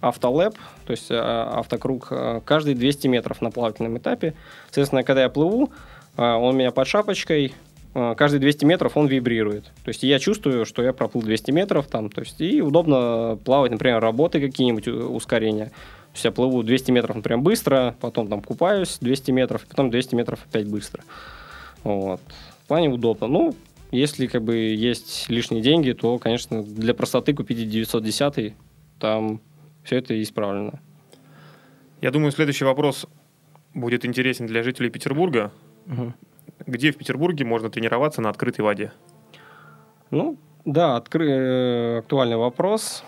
автолэп, 0.00 0.54
то 0.86 0.90
есть 0.90 1.08
автокруг, 1.10 2.10
каждые 2.44 2.74
200 2.74 3.06
метров 3.06 3.42
на 3.42 3.50
плавательном 3.50 3.98
этапе. 3.98 4.34
Соответственно, 4.66 5.04
когда 5.04 5.22
я 5.22 5.28
плыву, 5.28 5.70
он 6.16 6.42
у 6.42 6.52
меня 6.52 6.72
под 6.72 6.88
шапочкой, 6.88 7.52
каждые 7.92 8.40
200 8.40 8.64
метров 8.64 8.96
он 8.96 9.06
вибрирует. 9.06 9.64
То 9.84 9.88
есть 9.88 10.02
я 10.02 10.18
чувствую, 10.18 10.64
что 10.64 10.82
я 10.82 10.92
проплыл 10.92 11.22
200 11.22 11.50
метров 11.50 11.86
там, 11.86 12.10
то 12.10 12.20
есть 12.20 12.40
и 12.40 12.62
удобно 12.62 13.38
плавать, 13.44 13.72
например, 13.72 14.00
работы 14.00 14.40
какие-нибудь 14.40 14.88
ускорения. 14.88 15.66
То 15.66 16.14
есть 16.14 16.24
я 16.24 16.32
плыву 16.32 16.62
200 16.62 16.90
метров, 16.90 17.16
например, 17.16 17.40
быстро, 17.40 17.94
потом 18.00 18.28
там 18.28 18.42
купаюсь 18.42 18.98
200 19.00 19.30
метров, 19.30 19.66
потом 19.66 19.90
200 19.90 20.14
метров 20.14 20.40
опять 20.48 20.66
быстро. 20.68 21.02
Вот. 21.84 22.20
В 22.64 22.68
плане 22.68 22.88
удобно. 22.88 23.26
Ну, 23.26 23.54
если 23.90 24.26
как 24.26 24.42
бы 24.42 24.56
есть 24.56 25.28
лишние 25.28 25.62
деньги, 25.62 25.92
то, 25.92 26.18
конечно, 26.18 26.62
для 26.62 26.94
простоты 26.94 27.32
купить 27.34 27.68
910, 27.68 28.54
там 28.98 29.40
все 29.82 29.96
это 29.96 30.20
исправлено. 30.22 30.80
Я 32.00 32.10
думаю, 32.10 32.32
следующий 32.32 32.64
вопрос 32.64 33.06
будет 33.74 34.04
интересен 34.04 34.46
для 34.46 34.62
жителей 34.62 34.90
Петербурга. 34.90 35.52
Угу. 35.86 36.14
Где 36.66 36.92
в 36.92 36.96
Петербурге 36.96 37.44
можно 37.44 37.70
тренироваться 37.70 38.20
на 38.20 38.30
открытой 38.30 38.64
воде? 38.64 38.92
Ну, 40.10 40.38
да, 40.64 40.96
откры... 40.96 41.28
Э, 41.28 41.98
актуальный 41.98 42.36
вопрос. 42.36 43.04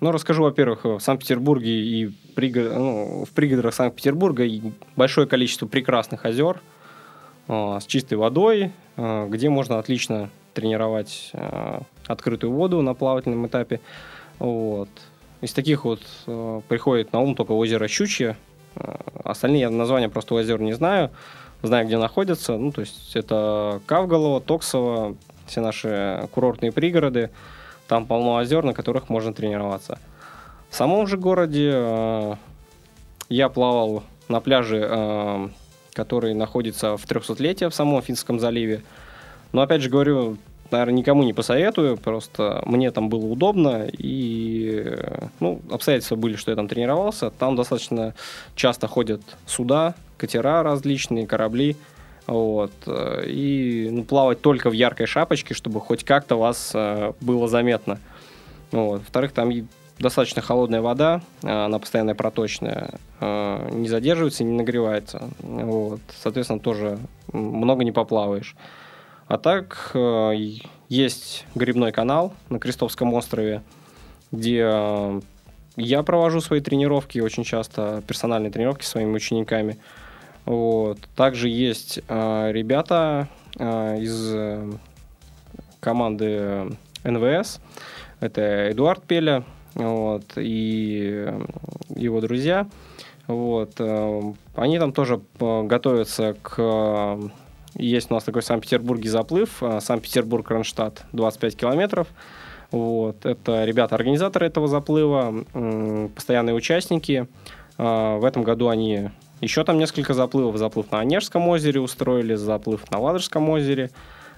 Ну, 0.00 0.12
расскажу, 0.12 0.44
во-первых, 0.44 0.84
в 0.84 1.00
Санкт-Петербурге 1.00 1.70
и 1.70 2.06
пригод... 2.34 2.72
ну, 2.74 3.24
в 3.26 3.30
пригородах 3.32 3.74
Санкт-Петербурга 3.74 4.46
большое 4.96 5.26
количество 5.26 5.66
прекрасных 5.66 6.24
озер 6.24 6.60
а, 7.48 7.80
с 7.80 7.86
чистой 7.86 8.14
водой, 8.14 8.72
а, 8.96 9.28
где 9.28 9.50
можно 9.50 9.78
отлично 9.78 10.30
тренировать 10.54 11.30
а, 11.34 11.82
открытую 12.06 12.52
воду 12.52 12.80
на 12.80 12.94
плавательном 12.94 13.46
этапе. 13.46 13.80
Вот. 14.38 14.88
Из 15.42 15.52
таких 15.52 15.84
вот 15.84 16.00
приходит 16.68 17.12
на 17.12 17.20
ум 17.20 17.34
только 17.34 17.52
озеро 17.52 17.86
Щучье. 17.88 18.36
Остальные 19.24 19.68
названия 19.68 20.08
просто 20.08 20.38
озер 20.38 20.60
не 20.60 20.72
знаю 20.72 21.10
знаю, 21.62 21.86
где 21.86 21.98
находятся. 21.98 22.56
Ну, 22.56 22.72
то 22.72 22.80
есть 22.80 23.14
это 23.14 23.80
Кавголово, 23.86 24.40
Токсово, 24.40 25.16
все 25.46 25.60
наши 25.60 26.28
курортные 26.32 26.72
пригороды. 26.72 27.30
Там 27.88 28.06
полно 28.06 28.36
озер, 28.36 28.64
на 28.64 28.72
которых 28.72 29.08
можно 29.08 29.34
тренироваться. 29.34 29.98
В 30.70 30.76
самом 30.76 31.06
же 31.08 31.18
городе 31.18 31.70
э, 31.74 32.34
я 33.28 33.48
плавал 33.48 34.04
на 34.28 34.40
пляже, 34.40 34.86
э, 34.88 35.48
который 35.92 36.34
находится 36.34 36.96
в 36.96 37.04
300-летие 37.04 37.68
в 37.68 37.74
самом 37.74 38.00
Финском 38.00 38.38
заливе. 38.38 38.82
Но 39.52 39.62
опять 39.62 39.82
же 39.82 39.90
говорю, 39.90 40.36
наверное, 40.72 40.94
никому 40.94 41.22
не 41.22 41.32
посоветую, 41.32 41.96
просто 41.96 42.62
мне 42.66 42.90
там 42.90 43.08
было 43.08 43.26
удобно, 43.26 43.86
и 43.90 44.96
ну, 45.40 45.60
обстоятельства 45.70 46.16
были, 46.16 46.36
что 46.36 46.50
я 46.50 46.56
там 46.56 46.68
тренировался. 46.68 47.30
Там 47.30 47.56
достаточно 47.56 48.14
часто 48.54 48.86
ходят 48.86 49.22
суда, 49.46 49.94
катера 50.16 50.62
различные, 50.62 51.26
корабли. 51.26 51.76
Вот. 52.26 52.72
И 53.26 53.88
ну, 53.90 54.04
плавать 54.04 54.40
только 54.40 54.70
в 54.70 54.72
яркой 54.72 55.06
шапочке, 55.06 55.54
чтобы 55.54 55.80
хоть 55.80 56.04
как-то 56.04 56.36
вас 56.36 56.70
э, 56.74 57.12
было 57.20 57.48
заметно. 57.48 57.98
Вот. 58.70 59.00
Во-вторых, 59.00 59.32
там 59.32 59.50
достаточно 59.98 60.40
холодная 60.40 60.80
вода, 60.80 61.22
она 61.42 61.78
постоянно 61.78 62.14
проточная, 62.14 62.94
э, 63.20 63.68
не 63.72 63.88
задерживается, 63.88 64.44
не 64.44 64.52
нагревается. 64.52 65.28
Вот. 65.40 66.00
Соответственно, 66.22 66.60
тоже 66.60 66.98
много 67.32 67.84
не 67.84 67.92
поплаваешь. 67.92 68.54
А 69.30 69.38
так, 69.38 69.92
э, 69.94 70.32
есть 70.88 71.46
грибной 71.54 71.92
канал 71.92 72.34
на 72.48 72.58
Крестовском 72.58 73.14
острове, 73.14 73.62
где 74.32 74.68
э, 74.68 75.20
я 75.76 76.02
провожу 76.02 76.40
свои 76.40 76.58
тренировки, 76.58 77.20
очень 77.20 77.44
часто 77.44 78.02
персональные 78.08 78.50
тренировки 78.50 78.84
с 78.84 78.88
своими 78.88 79.14
учениками. 79.14 79.78
Вот. 80.46 80.98
Также 81.14 81.48
есть 81.48 82.00
э, 82.08 82.50
ребята 82.50 83.28
из 83.56 84.66
команды 85.78 86.76
НВС. 87.04 87.60
Это 88.18 88.72
Эдуард 88.72 89.04
Пеля 89.04 89.44
вот, 89.74 90.24
и 90.38 91.32
его 91.94 92.20
друзья. 92.20 92.66
Вот. 93.28 93.80
Они 94.56 94.78
там 94.80 94.92
тоже 94.92 95.20
готовятся 95.38 96.34
к 96.42 97.30
есть 97.74 98.10
у 98.10 98.14
нас 98.14 98.24
такой 98.24 98.42
Санкт-Петербурге 98.42 99.08
заплыв, 99.08 99.62
а, 99.62 99.80
Санкт-Петербург-Кронштадт, 99.80 101.04
25 101.12 101.56
километров. 101.56 102.08
Вот. 102.70 103.24
Это 103.26 103.64
ребята-организаторы 103.64 104.46
этого 104.46 104.68
заплыва, 104.68 105.44
постоянные 106.14 106.54
участники. 106.54 107.28
А, 107.78 108.18
в 108.18 108.24
этом 108.24 108.42
году 108.42 108.68
они 108.68 109.10
еще 109.40 109.64
там 109.64 109.78
несколько 109.78 110.14
заплывов. 110.14 110.56
Заплыв 110.56 110.90
на 110.90 111.00
Онежском 111.00 111.48
озере 111.48 111.80
устроили, 111.80 112.34
заплыв 112.34 112.90
на 112.90 112.98
Ладожском 112.98 113.48
озере. 113.48 113.90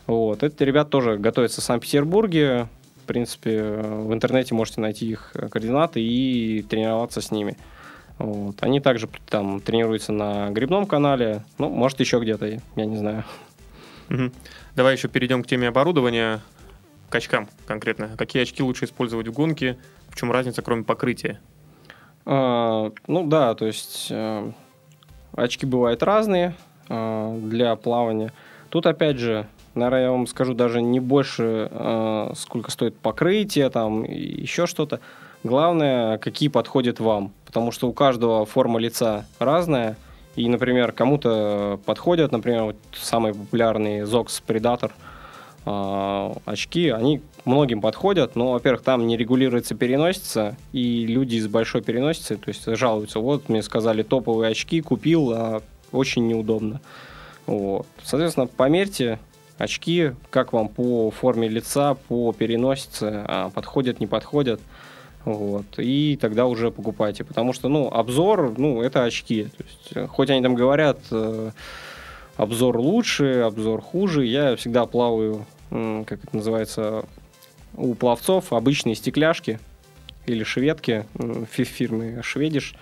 Вот. 0.07 0.43
Эти 0.43 0.63
ребята 0.63 0.91
тоже 0.91 1.17
готовятся 1.17 1.61
в 1.61 1.65
Санкт-Петербурге. 1.65 2.69
В 3.03 3.07
принципе, 3.07 3.63
в 3.63 4.13
интернете 4.13 4.55
можете 4.55 4.81
найти 4.81 5.07
их 5.11 5.33
координаты 5.33 6.01
и 6.01 6.63
тренироваться 6.63 7.21
с 7.21 7.31
ними. 7.33 7.57
Вот. 8.19 8.63
Они 8.63 8.81
также 8.81 9.09
там 9.29 9.61
тренируются 9.61 10.13
на 10.13 10.51
грибном 10.51 10.87
канале, 10.87 11.45
ну, 11.59 11.69
может, 11.69 12.01
еще 12.01 12.21
где-то, 12.21 12.47
я 12.77 12.85
не 12.85 12.97
знаю. 12.97 13.25
Угу. 14.11 14.31
Давай 14.77 14.95
еще 14.95 15.09
перейдем 15.09 15.43
к 15.43 15.47
теме 15.47 15.69
оборудования, 15.69 16.41
к 17.09 17.15
очкам 17.15 17.49
конкретно. 17.67 18.11
Какие 18.17 18.43
очки 18.43 18.63
лучше 18.63 18.85
использовать 18.85 19.29
в 19.29 19.33
гонке? 19.33 19.79
В 20.09 20.17
чем 20.17 20.31
разница, 20.31 20.63
кроме 20.63 20.85
покрытия? 20.85 21.41
А, 22.25 22.93
ну 23.07 23.27
да, 23.27 23.55
то 23.55 23.67
есть 23.67 24.09
э, 24.11 24.53
очки 25.35 25.67
бывают 25.67 26.03
разные 26.03 26.55
э, 26.89 27.39
для 27.43 27.75
плавания. 27.77 28.33
Тут 28.71 28.87
опять 28.87 29.19
же, 29.19 29.47
наверное, 29.75 30.03
я 30.05 30.11
вам 30.11 30.27
скажу 30.27 30.55
даже 30.55 30.81
не 30.81 31.01
больше, 31.01 31.69
э, 31.71 32.33
сколько 32.37 32.71
стоит 32.71 32.97
покрытие, 32.97 33.71
там 33.71 34.05
еще 34.05 34.67
что-то. 34.67 35.01
Главное, 35.45 36.19
какие 36.19 36.49
подходят 36.49 37.01
вам, 37.01 37.33
потому 37.53 37.71
что 37.71 37.87
у 37.87 37.93
каждого 37.93 38.47
форма 38.47 38.81
лица 38.81 39.27
разная. 39.39 39.99
И, 40.37 40.49
например, 40.49 40.93
кому-то 40.93 41.79
подходят, 41.85 42.33
например, 42.33 42.63
вот 42.63 42.77
самый 42.95 43.35
популярный 43.35 44.01
Zox 44.01 44.43
Predator 44.47 44.91
э, 45.67 46.35
очки, 46.47 46.89
они 46.89 47.21
многим 47.45 47.83
подходят, 47.83 48.37
но, 48.37 48.53
во-первых, 48.53 48.81
там 48.81 49.07
не 49.07 49.19
регулируется 49.19 49.75
переносица, 49.75 50.57
и 50.73 51.05
люди 51.05 51.39
с 51.39 51.47
большой 51.47 51.83
переносицей, 51.83 52.39
то 52.39 52.49
есть 52.49 52.65
жалуются, 52.65 53.19
вот, 53.19 53.51
мне 53.51 53.63
сказали, 53.63 54.03
топовые 54.03 54.53
очки, 54.53 54.81
купил, 54.81 55.31
а 55.35 55.63
очень 55.93 56.27
неудобно. 56.27 56.81
Вот. 57.45 57.87
Соответственно, 58.03 58.47
померьте 58.47 59.19
очки, 59.59 60.13
как 60.31 60.55
вам 60.55 60.69
по 60.69 61.11
форме 61.11 61.49
лица, 61.49 61.93
по 62.09 62.33
переносице, 62.33 63.25
а, 63.27 63.51
подходят, 63.51 64.01
не 64.01 64.07
подходят. 64.07 64.63
Вот. 65.25 65.67
И 65.79 66.19
тогда 66.21 66.47
уже 66.47 66.71
покупайте. 66.71 67.25
Потому 67.25 67.53
что, 67.53 67.69
ну, 67.69 67.89
обзор, 67.89 68.55
ну, 68.59 68.83
это 68.83 69.05
очки. 69.05 69.45
То 69.45 69.65
есть, 69.65 69.93
э, 69.95 70.07
хоть 70.07 70.31
они 70.31 70.43
там 70.43 70.55
говорят, 70.55 70.99
э, 71.11 71.51
обзор 72.37 72.79
лучше, 72.79 73.43
обзор 73.47 73.81
хуже, 73.81 74.27
я 74.27 74.57
всегда 74.57 74.87
плаваю, 74.87 75.47
э, 75.71 76.05
как 76.07 76.25
это 76.25 76.37
называется, 76.37 77.05
у 77.77 77.95
пловцов 77.95 78.53
обычные 78.53 78.95
стекляшки 78.95 79.59
или 80.27 80.45
шведки 80.45 81.05
э, 81.15 81.45
фирмы 81.51 82.21
Шведиш 82.23 82.75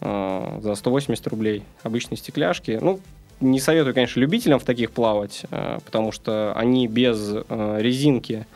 э, 0.00 0.58
за 0.62 0.74
180 0.74 1.26
рублей. 1.28 1.62
Обычные 1.82 2.18
стекляшки. 2.18 2.78
Ну, 2.80 3.00
не 3.40 3.60
советую, 3.60 3.94
конечно, 3.94 4.20
любителям 4.20 4.58
в 4.58 4.64
таких 4.64 4.90
плавать, 4.90 5.44
э, 5.50 5.78
потому 5.84 6.12
что 6.12 6.52
они 6.54 6.86
без 6.88 7.34
резинки 7.48 8.46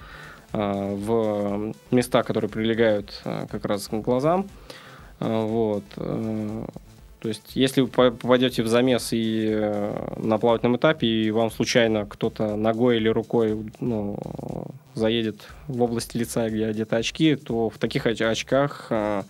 в 0.53 1.75
места, 1.91 2.23
которые 2.23 2.51
прилегают 2.51 3.23
как 3.25 3.65
раз 3.65 3.89
к 3.89 3.95
глазам. 3.95 4.47
Вот. 5.19 5.85
То 7.23 7.29
есть, 7.29 7.55
если 7.55 7.83
вы 7.83 7.87
попадете 7.87 8.65
в 8.65 8.67
замес 8.67 9.13
и 9.13 9.47
э, 9.49 10.15
на 10.17 10.39
плавательном 10.39 10.77
этапе, 10.77 11.07
и 11.07 11.31
вам 11.31 11.53
случайно 11.53 12.05
кто-то 12.05 12.57
ногой 12.57 12.97
или 12.97 13.09
рукой 13.09 13.57
ну, 13.79 14.19
заедет 14.95 15.47
в 15.69 15.81
область 15.83 16.17
лица, 16.17 16.49
где 16.49 16.67
одеты 16.67 16.97
очки, 16.97 17.37
то 17.37 17.71
в 17.71 17.79
таких 17.79 18.07
очках 18.07 18.89
э, 18.91 19.23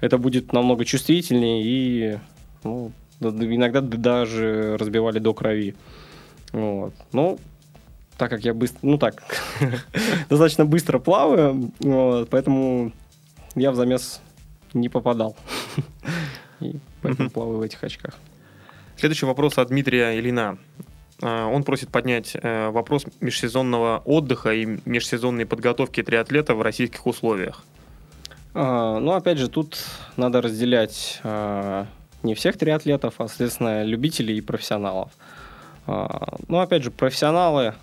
это 0.00 0.18
будет 0.18 0.52
намного 0.52 0.84
чувствительнее 0.84 1.62
и 1.62 2.18
ну, 2.64 2.90
иногда 3.20 3.80
даже 3.80 4.76
разбивали 4.76 5.20
до 5.20 5.34
крови. 5.34 5.76
Вот. 6.50 6.94
Ну, 7.12 7.38
так 8.16 8.30
как 8.30 8.44
я 8.44 8.54
быстро, 8.54 8.78
ну 8.82 8.98
так, 8.98 9.22
достаточно 10.28 10.64
быстро 10.64 10.98
плаваю, 10.98 11.72
вот, 11.80 12.28
поэтому 12.30 12.92
я 13.54 13.70
в 13.70 13.76
замес 13.76 14.20
не 14.72 14.88
попадал. 14.88 15.36
И 16.60 16.76
поэтому 17.02 17.30
плаваю 17.30 17.58
в 17.58 17.62
этих 17.62 17.82
очках. 17.82 18.14
Следующий 18.96 19.26
вопрос 19.26 19.58
от 19.58 19.68
Дмитрия 19.68 20.18
Ильина. 20.18 20.58
А, 21.22 21.46
он 21.48 21.64
просит 21.64 21.90
поднять 21.90 22.36
э, 22.40 22.70
вопрос 22.70 23.04
межсезонного 23.20 24.02
отдыха 24.04 24.52
и 24.52 24.78
межсезонной 24.84 25.46
подготовки 25.46 26.02
триатлета 26.02 26.54
в 26.54 26.62
российских 26.62 27.06
условиях. 27.06 27.64
А, 28.54 28.98
ну, 29.00 29.12
опять 29.12 29.38
же, 29.38 29.48
тут 29.48 29.78
надо 30.16 30.40
разделять 30.40 31.20
а, 31.24 31.86
не 32.22 32.34
всех 32.34 32.56
триатлетов, 32.56 33.14
а, 33.18 33.28
соответственно, 33.28 33.84
любителей 33.84 34.38
и 34.38 34.40
профессионалов. 34.40 35.10
Ну, 35.86 36.60
опять 36.60 36.82
же, 36.82 36.90
профессионалы, 36.90 37.74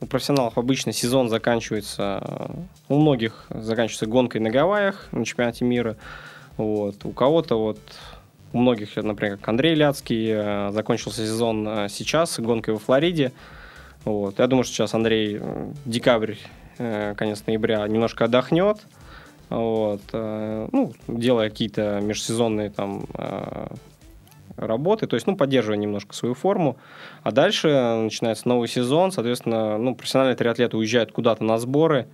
у 0.00 0.06
профессионалов 0.06 0.58
обычно 0.58 0.92
сезон 0.92 1.28
заканчивается, 1.28 2.50
у 2.88 2.98
многих 2.98 3.46
заканчивается 3.50 4.06
гонкой 4.06 4.40
на 4.40 4.50
Гавайях 4.50 5.08
на 5.12 5.24
чемпионате 5.24 5.64
мира. 5.64 5.96
Вот. 6.56 7.04
У 7.04 7.10
кого-то 7.10 7.58
вот 7.58 7.78
у 8.52 8.58
многих, 8.58 8.96
например, 8.96 9.36
как 9.36 9.48
Андрей 9.48 9.74
Ляцкий, 9.74 10.30
э, 10.30 10.70
закончился 10.72 11.26
сезон 11.26 11.68
э, 11.68 11.88
сейчас 11.88 12.38
гонкой 12.40 12.74
во 12.74 12.80
Флориде. 12.80 13.32
Вот. 14.04 14.38
Я 14.38 14.46
думаю, 14.46 14.64
что 14.64 14.74
сейчас 14.74 14.94
Андрей 14.94 15.40
декабрь, 15.84 16.36
э, 16.78 17.14
конец 17.16 17.44
ноября 17.46 17.86
немножко 17.86 18.24
отдохнет, 18.24 18.78
вот, 19.50 20.02
ну, 20.12 20.92
делая 21.08 21.48
какие-то 21.48 22.00
межсезонные 22.02 22.68
там 22.68 23.06
работы, 24.58 25.06
то 25.06 25.14
есть, 25.14 25.26
ну, 25.26 25.36
поддерживая 25.36 25.78
немножко 25.78 26.14
свою 26.14 26.34
форму. 26.34 26.76
А 27.22 27.32
дальше 27.32 27.68
начинается 27.68 28.48
новый 28.48 28.68
сезон, 28.68 29.12
соответственно, 29.12 29.78
ну, 29.78 29.94
профессиональные 29.94 30.36
триатлеты 30.36 30.76
уезжают 30.76 31.12
куда-то 31.12 31.44
на 31.44 31.58
сборы, 31.58 32.08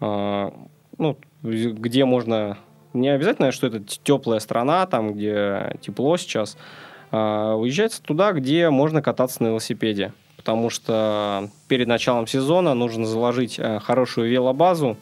ну, 0.00 1.16
где 1.42 2.04
можно 2.04 2.58
не 2.92 3.08
обязательно, 3.08 3.52
что 3.52 3.66
это 3.66 3.80
теплая 3.80 4.40
страна, 4.40 4.86
там, 4.86 5.14
где 5.14 5.76
тепло 5.80 6.16
сейчас. 6.16 6.56
А, 7.12 7.54
уезжать 7.54 8.00
туда, 8.02 8.32
где 8.32 8.70
можно 8.70 9.02
кататься 9.02 9.42
на 9.42 9.48
велосипеде. 9.48 10.12
Потому 10.36 10.70
что 10.70 11.50
перед 11.68 11.88
началом 11.88 12.26
сезона 12.26 12.74
нужно 12.74 13.04
заложить 13.04 13.58
э, 13.58 13.80
хорошую 13.80 14.30
велобазу 14.30 14.96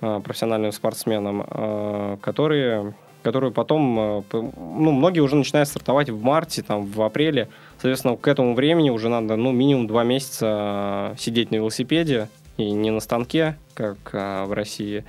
э, 0.00 0.20
профессиональным 0.22 0.70
спортсменам, 0.72 1.44
э, 1.48 2.16
которые 2.20 2.94
которую 3.22 3.52
потом, 3.52 4.24
ну, 4.32 4.90
многие 4.90 5.20
уже 5.20 5.36
начинают 5.36 5.68
стартовать 5.68 6.10
в 6.10 6.22
марте, 6.22 6.62
там, 6.62 6.86
в 6.86 7.02
апреле. 7.02 7.48
Соответственно, 7.76 8.16
к 8.16 8.26
этому 8.28 8.54
времени 8.54 8.90
уже 8.90 9.08
надо, 9.08 9.36
ну, 9.36 9.52
минимум 9.52 9.86
два 9.86 10.04
месяца 10.04 11.14
сидеть 11.18 11.50
на 11.50 11.56
велосипеде 11.56 12.28
и 12.56 12.70
не 12.70 12.90
на 12.90 13.00
станке, 13.00 13.56
как 13.74 13.96
в 14.12 14.52
России, 14.52 15.04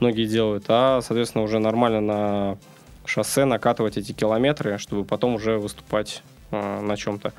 многие 0.00 0.26
делают, 0.26 0.64
а, 0.68 1.00
соответственно, 1.02 1.44
уже 1.44 1.58
нормально 1.58 2.00
на 2.00 2.58
шоссе 3.04 3.44
накатывать 3.44 3.96
эти 3.96 4.12
километры, 4.12 4.78
чтобы 4.78 5.04
потом 5.04 5.34
уже 5.34 5.58
выступать 5.58 6.22
э, 6.50 6.80
на 6.80 6.96
чем-то. 6.96 7.32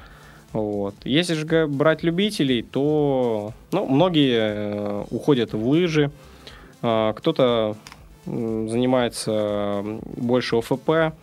Вот. 0.54 0.96
Если 1.04 1.34
же 1.34 1.68
брать 1.68 2.04
любителей, 2.04 2.62
то 2.62 3.54
ну, 3.72 3.86
многие 3.88 4.38
э, 4.38 5.04
уходят 5.12 5.54
в 5.54 5.68
лыжи, 5.68 6.12
э, 6.82 7.14
кто-то 7.16 7.76
э, 7.76 7.95
занимается 8.26 9.84
больше 10.18 10.58
ОФП. 10.58 11.16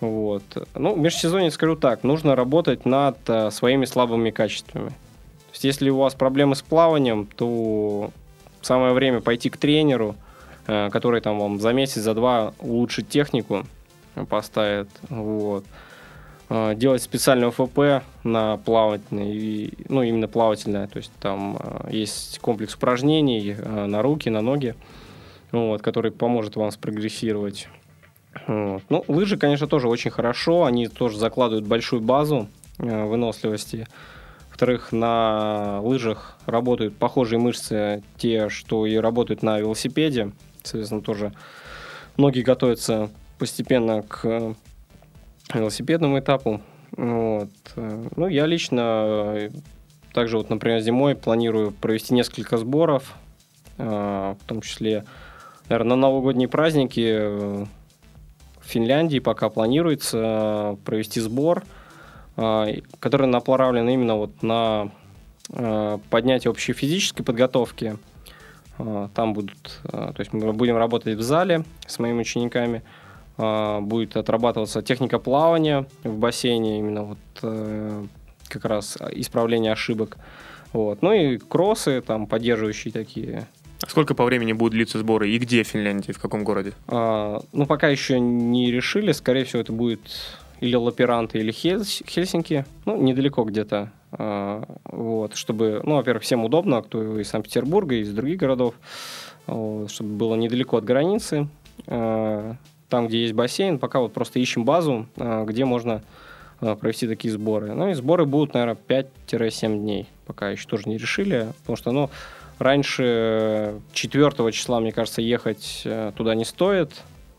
Вот. 0.00 0.42
Ну, 0.74 0.94
в 0.94 0.98
межсезонье 0.98 1.50
скажу 1.50 1.76
так, 1.76 2.02
нужно 2.02 2.34
работать 2.34 2.84
над 2.84 3.18
э, 3.28 3.50
своими 3.52 3.84
слабыми 3.84 4.30
качествами. 4.30 4.88
То 4.88 5.52
есть, 5.52 5.64
если 5.64 5.90
у 5.90 5.98
вас 5.98 6.14
проблемы 6.14 6.56
с 6.56 6.62
плаванием, 6.62 7.26
то 7.26 8.10
самое 8.62 8.94
время 8.94 9.20
пойти 9.20 9.48
к 9.48 9.56
тренеру– 9.56 10.16
Э, 10.66 10.90
который 10.90 11.20
там 11.20 11.40
вам 11.40 11.60
за 11.60 11.72
месяц, 11.72 12.02
за 12.02 12.14
два 12.14 12.54
улучшит 12.60 13.08
технику, 13.08 13.64
поставит, 14.28 14.88
вот. 15.08 15.64
Э, 16.48 16.74
делать 16.76 17.02
специальный 17.02 17.48
ОФП 17.48 18.04
на 18.22 18.58
плавательный, 18.58 19.72
ну, 19.88 20.02
именно 20.02 20.28
плавательное, 20.28 20.86
то 20.86 20.98
есть 20.98 21.10
там 21.20 21.56
э, 21.58 21.88
есть 21.90 22.38
комплекс 22.38 22.74
упражнений 22.74 23.54
на 23.54 24.02
руки, 24.02 24.28
на 24.28 24.40
ноги, 24.40 24.76
вот, 25.52 25.82
который 25.82 26.10
поможет 26.10 26.56
вам 26.56 26.70
спрогрессировать. 26.70 27.68
Вот. 28.46 28.82
Ну, 28.88 29.04
лыжи, 29.08 29.36
конечно, 29.36 29.66
тоже 29.66 29.88
очень 29.88 30.10
хорошо, 30.10 30.64
они 30.64 30.88
тоже 30.88 31.18
закладывают 31.18 31.66
большую 31.66 32.00
базу 32.00 32.48
выносливости. 32.78 33.86
Во-вторых, 34.48 34.92
на 34.92 35.80
лыжах 35.82 36.38
работают 36.46 36.96
похожие 36.96 37.38
мышцы, 37.38 38.02
те, 38.16 38.48
что 38.48 38.86
и 38.86 38.96
работают 38.96 39.42
на 39.42 39.58
велосипеде. 39.58 40.32
Соответственно, 40.62 41.02
тоже 41.02 41.32
многие 42.16 42.42
готовятся 42.42 43.10
постепенно 43.38 44.02
к 44.02 44.54
велосипедному 45.52 46.18
этапу. 46.18 46.60
Вот. 46.96 47.50
Ну, 47.74 48.28
я 48.28 48.46
лично 48.46 49.50
также, 50.12 50.36
вот, 50.36 50.50
например, 50.50 50.80
зимой 50.80 51.14
планирую 51.14 51.72
провести 51.72 52.14
несколько 52.14 52.56
сборов, 52.58 53.14
а, 53.78 54.36
в 54.40 54.46
том 54.46 54.60
числе, 54.60 55.04
наверное, 55.72 55.96
на 55.96 56.02
новогодние 56.02 56.48
праздники 56.48 57.18
в 57.18 57.68
Финляндии 58.60 59.18
пока 59.18 59.48
планируется 59.48 60.76
провести 60.84 61.20
сбор, 61.20 61.64
а, 62.36 62.68
который 63.00 63.26
направлен 63.26 63.88
именно 63.88 64.16
вот 64.16 64.42
на 64.42 64.90
поднятие 66.08 66.50
общей 66.50 66.72
физической 66.72 67.24
подготовки– 67.24 67.96
там 69.14 69.34
будут, 69.34 69.80
то 69.82 70.14
есть 70.18 70.32
мы 70.32 70.52
будем 70.52 70.76
работать 70.76 71.16
в 71.16 71.22
зале 71.22 71.64
с 71.86 71.98
моими 71.98 72.20
учениками. 72.20 72.82
будет 73.36 74.16
отрабатываться 74.16 74.82
техника 74.82 75.18
плавания 75.18 75.86
в 76.04 76.16
бассейне, 76.16 76.78
именно 76.78 77.02
вот 77.02 77.18
э, 77.42 78.04
как 78.48 78.64
раз 78.64 78.98
исправление 79.12 79.72
ошибок. 79.72 80.18
Вот. 80.72 81.02
Ну 81.02 81.12
и 81.12 81.38
кроссы, 81.38 82.02
там, 82.02 82.26
поддерживающие 82.26 82.92
такие. 82.92 83.46
А 83.82 83.88
сколько 83.88 84.14
по 84.14 84.24
времени 84.24 84.52
будут 84.52 84.72
длиться 84.74 84.98
сборы 84.98 85.30
и 85.30 85.38
где 85.38 85.62
в 85.64 85.66
Финляндии, 85.68 86.12
в 86.12 86.18
каком 86.18 86.44
городе? 86.44 86.72
А, 86.86 87.42
ну, 87.52 87.66
пока 87.66 87.88
еще 87.88 88.20
не 88.20 88.70
решили. 88.70 89.12
Скорее 89.12 89.44
всего, 89.44 89.60
это 89.60 89.72
будет 89.72 90.00
или 90.60 90.76
Лаперанты, 90.76 91.40
или 91.40 91.50
Хельс- 91.52 92.06
Хельсинки. 92.08 92.64
Ну, 92.84 92.96
недалеко 92.96 93.42
где-то. 93.42 93.90
А, 94.12 94.64
вот, 94.84 95.34
чтобы, 95.34 95.80
ну, 95.84 95.96
во-первых, 95.96 96.22
всем 96.22 96.44
удобно, 96.44 96.80
кто 96.82 97.18
из 97.18 97.28
Санкт-Петербурга, 97.28 97.96
из 97.96 98.12
других 98.12 98.38
городов, 98.38 98.74
вот, 99.46 99.90
чтобы 99.90 100.10
было 100.10 100.36
недалеко 100.36 100.76
от 100.76 100.84
границы. 100.84 101.48
А, 101.88 102.54
там, 102.88 103.08
где 103.08 103.22
есть 103.22 103.34
бассейн, 103.34 103.78
пока 103.80 103.98
вот 103.98 104.12
просто 104.12 104.38
ищем 104.38 104.64
базу, 104.64 105.06
а, 105.16 105.44
где 105.44 105.64
можно 105.64 106.04
а, 106.60 106.76
провести 106.76 107.08
такие 107.08 107.32
сборы. 107.32 107.74
Ну 107.74 107.88
и 107.88 107.94
сборы 107.94 108.26
будут, 108.26 108.54
наверное, 108.54 108.76
5-7 108.86 109.78
дней. 109.78 110.08
Пока 110.26 110.50
еще 110.50 110.68
тоже 110.68 110.88
не 110.88 110.96
решили, 110.98 111.48
потому 111.62 111.76
что, 111.76 111.90
ну, 111.90 112.10
раньше 112.62 113.80
4 113.92 114.52
числа, 114.52 114.80
мне 114.80 114.92
кажется, 114.92 115.20
ехать 115.20 115.82
э, 115.84 116.12
туда 116.16 116.34
не 116.34 116.44
стоит, 116.44 116.90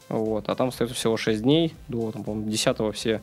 вот, 0.10 0.50
а 0.50 0.56
там 0.56 0.70
остается 0.70 0.96
всего 0.96 1.18
6 1.18 1.42
дней, 1.42 1.74
до, 1.88 2.12
там, 2.12 2.24
по-моему, 2.24 2.50
10 2.50 2.94
все 2.94 3.22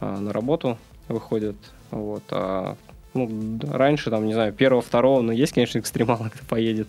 а, 0.00 0.18
на 0.18 0.32
работу 0.32 0.78
выходят, 1.08 1.56
вот, 1.90 2.22
а 2.30 2.76
ну, 3.14 3.58
раньше, 3.70 4.10
там, 4.10 4.26
не 4.26 4.34
знаю, 4.34 4.52
первого, 4.52 4.82
второго, 4.82 5.22
но 5.22 5.32
есть, 5.32 5.52
конечно, 5.54 5.78
экстремалы, 5.78 6.30
кто 6.34 6.44
поедет, 6.44 6.88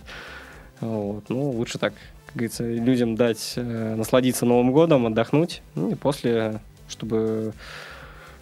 вот, 0.81 1.29
ну, 1.29 1.51
лучше 1.51 1.77
так, 1.77 1.93
как 2.25 2.35
говорится, 2.35 2.67
людям 2.67 3.15
дать 3.15 3.53
э, 3.55 3.95
насладиться 3.95 4.45
Новым 4.45 4.71
годом, 4.71 5.05
отдохнуть, 5.05 5.61
ну, 5.75 5.91
и 5.91 5.95
после, 5.95 6.59
чтобы 6.87 7.53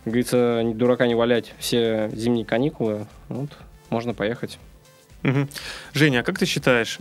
как 0.03 0.13
говорится, 0.13 0.61
дурака 0.73 1.05
не 1.05 1.15
валять 1.15 1.53
все 1.59 2.09
зимние 2.13 2.45
каникулы, 2.45 3.07
вот, 3.27 3.49
можно 3.89 4.13
поехать. 4.13 4.57
Мгм. 5.23 5.49
Женя, 5.93 6.19
а 6.19 6.23
как 6.23 6.39
ты 6.39 6.45
считаешь, 6.45 6.99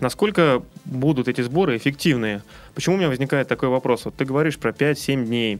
насколько 0.00 0.62
будут 0.84 1.28
эти 1.28 1.40
сборы 1.40 1.76
эффективные? 1.76 2.42
Почему 2.74 2.96
у 2.96 2.98
меня 2.98 3.08
возникает 3.08 3.48
такой 3.48 3.68
вопрос? 3.68 4.04
Вот 4.04 4.14
ты 4.14 4.24
говоришь 4.24 4.58
про 4.58 4.70
5-7 4.70 5.24
дней. 5.24 5.58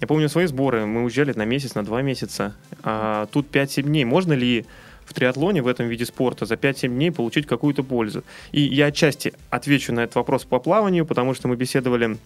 Я 0.00 0.06
помню 0.06 0.28
свои 0.28 0.46
сборы, 0.46 0.84
мы 0.84 1.04
уезжали 1.04 1.32
на 1.32 1.44
месяц, 1.44 1.74
на 1.74 1.84
два 1.84 2.02
месяца. 2.02 2.54
А 2.82 3.26
тут 3.32 3.50
5-7 3.50 3.82
дней. 3.82 4.04
Можно 4.04 4.34
ли 4.34 4.66
в 5.04 5.14
триатлоне, 5.14 5.62
в 5.62 5.68
этом 5.68 5.86
виде 5.86 6.04
спорта, 6.04 6.44
за 6.44 6.54
5-7 6.56 6.88
дней 6.88 7.10
получить 7.10 7.46
какую-то 7.46 7.82
пользу? 7.82 8.22
И 8.52 8.60
я 8.60 8.86
отчасти 8.86 9.32
отвечу 9.48 9.92
на 9.92 10.00
этот 10.00 10.16
вопрос 10.16 10.44
по 10.44 10.58
плаванию, 10.58 11.06
потому 11.06 11.32
что 11.32 11.48
мы 11.48 11.56
беседовали 11.56 12.18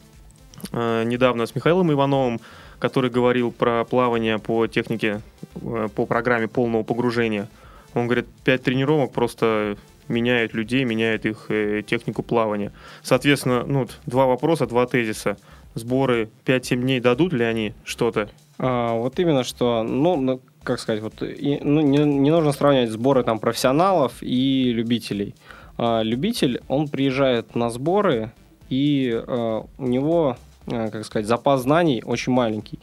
э, 0.73 1.05
недавно 1.05 1.47
с 1.47 1.55
Михаилом 1.55 1.93
Ивановым, 1.93 2.41
который 2.81 3.11
говорил 3.11 3.53
про 3.53 3.85
плавание 3.85 4.39
по 4.39 4.67
технике, 4.67 5.21
э, 5.55 5.89
по 5.95 6.07
программе 6.07 6.49
полного 6.49 6.83
погружения. 6.83 7.49
Он 7.95 8.07
говорит, 8.07 8.27
5 8.45 8.63
тренировок 8.63 9.13
просто 9.13 9.77
меняют 10.09 10.55
людей, 10.55 10.85
меняют 10.85 11.25
их 11.25 11.47
э, 11.49 11.83
технику 11.87 12.23
плавания. 12.23 12.73
Соответственно, 13.03 13.65
ну, 13.67 13.89
два 14.07 14.27
вопроса, 14.27 14.67
два 14.67 14.87
тезиса. 14.87 15.37
Сборы 15.75 16.29
5-7 16.47 16.77
дней 16.77 17.01
дадут 17.01 17.33
ли 17.33 17.45
они 17.45 17.75
что-то? 17.85 18.29
А, 18.59 18.95
вот 18.95 19.19
именно 19.21 19.45
что, 19.45 19.85
ну, 19.85 20.17
ну, 20.17 20.41
как 20.65 20.81
сказать, 20.81 21.01
вот, 21.01 21.23
и, 21.23 21.61
ну, 21.63 21.81
не, 21.81 21.99
не 21.99 22.31
нужно 22.31 22.53
сравнивать 22.53 22.91
сборы 22.91 23.23
там 23.23 23.39
профессионалов 23.39 24.15
и 24.21 24.73
любителей. 24.73 25.35
А, 25.79 26.03
любитель, 26.03 26.61
он 26.69 26.89
приезжает 26.89 27.55
на 27.55 27.71
сборы, 27.71 28.33
и 28.69 29.13
а, 29.15 29.65
у 29.79 29.87
него, 29.87 30.37
а, 30.67 30.91
как 30.91 31.05
сказать, 31.05 31.27
запас 31.27 31.63
знаний 31.63 32.03
очень 32.05 32.33
маленький. 32.33 32.81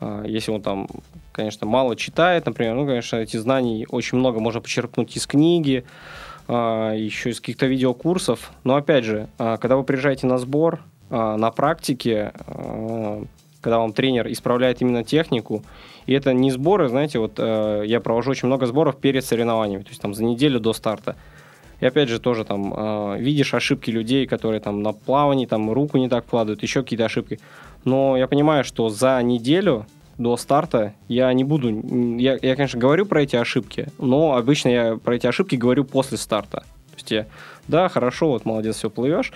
А, 0.00 0.24
если 0.24 0.50
он 0.50 0.62
там, 0.62 0.88
конечно, 1.32 1.66
мало 1.66 1.96
читает, 1.96 2.46
например, 2.46 2.74
ну, 2.74 2.86
конечно, 2.86 3.16
эти 3.16 3.36
знаний 3.36 3.86
очень 3.88 4.18
много 4.18 4.40
можно 4.40 4.60
почерпнуть 4.60 5.16
из 5.16 5.26
книги, 5.26 5.84
а, 6.48 6.92
еще 6.94 7.30
из 7.30 7.40
каких-то 7.40 7.66
видеокурсов. 7.66 8.52
Но 8.64 8.76
опять 8.76 9.04
же, 9.04 9.28
а, 9.38 9.56
когда 9.56 9.76
вы 9.76 9.84
приезжаете 9.84 10.26
на 10.26 10.38
сбор, 10.38 10.80
а, 11.10 11.36
на 11.36 11.50
практике, 11.50 12.32
когда 13.60 13.78
вам 13.78 13.92
тренер 13.92 14.30
исправляет 14.30 14.82
именно 14.82 15.04
технику, 15.04 15.62
и 16.06 16.12
это 16.12 16.32
не 16.32 16.50
сборы, 16.50 16.88
знаете, 16.88 17.18
вот 17.18 17.34
э, 17.38 17.84
я 17.86 18.00
провожу 18.00 18.32
очень 18.32 18.48
много 18.48 18.66
сборов 18.66 18.96
перед 18.96 19.24
соревнованиями, 19.24 19.82
то 19.84 19.90
есть 19.90 20.02
там 20.02 20.14
за 20.14 20.24
неделю 20.24 20.58
до 20.58 20.72
старта. 20.72 21.14
И 21.80 21.86
опять 21.86 22.08
же 22.08 22.18
тоже 22.18 22.44
там 22.44 22.74
э, 22.76 23.16
видишь 23.20 23.54
ошибки 23.54 23.90
людей, 23.90 24.26
которые 24.26 24.60
там 24.60 24.82
на 24.82 24.92
плавании 24.92 25.46
там 25.46 25.70
руку 25.70 25.96
не 25.98 26.08
так 26.08 26.24
вкладывают, 26.26 26.62
еще 26.62 26.82
какие-то 26.82 27.04
ошибки. 27.04 27.38
Но 27.84 28.16
я 28.16 28.26
понимаю, 28.26 28.64
что 28.64 28.88
за 28.88 29.22
неделю 29.22 29.86
до 30.22 30.36
старта 30.36 30.94
я 31.08 31.32
не 31.32 31.44
буду... 31.44 31.70
Я, 32.18 32.38
я, 32.40 32.56
конечно, 32.56 32.78
говорю 32.78 33.06
про 33.06 33.22
эти 33.22 33.36
ошибки, 33.36 33.88
но 33.98 34.34
обычно 34.34 34.68
я 34.68 34.96
про 34.96 35.16
эти 35.16 35.26
ошибки 35.26 35.56
говорю 35.56 35.84
после 35.84 36.16
старта. 36.16 36.60
То 36.60 36.96
есть 36.96 37.10
я, 37.10 37.26
да, 37.68 37.88
хорошо, 37.88 38.28
вот 38.28 38.44
молодец, 38.44 38.76
все 38.76 38.90
плывешь, 38.90 39.32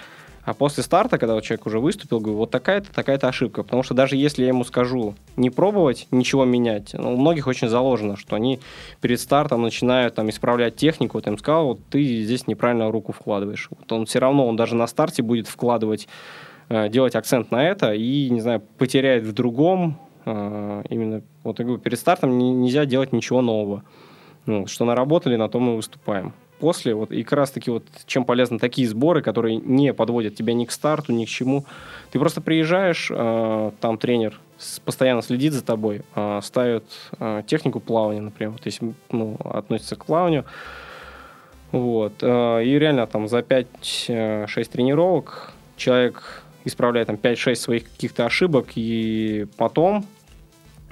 а 0.46 0.54
после 0.54 0.84
старта, 0.84 1.18
когда 1.18 1.34
вот 1.34 1.42
человек 1.42 1.66
уже 1.66 1.80
выступил, 1.80 2.20
говорю, 2.20 2.38
вот 2.38 2.52
такая-то, 2.52 2.94
такая-то 2.94 3.26
ошибка. 3.26 3.64
Потому 3.64 3.82
что 3.82 3.94
даже 3.94 4.14
если 4.14 4.42
я 4.42 4.48
ему 4.48 4.62
скажу 4.62 5.16
не 5.36 5.50
пробовать 5.50 6.06
ничего 6.12 6.44
менять, 6.44 6.94
ну, 6.94 7.14
у 7.14 7.16
многих 7.16 7.48
очень 7.48 7.68
заложено, 7.68 8.16
что 8.16 8.36
они 8.36 8.60
перед 9.00 9.20
стартом 9.20 9.62
начинают 9.62 10.14
там 10.14 10.30
исправлять 10.30 10.76
технику, 10.76 11.18
вот 11.18 11.26
я 11.26 11.32
им 11.32 11.38
сказал, 11.38 11.66
вот 11.66 11.80
ты 11.90 12.22
здесь 12.22 12.46
неправильно 12.46 12.92
руку 12.92 13.12
вкладываешь. 13.12 13.68
Вот 13.70 13.90
он 13.90 14.06
все 14.06 14.20
равно, 14.20 14.46
он 14.46 14.54
даже 14.54 14.76
на 14.76 14.86
старте 14.86 15.22
будет 15.24 15.48
вкладывать, 15.48 16.06
э, 16.68 16.88
делать 16.90 17.16
акцент 17.16 17.50
на 17.50 17.68
это 17.68 17.92
и, 17.92 18.30
не 18.30 18.40
знаю, 18.40 18.62
потеряет 18.78 19.24
в 19.24 19.32
другом, 19.32 19.98
именно, 20.26 21.22
вот 21.44 21.60
говорю, 21.60 21.78
перед 21.78 21.98
стартом 21.98 22.36
не- 22.36 22.52
нельзя 22.52 22.84
делать 22.84 23.12
ничего 23.12 23.42
нового. 23.42 23.84
Ну, 24.44 24.66
что 24.66 24.84
наработали, 24.84 25.36
на 25.36 25.48
том 25.48 25.62
мы 25.62 25.76
выступаем 25.76 26.34
после, 26.58 26.94
вот, 26.94 27.12
и 27.12 27.22
как 27.22 27.34
раз 27.34 27.50
таки 27.50 27.70
вот 27.70 27.84
чем 28.06 28.24
полезны 28.24 28.58
такие 28.58 28.88
сборы, 28.88 29.22
которые 29.22 29.56
не 29.56 29.92
подводят 29.92 30.34
тебя 30.34 30.54
ни 30.54 30.64
к 30.64 30.70
старту, 30.70 31.12
ни 31.12 31.24
к 31.24 31.28
чему. 31.28 31.64
Ты 32.10 32.18
просто 32.18 32.40
приезжаешь, 32.40 33.10
э, 33.10 33.70
там 33.80 33.98
тренер 33.98 34.40
постоянно 34.84 35.22
следит 35.22 35.52
за 35.52 35.64
тобой, 35.64 36.02
э, 36.14 36.40
ставит 36.42 36.84
э, 37.18 37.42
технику 37.46 37.80
плавания, 37.80 38.20
например, 38.20 38.52
вот 38.52 38.64
если 38.64 38.94
ну, 39.10 39.36
относится 39.44 39.96
к 39.96 40.06
плаванию. 40.06 40.44
Вот. 41.72 42.14
э, 42.22 42.64
и 42.64 42.78
реально 42.78 43.06
там 43.06 43.28
за 43.28 43.40
5-6 43.40 44.64
тренировок 44.70 45.52
человек 45.76 46.42
исправляет 46.64 47.08
там 47.08 47.16
5-6 47.16 47.54
своих 47.56 47.90
каких-то 47.90 48.24
ошибок, 48.24 48.68
и 48.76 49.46
потом 49.56 50.06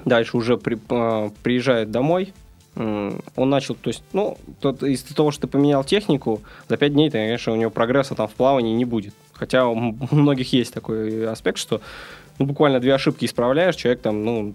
дальше 0.05 0.37
уже 0.37 0.57
при- 0.57 0.79
э, 0.89 1.31
приезжает 1.43 1.91
домой, 1.91 2.33
он 2.77 3.51
начал, 3.51 3.77
то 3.77 3.89
есть, 3.89 4.03
ну, 4.13 4.37
тот, 4.61 4.83
из-за 4.83 5.15
того, 5.15 5.31
что 5.31 5.43
ты 5.43 5.47
поменял 5.47 5.85
технику, 5.85 6.41
за 6.69 6.77
5 6.77 6.93
дней, 6.93 7.09
конечно, 7.09 7.53
у 7.53 7.57
него 7.57 7.71
прогресса 7.71 8.17
там 8.17 8.27
в 8.27 8.33
плавании 8.33 8.75
не 8.75 8.85
будет. 8.85 9.15
Хотя 9.33 9.67
у 9.69 9.75
многих 10.11 10.53
есть 10.53 10.75
такой 10.75 11.29
аспект, 11.29 11.59
что 11.59 11.81
ну, 12.39 12.47
буквально 12.47 12.81
две 12.81 12.95
ошибки 12.95 13.27
исправляешь, 13.27 13.77
человек 13.77 14.01
там, 14.01 14.25
ну, 14.25 14.55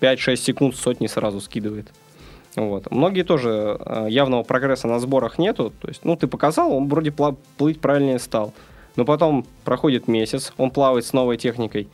5-6 0.00 0.36
секунд 0.36 0.76
сотни 0.76 1.08
сразу 1.08 1.40
скидывает. 1.40 1.88
Вот. 2.54 2.90
Многие 2.90 3.22
тоже 3.22 3.76
э, 3.78 4.06
явного 4.08 4.44
прогресса 4.44 4.86
на 4.86 5.00
сборах 5.00 5.38
нету. 5.38 5.72
То 5.80 5.88
есть, 5.88 6.04
ну, 6.04 6.16
ты 6.16 6.26
показал, 6.26 6.72
он 6.72 6.88
вроде 6.88 7.12
плыть 7.56 7.80
правильнее 7.80 8.18
стал. 8.18 8.52
Но 8.96 9.04
потом 9.04 9.46
проходит 9.64 10.08
месяц, 10.08 10.52
он 10.56 10.70
плавает 10.70 11.04
с 11.04 11.12
новой 11.12 11.36
техникой. 11.36 11.88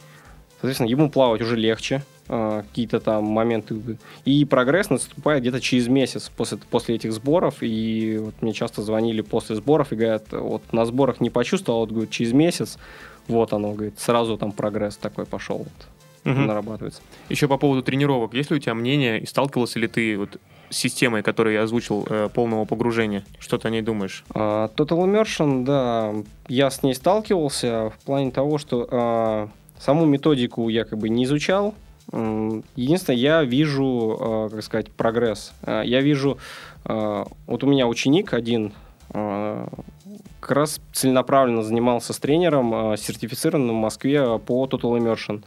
Соответственно, 0.60 0.88
ему 0.88 1.10
плавать 1.10 1.42
уже 1.42 1.56
легче, 1.56 2.02
какие-то 2.26 3.00
там 3.00 3.24
моменты. 3.24 3.76
И 4.24 4.44
прогресс 4.44 4.90
наступает 4.90 5.42
где-то 5.42 5.60
через 5.60 5.88
месяц 5.88 6.30
после, 6.34 6.58
после 6.70 6.94
этих 6.96 7.12
сборов. 7.12 7.56
И 7.62 8.18
вот 8.18 8.34
мне 8.40 8.52
часто 8.52 8.82
звонили 8.82 9.20
после 9.20 9.56
сборов 9.56 9.92
и 9.92 9.96
говорят, 9.96 10.24
вот 10.32 10.62
на 10.72 10.86
сборах 10.86 11.20
не 11.20 11.30
почувствовал, 11.30 11.80
вот, 11.80 11.90
говорит, 11.90 12.10
через 12.10 12.32
месяц, 12.32 12.78
вот 13.28 13.52
оно, 13.52 13.72
говорит, 13.72 13.98
сразу 13.98 14.36
там 14.38 14.52
прогресс 14.52 14.96
такой 14.96 15.26
пошел, 15.26 15.58
вот, 15.58 15.68
Мгм. 16.24 16.46
нарабатывается. 16.46 17.02
Еще 17.28 17.48
по 17.48 17.58
поводу 17.58 17.82
тренировок. 17.82 18.32
Есть 18.34 18.50
ли 18.50 18.56
у 18.56 18.58
тебя 18.58 18.74
мнение, 18.74 19.20
и 19.20 19.26
сталкивался 19.26 19.78
ли 19.78 19.88
ты 19.88 20.16
вот 20.16 20.38
с 20.70 20.76
системой, 20.76 21.22
которую 21.22 21.52
я 21.54 21.62
озвучил, 21.62 22.06
э, 22.08 22.28
полного 22.32 22.64
погружения? 22.64 23.24
Что 23.38 23.58
ты 23.58 23.68
о 23.68 23.70
ней 23.70 23.82
думаешь? 23.82 24.24
А, 24.34 24.68
Total 24.74 24.98
Immersion, 25.04 25.64
да, 25.64 26.14
я 26.48 26.70
с 26.70 26.82
ней 26.82 26.94
сталкивался 26.94 27.90
в 27.90 28.04
плане 28.04 28.30
того, 28.30 28.56
что 28.58 28.88
а, 28.90 29.48
саму 29.78 30.06
методику 30.06 30.68
я 30.70 30.84
как 30.84 30.98
бы 30.98 31.10
не 31.10 31.24
изучал. 31.24 31.74
Единственное, 32.12 33.18
я 33.18 33.42
вижу, 33.42 34.16
а, 34.20 34.48
как 34.48 34.62
сказать, 34.62 34.90
прогресс. 34.90 35.52
А, 35.62 35.82
Я 35.82 36.00
вижу, 36.00 36.38
а, 36.84 37.26
вот 37.46 37.64
у 37.64 37.66
меня 37.66 37.86
ученик 37.86 38.34
один 38.34 38.72
как 39.12 40.50
раз 40.50 40.80
целенаправленно 40.92 41.62
занимался 41.62 42.12
с 42.12 42.18
тренером, 42.18 42.96
сертифицированным 42.96 43.76
в 43.76 43.80
Москве 43.80 44.38
по 44.38 44.66
Total 44.66 44.98
Immersion. 44.98 45.44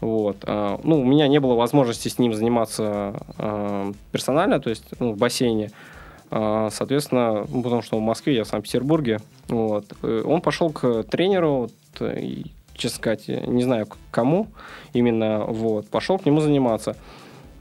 Вот. 0.00 0.38
Ну, 0.46 1.00
у 1.00 1.04
меня 1.04 1.28
не 1.28 1.38
было 1.38 1.54
возможности 1.54 2.08
с 2.08 2.18
ним 2.18 2.34
заниматься 2.34 3.14
персонально, 4.10 4.58
то 4.58 4.70
есть 4.70 4.84
ну, 4.98 5.12
в 5.12 5.16
бассейне. 5.16 5.70
Соответственно, 6.30 7.46
ну, 7.48 7.62
потому 7.62 7.82
что 7.82 7.98
он 7.98 8.02
в 8.02 8.06
Москве, 8.06 8.34
я 8.36 8.44
в 8.44 8.48
Санкт-Петербурге. 8.48 9.20
Вот. 9.48 9.84
Э, 10.02 10.22
Он 10.24 10.40
пошел 10.40 10.70
к 10.70 11.02
тренеру, 11.04 11.68
э, 12.00 12.44
честно 12.82 12.98
сказать, 12.98 13.28
не 13.28 13.62
знаю 13.62 13.86
кому 14.10 14.48
именно, 14.92 15.44
вот, 15.44 15.88
пошел 15.88 16.18
к 16.18 16.26
нему 16.26 16.40
заниматься. 16.40 16.96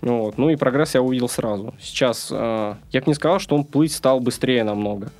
Вот. 0.01 0.38
Ну 0.38 0.49
и 0.49 0.55
прогресс 0.55 0.95
я 0.95 1.01
увидел 1.01 1.30
сразу. 1.30 1.76
Сейчас 1.80 2.30
э, 2.32 2.76
я 2.89 3.01
бы 3.01 3.05
не 3.07 3.13
сказал, 3.13 3.39
что 3.39 3.55
он 3.55 3.63
плыть 3.63 3.93
стал 3.93 4.19
быстрее 4.19 4.63
намного, 4.63 5.11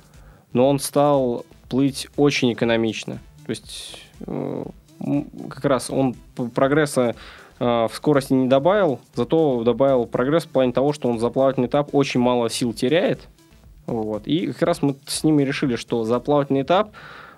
но 0.52 0.68
он 0.68 0.80
стал 0.80 1.46
плыть 1.68 2.08
очень 2.16 2.52
экономично. 2.52 3.18
То 3.46 3.50
есть 3.50 3.98
э, 4.26 4.64
как 5.48 5.64
раз 5.64 5.88
он 5.88 6.16
прогресса 6.54 7.14
э, 7.60 7.64
в 7.64 7.92
скорости 7.94 8.32
не 8.32 8.48
добавил, 8.48 8.98
зато 9.14 9.62
добавил 9.62 10.06
прогресс 10.06 10.44
в 10.44 10.48
плане 10.48 10.72
того, 10.72 10.92
что 10.92 11.08
он 11.08 11.20
за 11.20 11.30
плавательный 11.30 11.68
этап 11.68 11.90
очень 11.94 12.20
мало 12.20 12.50
сил 12.50 12.72
теряет. 12.72 13.28
Вот. 13.86 14.26
И 14.26 14.48
как 14.48 14.62
раз 14.62 14.82
мы 14.82 14.96
с 15.06 15.22
ними 15.22 15.44
решили, 15.44 15.76
что 15.76 16.02
за 16.02 16.18
плавательный 16.18 16.62
этап 16.62 16.90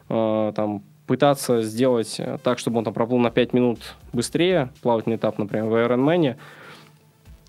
э, 0.08 0.52
там, 0.56 0.82
пытаться 1.06 1.62
сделать 1.62 2.20
так, 2.42 2.58
чтобы 2.58 2.78
он 2.78 2.84
там 2.84 2.94
проплыл 2.94 3.18
на 3.18 3.30
5 3.30 3.52
минут 3.52 3.78
быстрее, 4.12 4.70
плавательный 4.82 5.16
этап, 5.16 5.38
например, 5.38 5.66
в 5.66 5.74
Ironman, 5.74 6.36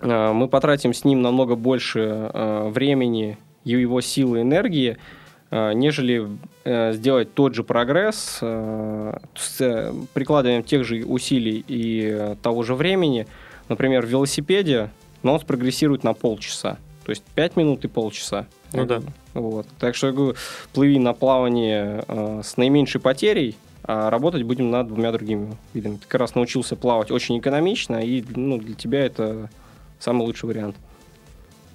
э, 0.02 0.32
мы 0.34 0.48
потратим 0.48 0.94
с 0.94 1.06
ним 1.06 1.22
намного 1.22 1.56
больше 1.56 2.00
э, 2.34 2.70
времени, 2.70 3.38
его 3.64 4.02
силы, 4.02 4.42
энергии, 4.42 4.98
э, 5.52 5.74
нежели 5.74 6.28
э, 6.66 6.94
сделать 6.94 7.34
тот 7.34 7.56
же 7.56 7.64
прогресс 7.64 8.40
э, 8.42 9.18
с 9.36 9.62
э, 9.62 9.94
прикладыванием 10.14 10.64
тех 10.64 10.84
же 10.84 11.04
усилий 11.06 11.64
и 11.68 12.10
э, 12.12 12.36
того 12.42 12.64
же 12.64 12.76
времени, 12.76 13.26
например, 13.70 14.06
в 14.06 14.10
велосипеде, 14.10 14.90
но 15.24 15.34
он 15.34 15.40
спрогрессирует 15.40 16.04
на 16.04 16.14
полчаса. 16.14 16.78
То 17.06 17.12
есть 17.12 17.24
5 17.36 17.56
минут 17.56 17.86
и 17.86 17.88
полчаса. 17.88 18.48
Ну 18.74 18.86
да. 18.86 19.02
Вот. 19.36 19.68
Так 19.80 19.96
что 19.96 20.08
я 20.08 20.14
говорю, 20.14 20.36
плыви 20.74 20.98
на 20.98 21.14
плавание 21.14 22.04
э, 22.08 22.42
с 22.44 22.58
наименьшей 22.58 23.00
потерей, 23.00 23.56
а 23.84 24.10
работать 24.10 24.44
будем 24.44 24.72
над 24.72 24.88
двумя 24.88 25.12
другими 25.12 25.56
видами. 25.74 25.98
Ты 25.98 26.08
как 26.08 26.22
раз 26.22 26.34
научился 26.34 26.76
плавать 26.76 27.12
очень 27.12 27.38
экономично, 27.38 27.98
и 27.98 28.24
ну, 28.36 28.58
для 28.58 28.74
тебя 28.74 29.06
это 29.06 29.50
самый 30.00 30.26
лучший 30.26 30.48
вариант. 30.48 30.76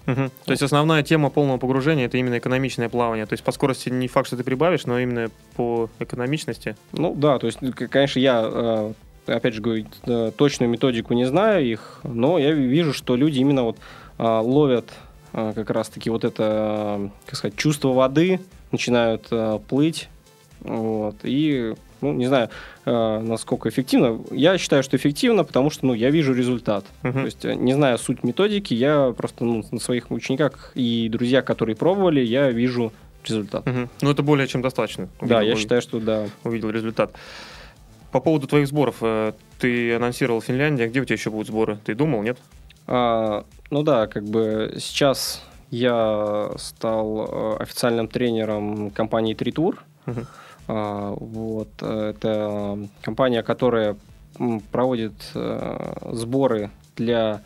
Угу. 0.07 0.31
То 0.47 0.51
есть 0.51 0.63
основная 0.63 1.03
тема 1.03 1.31
полного 1.31 1.59
погружения 1.59 2.07
это 2.07 2.17
именно 2.17 2.39
экономичное 2.39 2.89
плавание. 2.89 3.27
То 3.27 3.35
есть 3.35 3.45
по 3.45 3.53
скорости 3.53 3.91
не 3.91 4.09
факт, 4.09 4.27
что 4.27 4.37
ты 4.37 4.43
прибавишь, 4.43 4.87
но 4.87 4.99
именно 4.99 5.31
по 5.55 5.89
экономичности. 5.99 6.77
Ну 6.93 7.15
да, 7.15 7.39
то 7.39 7.47
есть, 7.47 7.59
конечно, 7.91 8.19
я 8.19 8.43
э, 8.43 8.93
опять 9.27 9.55
же 9.55 9.61
говорю, 9.61 9.85
э, 10.07 10.33
точную 10.37 10.71
методику 10.71 11.15
не 11.15 11.27
знаю 11.27 11.65
их, 11.65 12.01
но 12.03 12.39
я 12.39 12.53
вижу, 12.53 12.93
что 12.93 13.17
люди 13.17 13.39
именно 13.39 13.65
вот 13.65 13.77
э, 14.19 14.23
ловят 14.25 14.87
как 15.33 15.71
раз-таки 15.71 16.11
вот 16.11 16.25
это, 16.25 17.11
как 17.27 17.37
сказать, 17.37 17.57
чувство 17.57 17.91
воды, 17.91 18.41
начинают 18.73 19.29
плыть, 19.69 20.09
вот, 20.61 21.17
и 21.23 21.75
ну, 22.01 22.13
не 22.13 22.27
знаю, 22.27 22.49
э, 22.87 23.19
насколько 23.21 23.69
эффективно. 23.69 24.21
Я 24.31 24.59
считаю, 24.59 24.83
что 24.83 24.97
эффективно, 24.97 25.45
потому 25.45 25.71
что, 25.71 25.87
ну, 25.87 25.95
я 25.95 26.11
вижу 26.11 26.33
результат. 26.33 26.85
Uh-huh. 27.03 27.13
То 27.13 27.25
есть, 27.25 27.45
не 27.45 27.75
зная 27.75 27.97
суть 27.99 28.25
методики, 28.25 28.75
я 28.75 29.13
просто 29.17 29.45
ну, 29.45 29.65
на 29.71 29.81
своих 29.81 30.11
учениках 30.11 30.73
и 30.75 31.09
друзья, 31.11 31.43
которые 31.43 31.77
пробовали, 31.77 32.21
я 32.21 32.51
вижу 32.51 32.93
результат. 33.25 33.67
Uh-huh. 33.67 33.89
Ну, 34.01 34.11
это 34.11 34.23
более 34.23 34.47
чем 34.47 34.63
достаточно. 34.63 35.09
Увидел, 35.21 35.37
да, 35.37 35.43
я 35.43 35.57
считаю, 35.57 35.83
что 35.83 36.01
да. 36.01 36.27
Увидел 36.45 36.71
результат. 36.71 37.13
По 38.13 38.21
поводу 38.21 38.47
твоих 38.47 38.67
сборов, 38.67 38.97
э, 39.03 39.33
ты 39.59 39.95
анонсировал 39.95 40.41
Финляндия, 40.41 40.89
где 40.89 41.01
у 41.01 41.05
тебя 41.05 41.17
еще 41.17 41.31
будут 41.31 41.49
сборы? 41.49 41.79
Ты 41.85 41.95
думал, 41.95 42.23
нет? 42.23 42.39
А, 42.87 43.45
ну 43.71 43.83
да, 43.83 44.07
как 44.07 44.25
бы 44.25 44.75
сейчас 44.79 45.43
я 45.71 46.51
стал 46.57 47.27
э, 47.27 47.57
официальным 47.63 48.09
тренером 48.09 48.91
компании 48.91 49.35
Тритур. 49.35 49.83
Uh-huh. 50.07 50.27
А, 50.67 51.15
вот. 51.17 51.69
Это 51.81 52.79
компания, 53.03 53.43
которая 53.43 53.97
проводит 54.73 55.15
э, 55.35 55.95
сборы 56.13 56.71
для 56.97 57.43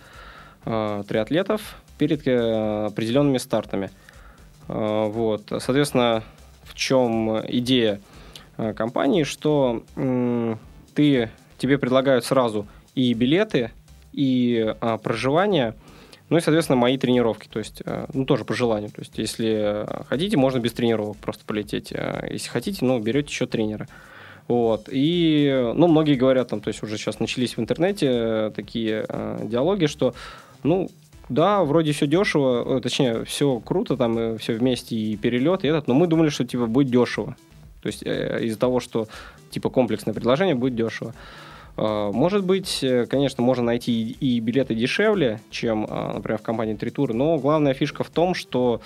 э, 0.65 1.03
триатлетов 1.07 1.77
перед 1.99 2.27
э, 2.27 2.87
определенными 2.87 3.39
стартами. 3.39 3.91
А, 4.69 5.09
вот. 5.09 5.43
Соответственно, 5.59 6.23
в 6.63 6.75
чем 6.75 7.41
идея 7.49 8.01
компании, 8.77 9.25
что 9.25 9.83
ты, 10.95 11.31
тебе 11.59 11.79
предлагают 11.79 12.25
сразу 12.25 12.67
и 12.95 13.13
билеты, 13.13 13.73
и 14.13 14.75
а, 14.81 14.97
проживание– 14.97 15.75
ну 16.31 16.39
и, 16.39 16.41
соответственно, 16.41 16.77
мои 16.77 16.97
тренировки, 16.97 17.49
то 17.49 17.59
есть, 17.59 17.83
э, 17.85 18.07
ну, 18.13 18.25
тоже 18.25 18.45
по 18.45 18.55
желанию. 18.55 18.91
То 18.91 19.01
есть, 19.01 19.19
если 19.19 19.87
хотите, 20.09 20.37
можно 20.37 20.59
без 20.59 20.73
тренировок 20.73 21.19
просто 21.19 21.45
полететь. 21.45 21.93
А 21.93 22.27
если 22.31 22.49
хотите, 22.49 22.85
ну, 22.85 22.99
берете 22.99 23.29
еще 23.29 23.47
тренера. 23.47 23.89
Вот. 24.49 24.89
И, 24.91 25.73
ну, 25.75 25.87
многие 25.87 26.15
говорят, 26.15 26.49
там, 26.49 26.61
то 26.61 26.69
есть 26.69 26.83
уже 26.83 26.97
сейчас 26.97 27.21
начались 27.21 27.57
в 27.57 27.61
интернете 27.61 28.07
э, 28.11 28.53
такие 28.55 29.05
э, 29.09 29.41
диалоги, 29.45 29.87
что, 29.87 30.15
ну, 30.63 30.91
да, 31.29 31.63
вроде 31.63 31.93
все 31.93 32.07
дешево, 32.07 32.81
точнее, 32.81 33.25
все 33.25 33.61
круто, 33.61 33.97
там, 33.97 34.39
все 34.39 34.55
вместе, 34.55 34.97
и 34.97 35.17
перелет, 35.17 35.65
и 35.65 35.69
этот, 35.69 35.89
но 35.89 35.95
мы 35.95 36.07
думали, 36.07 36.29
что, 36.29 36.45
типа, 36.45 36.67
будет 36.67 36.91
дешево. 36.91 37.37
То 37.83 37.87
есть, 37.87 38.03
из-за 38.03 38.59
того, 38.59 38.81
что, 38.81 39.09
типа, 39.51 39.71
комплексное 39.71 40.15
предложение 40.15 40.55
будет 40.55 40.75
дешево. 40.75 41.15
А, 41.77 42.13
может 42.13 42.45
быть, 42.45 42.83
э, 42.83 43.07
конечно, 43.07 43.43
можно 43.43 43.65
найти 43.65 44.11
и 44.13 44.41
билеты 44.41 44.75
дешевле, 44.75 45.41
чем, 45.51 45.87
а, 45.89 46.13
например, 46.15 46.39
в 46.39 46.43
компании 46.43 46.75
Тритур, 46.75 47.15
но 47.15 47.39
главная 47.39 47.75
фишка 47.75 48.05
в 48.05 48.11
том, 48.11 48.35
что 48.35 48.81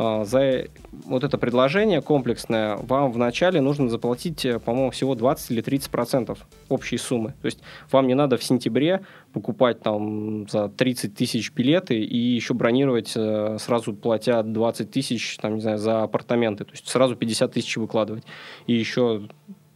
а, 0.00 0.24
за 0.24 0.66
вот 1.06 1.24
это 1.24 1.38
предложение 1.38 2.00
комплексное 2.00 2.76
вам 2.76 3.10
вначале 3.10 3.60
нужно 3.60 3.88
заплатить, 3.88 4.44
э, 4.44 4.60
по-моему, 4.60 4.90
всего 4.90 5.16
20 5.16 5.50
или 5.50 5.60
30 5.60 5.90
процентов 5.90 6.46
общей 6.68 6.98
суммы. 6.98 7.34
То 7.42 7.46
есть 7.46 7.58
вам 7.90 8.06
не 8.06 8.14
надо 8.14 8.36
в 8.36 8.44
сентябре 8.44 9.00
покупать 9.32 9.80
там 9.80 10.48
за 10.48 10.68
30 10.68 11.16
тысяч 11.16 11.52
билеты 11.52 11.98
и 11.98 12.16
еще 12.16 12.54
бронировать 12.54 13.12
э, 13.16 13.56
сразу 13.58 13.92
платя 13.92 14.44
20 14.44 14.88
тысяч, 14.88 15.36
там, 15.38 15.56
не 15.56 15.60
знаю, 15.60 15.78
за 15.78 16.04
апартаменты. 16.04 16.64
То 16.64 16.72
есть 16.72 16.88
сразу 16.88 17.16
50 17.16 17.52
тысяч 17.52 17.76
выкладывать. 17.76 18.22
И 18.68 18.74
еще 18.74 19.28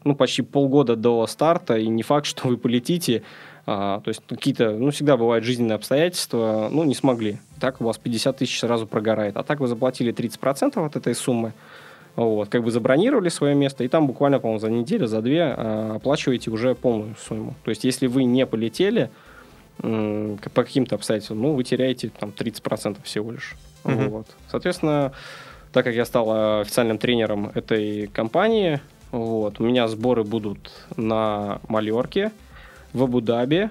ну, 0.04 0.14
почти 0.14 0.42
полгода 0.42 0.96
до 0.96 1.26
старта, 1.26 1.76
и 1.76 1.88
не 1.88 2.02
факт, 2.02 2.26
что 2.32 2.48
вы 2.48 2.56
полетите. 2.56 3.22
А, 3.64 4.00
то 4.00 4.08
есть 4.08 4.22
какие-то, 4.28 4.72
ну, 4.72 4.90
всегда 4.90 5.16
бывают 5.16 5.44
жизненные 5.44 5.76
обстоятельства, 5.76 6.68
ну, 6.70 6.82
не 6.84 6.94
смогли. 6.94 7.38
Так 7.60 7.80
у 7.80 7.84
вас 7.84 7.96
50 7.96 8.38
тысяч 8.38 8.58
сразу 8.58 8.86
прогорает. 8.86 9.36
А 9.36 9.44
так 9.44 9.60
вы 9.60 9.68
заплатили 9.68 10.12
30% 10.12 10.84
от 10.84 10.96
этой 10.96 11.14
суммы, 11.14 11.52
вот, 12.16 12.48
как 12.48 12.64
бы 12.64 12.70
забронировали 12.70 13.28
свое 13.28 13.54
место, 13.54 13.84
и 13.84 13.88
там 13.88 14.06
буквально, 14.06 14.40
по-моему, 14.40 14.58
за 14.58 14.68
неделю, 14.68 15.06
за 15.06 15.22
две 15.22 15.44
а, 15.44 15.94
оплачиваете 15.96 16.50
уже 16.50 16.74
полную 16.74 17.14
сумму. 17.16 17.54
То 17.64 17.70
есть 17.70 17.84
если 17.84 18.08
вы 18.08 18.24
не 18.24 18.46
полетели 18.46 19.10
м- 19.80 20.38
по 20.54 20.64
каким-то 20.64 20.96
обстоятельствам, 20.96 21.40
ну, 21.40 21.54
вы 21.54 21.62
теряете 21.62 22.10
там 22.18 22.32
30% 22.36 22.98
всего 23.04 23.30
лишь. 23.30 23.54
Mm-hmm. 23.84 24.08
Вот. 24.08 24.26
Соответственно, 24.50 25.12
так 25.72 25.84
как 25.84 25.94
я 25.94 26.04
стал 26.04 26.60
официальным 26.60 26.98
тренером 26.98 27.50
этой 27.54 28.08
компании, 28.08 28.80
вот. 29.12 29.60
У 29.60 29.64
меня 29.64 29.86
сборы 29.86 30.24
будут 30.24 30.72
на 30.96 31.60
Малерке, 31.68 32.32
в 32.92 33.04
Абу-Даби, 33.04 33.70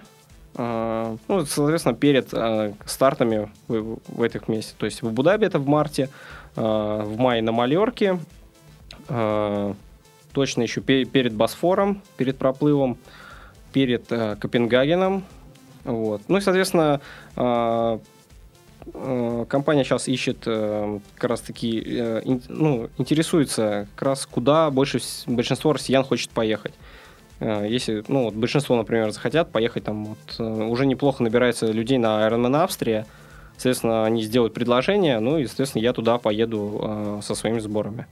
Uh, 0.53 1.17
ну, 1.29 1.45
соответственно, 1.45 1.95
перед 1.95 2.33
uh, 2.33 2.75
стартами 2.85 3.49
в, 3.69 3.99
в 4.09 4.21
этих 4.21 4.49
месяцах. 4.49 4.75
То 4.79 4.85
есть 4.85 5.01
в 5.01 5.07
Абу-Даби 5.07 5.45
это 5.45 5.59
в 5.59 5.65
марте, 5.65 6.09
uh, 6.57 7.03
в 7.05 7.17
мае 7.17 7.41
на 7.41 7.53
Малерке, 7.53 8.19
точно 9.07 10.61
еще 10.61 10.81
пе- 10.81 11.05
перед 11.05 11.33
Босфором, 11.33 12.01
перед 12.17 12.37
проплывом, 12.37 12.97
перед 13.71 14.07
Копенгагеном. 14.07 15.23
Вот. 15.85 16.21
Ну 16.27 16.37
и, 16.37 16.41
соответственно, 16.41 16.99
Э, 17.35 17.99
компания 19.47 19.83
сейчас 19.83 20.07
ищет 20.07 20.43
э, 20.45 20.99
как 21.15 21.29
раз 21.29 21.41
таки, 21.41 21.83
э, 21.85 22.21
ну, 22.49 22.89
интересуется 22.97 23.87
как 23.95 24.09
раз 24.09 24.25
куда 24.25 24.69
больше 24.71 24.99
большинство 25.27 25.73
россиян 25.73 26.03
хочет 26.03 26.31
поехать. 26.31 26.73
Если, 27.39 28.03
ну, 28.07 28.25
вот 28.25 28.35
большинство, 28.35 28.75
например, 28.75 29.09
захотят 29.09 29.51
поехать 29.51 29.83
там, 29.83 30.05
вот, 30.05 30.39
уже 30.39 30.85
неплохо 30.85 31.23
набирается 31.23 31.71
людей 31.71 31.97
на 31.97 32.27
Ironman 32.27 32.55
Австрия, 32.57 33.07
соответственно, 33.53 34.05
они 34.05 34.21
сделают 34.21 34.53
предложение, 34.53 35.19
ну 35.19 35.39
и, 35.39 35.47
соответственно, 35.47 35.81
я 35.81 35.91
туда 35.91 36.19
поеду 36.19 37.19
со 37.23 37.33
своими 37.33 37.57
сборами. 37.57 38.05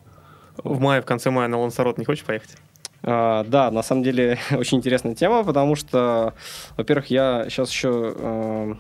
В 0.57 0.79
мае, 0.79 1.03
в 1.03 1.05
конце 1.05 1.29
мая 1.29 1.47
на 1.47 1.59
Лансарот 1.59 1.99
не 1.99 2.05
хочешь 2.05 2.25
поехать? 2.25 2.55
Uh, 3.01 3.47
да, 3.47 3.71
на 3.71 3.81
самом 3.81 4.03
деле 4.03 4.39
очень 4.51 4.79
интересная 4.79 5.15
тема, 5.15 5.43
потому 5.43 5.75
что, 5.75 6.33
во-первых, 6.75 7.07
я 7.09 7.45
сейчас 7.47 7.71
еще 7.71 7.87
uh, 7.87 8.77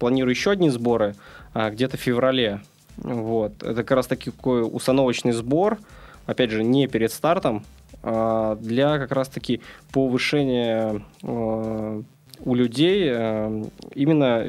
планирую 0.00 0.34
еще 0.34 0.50
одни 0.50 0.70
сборы 0.70 1.14
а, 1.54 1.70
где-то 1.70 1.96
в 1.96 2.00
феврале. 2.00 2.60
Вот. 2.96 3.62
Это 3.62 3.84
как 3.84 3.92
раз 3.92 4.08
таки 4.08 4.32
такой 4.32 4.62
установочный 4.62 5.32
сбор, 5.32 5.78
опять 6.26 6.50
же, 6.50 6.64
не 6.64 6.88
перед 6.88 7.12
стартом, 7.12 7.64
а 8.02 8.56
для 8.56 8.98
как 8.98 9.12
раз 9.12 9.28
таки 9.28 9.60
повышения 9.92 11.02
а, 11.22 12.02
у 12.44 12.54
людей 12.54 13.08
а, 13.12 13.64
именно, 13.94 14.44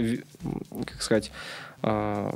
как 0.86 1.02
сказать, 1.02 1.32
а, 1.84 2.36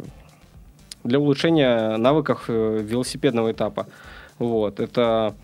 для 1.03 1.20
улучшения 1.20 1.97
навыков 1.97 2.45
э, 2.47 2.80
велосипедного 2.82 3.51
этапа. 3.51 3.86
Вот. 4.39 4.80
Это 4.80 5.36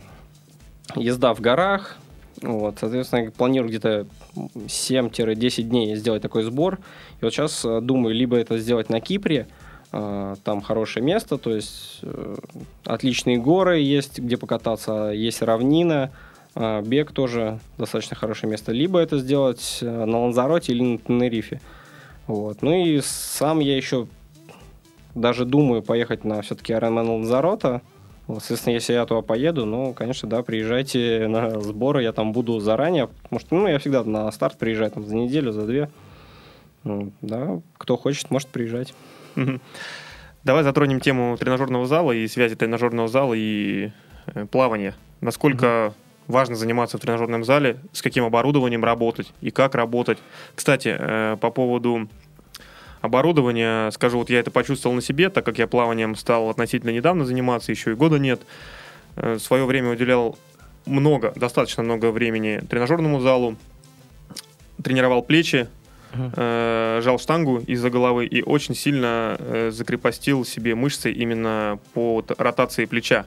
езда 0.95 1.35
в 1.35 1.39
горах, 1.39 1.97
Вот, 2.41 2.77
соответственно, 2.79 3.25
я 3.25 3.31
планирую 3.31 3.69
где-то 3.69 4.07
7-10 4.35 5.61
дней 5.63 5.95
сделать 5.95 6.21
такой 6.21 6.43
сбор. 6.43 6.79
И 7.19 7.23
вот 7.23 7.33
сейчас 7.33 7.63
э, 7.63 7.81
думаю, 7.81 8.15
либо 8.15 8.35
это 8.35 8.57
сделать 8.57 8.89
на 8.89 8.99
Кипре, 8.99 9.47
э, 9.91 10.35
там 10.43 10.61
хорошее 10.61 11.05
место, 11.05 11.37
то 11.37 11.55
есть 11.55 11.99
э, 12.01 12.35
отличные 12.85 13.37
горы 13.37 13.79
есть, 13.79 14.19
где 14.19 14.37
покататься, 14.37 15.11
есть 15.11 15.41
равнина, 15.41 16.11
бег 16.53 17.13
тоже 17.13 17.59
достаточно 17.77 18.17
хорошее 18.17 18.51
место. 18.51 18.73
Либо 18.73 18.99
это 18.99 19.19
сделать 19.19 19.77
на 19.81 20.19
Ланзароте 20.19 20.73
или 20.73 20.83
на 20.83 20.97
Тенерифе. 20.97 21.61
Вот. 22.27 22.61
Ну 22.61 22.73
и 22.73 22.99
сам 23.01 23.59
я 23.59 23.77
еще 23.77 24.07
даже 25.15 25.45
думаю 25.45 25.81
поехать 25.81 26.25
на 26.25 26.41
все-таки 26.41 26.73
Ironman 26.73 27.07
Ланзарота, 27.07 27.81
соответственно, 28.27 28.73
если 28.73 28.93
я 28.93 29.05
туда 29.05 29.21
поеду, 29.21 29.65
ну, 29.65 29.93
конечно, 29.93 30.29
да, 30.29 30.43
приезжайте 30.43 31.27
на 31.27 31.59
сборы, 31.59 32.03
я 32.03 32.13
там 32.13 32.33
буду 32.33 32.59
заранее, 32.59 33.07
потому 33.07 33.39
что, 33.39 33.55
ну, 33.55 33.67
я 33.67 33.79
всегда 33.79 34.03
на 34.03 34.31
старт 34.31 34.57
приезжаю 34.57 34.91
там 34.91 35.05
за 35.05 35.15
неделю, 35.15 35.51
за 35.51 35.65
две. 35.65 35.89
Ну, 36.83 37.11
да, 37.21 37.61
кто 37.77 37.97
хочет, 37.97 38.31
может 38.31 38.47
приезжать. 38.49 38.93
Давай 40.43 40.63
затронем 40.63 40.99
тему 40.99 41.37
тренажерного 41.37 41.85
зала 41.85 42.11
и 42.11 42.27
связи 42.27 42.55
тренажерного 42.55 43.07
зала 43.07 43.35
и 43.35 43.91
э, 44.27 44.45
плавания. 44.47 44.95
Насколько 45.19 45.65
mm 45.65 45.93
важно 46.27 46.55
заниматься 46.55 46.97
в 46.97 47.01
тренажерном 47.01 47.43
зале, 47.43 47.79
с 47.91 48.01
каким 48.01 48.23
оборудованием 48.23 48.83
работать 48.83 49.33
и 49.41 49.51
как 49.51 49.75
работать. 49.75 50.17
Кстати, 50.55 50.95
э, 50.97 51.37
по 51.39 51.51
поводу 51.51 52.07
оборудования. 53.01 53.91
Скажу, 53.91 54.17
вот 54.17 54.29
я 54.29 54.39
это 54.39 54.51
почувствовал 54.51 54.95
на 54.95 55.01
себе, 55.01 55.29
так 55.29 55.45
как 55.45 55.57
я 55.57 55.67
плаванием 55.67 56.15
стал 56.15 56.49
относительно 56.49 56.91
недавно 56.91 57.25
заниматься, 57.25 57.71
еще 57.71 57.91
и 57.91 57.95
года 57.95 58.19
нет. 58.19 58.41
Э, 59.15 59.33
в 59.33 59.39
свое 59.39 59.65
время 59.65 59.91
уделял 59.91 60.37
много, 60.85 61.33
достаточно 61.35 61.83
много 61.83 62.11
времени 62.11 62.61
тренажерному 62.69 63.19
залу, 63.19 63.57
тренировал 64.83 65.21
плечи, 65.21 65.67
uh-huh. 66.13 67.01
жал 67.01 67.19
штангу 67.19 67.59
из-за 67.59 67.89
головы 67.89 68.25
и 68.25 68.41
очень 68.41 68.75
сильно 68.75 69.35
э, 69.39 69.71
закрепостил 69.71 70.45
себе 70.45 70.75
мышцы 70.75 71.11
именно 71.11 71.79
по 71.93 72.23
ротации 72.37 72.85
плеча. 72.85 73.25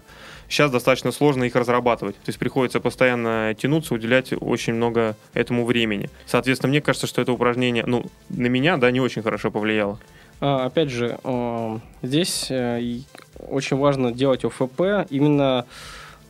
Сейчас 0.48 0.70
достаточно 0.70 1.10
сложно 1.10 1.44
их 1.44 1.56
разрабатывать. 1.56 2.16
То 2.16 2.28
есть 2.28 2.38
приходится 2.38 2.80
постоянно 2.80 3.54
тянуться, 3.58 3.94
уделять 3.94 4.32
очень 4.38 4.74
много 4.74 5.16
этому 5.32 5.64
времени. 5.64 6.10
Соответственно, 6.26 6.70
мне 6.70 6.80
кажется, 6.80 7.06
что 7.06 7.22
это 7.22 7.32
упражнение, 7.32 7.84
ну, 7.86 8.04
на 8.28 8.46
меня, 8.46 8.76
да, 8.76 8.90
не 8.90 9.00
очень 9.00 9.22
хорошо 9.22 9.50
повлияло. 9.50 9.98
А, 10.40 10.66
опять 10.66 10.90
же, 10.90 11.18
э, 11.22 11.78
здесь 12.02 12.46
э, 12.50 13.00
очень 13.48 13.76
важно 13.76 14.12
делать 14.12 14.44
ОФП 14.44 15.08
именно 15.10 15.64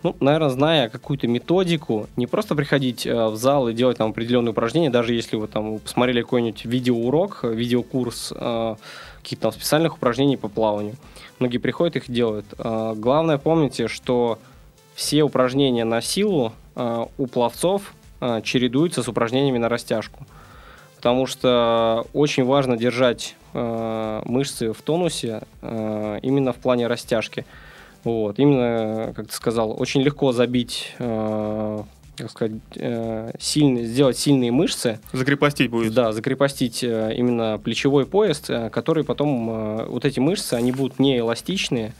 ну, 0.04 0.14
наверное, 0.20 0.50
зная 0.50 0.88
какую-то 0.90 1.26
методику, 1.26 2.08
не 2.16 2.26
просто 2.26 2.54
приходить 2.54 3.06
э, 3.06 3.26
в 3.28 3.36
зал 3.36 3.68
и 3.68 3.72
делать 3.72 3.96
там 3.96 4.10
определенные 4.10 4.50
упражнения, 4.50 4.90
даже 4.90 5.14
если 5.14 5.36
вы 5.36 5.48
там 5.48 5.78
посмотрели 5.78 6.20
какой-нибудь 6.20 6.66
видеоурок, 6.66 7.42
видеокурс, 7.42 8.28
каких-то 8.28 9.42
там 9.42 9.52
специальных 9.52 9.96
упражнений 9.96 10.36
по 10.36 10.48
плаванию. 10.48 10.96
Многие 11.38 11.56
приходят, 11.56 11.96
их 11.96 12.10
делают. 12.10 12.44
А, 12.58 12.94
главное 12.94 13.38
помните, 13.38 13.88
что 13.88 14.38
все 14.94 15.22
упражнения 15.22 15.84
на 15.84 16.02
силу 16.02 16.52
у 16.76 17.26
пловцов 17.26 17.94
чередуются 18.42 19.02
с 19.02 19.08
упражнениями 19.08 19.58
на 19.58 19.68
растяжку. 19.68 20.26
Потому 20.96 21.26
что 21.26 22.06
очень 22.12 22.44
важно 22.44 22.76
держать 22.76 23.36
мышцы 23.52 24.72
в 24.72 24.82
тонусе 24.82 25.42
именно 25.62 26.52
в 26.52 26.56
плане 26.56 26.86
растяжки. 26.88 27.44
Вот. 28.04 28.38
Именно, 28.38 29.12
как 29.16 29.28
ты 29.28 29.32
сказал, 29.34 29.74
очень 29.80 30.02
легко 30.02 30.32
забить 30.32 30.94
как 32.16 32.30
сказать, 32.30 32.52
э, 32.76 33.32
сильный, 33.38 33.84
сделать 33.84 34.16
сильные 34.16 34.52
мышцы. 34.52 35.00
Закрепостить 35.12 35.70
будет. 35.70 35.94
Да, 35.94 36.12
закрепостить 36.12 36.84
э, 36.84 37.14
именно 37.16 37.58
плечевой 37.58 38.06
пояс, 38.06 38.42
э, 38.48 38.70
который 38.70 39.04
потом, 39.04 39.86
вот 39.88 40.04
эти 40.04 40.20
мышцы, 40.20 40.54
они 40.54 40.72
будут 40.72 40.98
не 40.98 41.18
эластичные, 41.18 41.92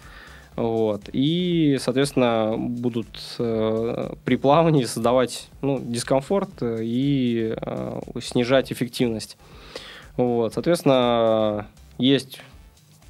вот, 0.57 1.09
и, 1.13 1.79
соответственно, 1.81 2.55
будут 2.57 3.09
при 3.39 4.37
плавании 4.37 4.85
создавать 4.85 5.49
ну, 5.63 5.81
дискомфорт 5.83 6.63
и 6.63 7.57
снижать 8.23 8.71
эффективность. 8.71 9.37
Вот, 10.17 10.55
соответственно, 10.55 11.67
есть 11.99 12.41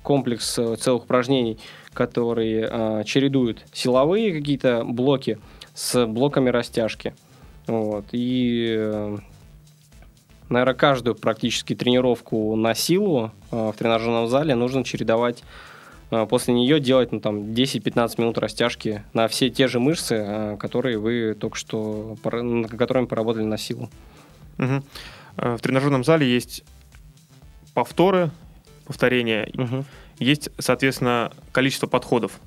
комплекс 0.02 0.54
целых 0.54 1.04
упражнений, 1.04 1.58
которые 1.94 3.04
чередуют 3.06 3.64
силовые 3.72 4.32
какие-то 4.32 4.84
блоки– 4.84 5.38
с 5.74 6.06
блоками 6.06 6.50
растяжки. 6.50 7.14
Вот. 7.66 8.06
И, 8.12 8.74
э, 8.78 9.18
наверное, 10.48 10.74
каждую 10.74 11.16
практически 11.16 11.74
тренировку 11.74 12.54
на 12.56 12.74
силу 12.74 13.32
э, 13.50 13.72
в 13.74 13.76
тренажерном 13.76 14.28
зале 14.28 14.54
нужно 14.54 14.84
чередовать 14.84 15.42
э, 16.10 16.26
после 16.26 16.54
нее 16.54 16.78
делать 16.78 17.10
ну, 17.10 17.20
там, 17.20 17.40
10-15 17.40 18.20
минут 18.20 18.38
растяжки 18.38 19.02
на 19.12 19.26
все 19.26 19.50
те 19.50 19.66
же 19.66 19.80
мышцы, 19.80 20.56
которые 20.60 20.98
вы 20.98 21.34
только 21.34 21.56
что, 21.56 22.16
над 22.24 22.70
которыми 22.70 23.06
поработали 23.06 23.44
на 23.44 23.58
силу. 23.58 23.90
Угу. 24.58 24.82
В 25.36 25.58
тренажерном 25.58 26.04
зале 26.04 26.32
есть 26.32 26.62
повторы, 27.74 28.30
повторения, 28.86 29.50
угу. 29.54 29.84
Есть, 30.18 30.50
соответственно, 30.58 31.32
количество 31.52 31.86
подходов. 31.86 32.40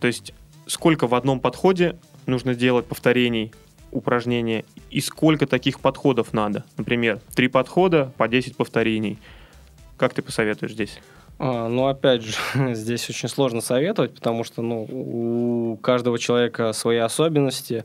То 0.00 0.06
есть 0.06 0.32
сколько 0.66 1.06
в 1.06 1.14
одном 1.14 1.40
подходе 1.40 1.98
нужно 2.26 2.54
делать 2.54 2.86
повторений 2.86 3.52
упражнения 3.90 4.64
и 4.90 5.00
сколько 5.00 5.46
таких 5.46 5.80
подходов 5.80 6.32
надо. 6.32 6.64
Например, 6.76 7.20
три 7.34 7.48
подхода 7.48 8.12
по 8.16 8.28
10 8.28 8.56
повторений. 8.56 9.18
Как 9.96 10.14
ты 10.14 10.22
посоветуешь 10.22 10.72
здесь? 10.72 10.98
А, 11.38 11.68
ну, 11.68 11.86
опять 11.86 12.22
же, 12.22 12.36
здесь 12.74 13.08
очень 13.10 13.28
сложно 13.28 13.60
советовать, 13.60 14.14
потому 14.14 14.44
что 14.44 14.62
ну, 14.62 14.82
у 14.82 15.76
каждого 15.78 16.18
человека 16.18 16.72
свои 16.72 16.98
особенности. 16.98 17.84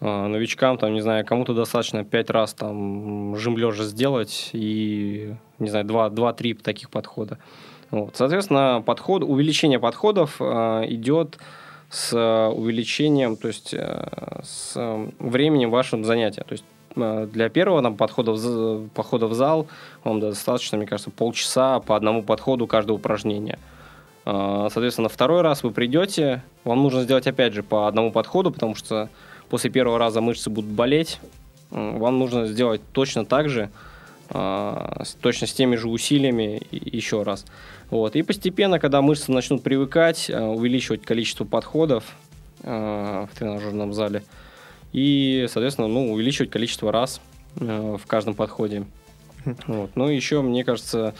А, 0.00 0.28
новичкам, 0.28 0.78
там, 0.78 0.94
не 0.94 1.00
знаю, 1.00 1.26
кому-то 1.26 1.54
достаточно 1.54 2.04
пять 2.04 2.30
раз 2.30 2.54
там 2.54 3.36
жим 3.36 3.58
лежа 3.58 3.84
сделать 3.84 4.50
и, 4.52 5.34
не 5.58 5.68
знаю, 5.68 5.84
два-три 5.84 6.54
таких 6.54 6.90
подхода. 6.90 7.38
Вот. 7.94 8.16
Соответственно, 8.16 8.82
подход, 8.84 9.22
увеличение 9.22 9.78
подходов 9.78 10.36
а, 10.40 10.84
идет 10.84 11.38
с 11.90 12.12
э, 12.12 12.48
увеличением, 12.48 13.36
то 13.36 13.46
есть 13.46 13.72
э, 13.72 14.40
с 14.42 14.72
э, 14.74 15.08
временем 15.20 15.70
вашего 15.70 16.02
занятия. 16.02 16.42
То 16.42 16.52
есть 16.52 16.64
для 16.96 17.48
первого 17.50 17.82
там, 17.82 17.96
подхода, 17.96 18.32
в, 18.32 18.88
похода 18.88 19.26
в 19.28 19.34
зал 19.34 19.68
вам 20.02 20.18
достаточно, 20.18 20.76
мне 20.78 20.88
кажется, 20.88 21.10
полчаса 21.10 21.78
по 21.80 21.94
одному 21.94 22.22
подходу 22.22 22.68
каждого 22.68 22.96
упражнения. 22.96 23.58
Соответственно, 24.24 25.08
второй 25.08 25.42
раз 25.42 25.64
вы 25.64 25.72
придете, 25.72 26.44
вам 26.62 26.84
нужно 26.84 27.02
сделать 27.02 27.26
опять 27.26 27.52
же 27.52 27.64
по 27.64 27.88
одному 27.88 28.12
подходу, 28.12 28.52
потому 28.52 28.76
что 28.76 29.08
после 29.50 29.70
первого 29.70 29.98
раза 29.98 30.20
мышцы 30.20 30.50
будут 30.50 30.70
болеть. 30.70 31.18
Вам 31.70 32.20
нужно 32.20 32.46
сделать 32.46 32.80
точно 32.92 33.24
так 33.24 33.48
же, 33.48 33.70
точно 34.34 35.46
с 35.46 35.52
теми 35.52 35.76
же 35.76 35.88
усилиями 35.88 36.60
еще 36.70 37.22
раз. 37.22 37.44
Вот. 37.90 38.16
И 38.16 38.22
постепенно, 38.22 38.78
когда 38.78 39.00
мышцы 39.02 39.30
начнут 39.30 39.62
привыкать, 39.62 40.28
э, 40.28 40.40
увеличивать 40.40 41.02
количество 41.02 41.44
подходов 41.44 42.04
э, 42.62 43.26
в 43.30 43.38
тренажерном 43.38 43.92
зале 43.92 44.24
и, 44.92 45.46
соответственно, 45.48 45.88
ну, 45.88 46.12
увеличивать 46.12 46.50
количество 46.50 46.90
раз 46.90 47.20
в 47.56 48.00
каждом 48.06 48.34
подходе. 48.34 48.84
Вот. 49.66 49.90
Ну, 49.94 50.08
еще, 50.08 50.42
мне 50.42 50.64
кажется, 50.64 51.14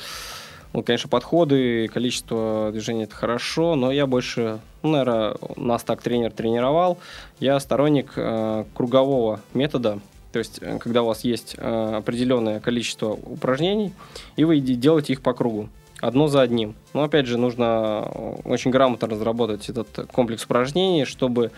ну, 0.74 0.82
конечно, 0.82 1.08
подходы, 1.08 1.86
количество 1.86 2.70
движений 2.72 3.04
это 3.04 3.14
хорошо, 3.14 3.76
но 3.76 3.92
я 3.92 4.08
больше, 4.08 4.58
ну, 4.82 4.90
наверное, 4.90 5.36
нас 5.56 5.84
так 5.84 6.02
тренер 6.02 6.32
тренировал. 6.32 6.98
Я 7.38 7.60
сторонник 7.60 8.14
э, 8.16 8.64
кругового 8.74 9.40
метода, 9.54 10.00
то 10.34 10.40
есть, 10.40 10.58
когда 10.80 11.04
у 11.04 11.06
вас 11.06 11.22
есть 11.22 11.54
э, 11.56 11.94
определенное 11.94 12.58
количество 12.58 13.10
упражнений, 13.10 13.92
и 14.34 14.42
вы 14.42 14.58
делаете 14.58 15.12
их 15.12 15.20
по 15.20 15.32
кругу 15.32 15.68
одно 16.00 16.26
за 16.26 16.40
одним. 16.40 16.74
Но 16.92 17.04
опять 17.04 17.26
же, 17.26 17.38
нужно 17.38 18.00
очень 18.44 18.72
грамотно 18.72 19.06
разработать 19.06 19.68
этот 19.68 20.08
комплекс 20.10 20.44
упражнений, 20.44 21.04
чтобы 21.04 21.52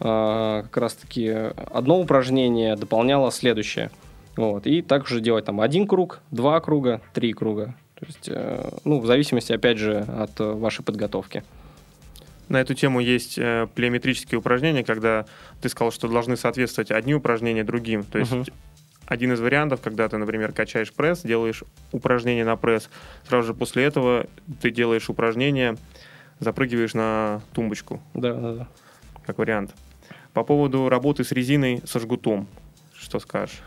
э, 0.00 0.62
как 0.64 0.74
раз-таки 0.74 1.28
одно 1.70 2.00
упражнение 2.00 2.76
дополняло 2.76 3.30
следующее. 3.30 3.90
Вот. 4.38 4.66
И 4.66 4.80
также 4.80 5.20
делать 5.20 5.44
там 5.44 5.60
один 5.60 5.86
круг, 5.86 6.20
два 6.30 6.58
круга, 6.60 7.02
три 7.12 7.34
круга. 7.34 7.74
То 8.00 8.06
есть, 8.06 8.28
э, 8.28 8.70
ну, 8.84 9.00
в 9.00 9.06
зависимости, 9.06 9.52
опять 9.52 9.76
же, 9.76 9.98
от 9.98 10.40
вашей 10.40 10.82
подготовки. 10.82 11.44
На 12.48 12.60
эту 12.60 12.74
тему 12.74 13.00
есть 13.00 13.38
э, 13.38 13.66
плеометрические 13.74 14.38
упражнения, 14.38 14.84
когда 14.84 15.26
ты 15.60 15.68
сказал, 15.68 15.92
что 15.92 16.08
должны 16.08 16.36
соответствовать 16.36 16.90
одни 16.90 17.14
упражнения 17.14 17.64
другим. 17.64 18.04
То 18.04 18.18
есть 18.18 18.32
uh-huh 18.32 18.52
один 19.06 19.32
из 19.32 19.40
вариантов, 19.40 19.80
когда 19.82 20.08
ты, 20.08 20.16
например, 20.16 20.52
качаешь 20.52 20.92
пресс, 20.92 21.22
делаешь 21.22 21.64
упражнение 21.92 22.44
на 22.44 22.56
пресс, 22.56 22.88
сразу 23.28 23.48
же 23.48 23.54
после 23.54 23.84
этого 23.84 24.26
ты 24.60 24.70
делаешь 24.70 25.10
упражнение, 25.10 25.76
запрыгиваешь 26.40 26.94
на 26.94 27.42
тумбочку. 27.52 28.00
Да, 28.14 28.34
да, 28.34 28.52
да. 28.54 28.68
Как 29.26 29.38
вариант. 29.38 29.74
По 30.32 30.42
поводу 30.42 30.88
работы 30.88 31.24
с 31.24 31.32
резиной 31.32 31.82
со 31.84 32.00
жгутом. 32.00 32.48
Что 32.94 33.20
скажешь? 33.20 33.60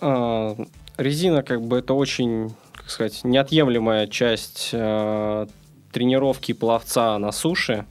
А, 0.00 0.56
резина, 0.98 1.42
как 1.42 1.62
бы, 1.62 1.78
это 1.78 1.94
очень, 1.94 2.54
как 2.74 2.90
сказать, 2.90 3.24
неотъемлемая 3.24 4.06
часть 4.06 4.70
а, 4.72 5.48
тренировки 5.90 6.52
пловца 6.52 7.18
на 7.18 7.32
суше. 7.32 7.86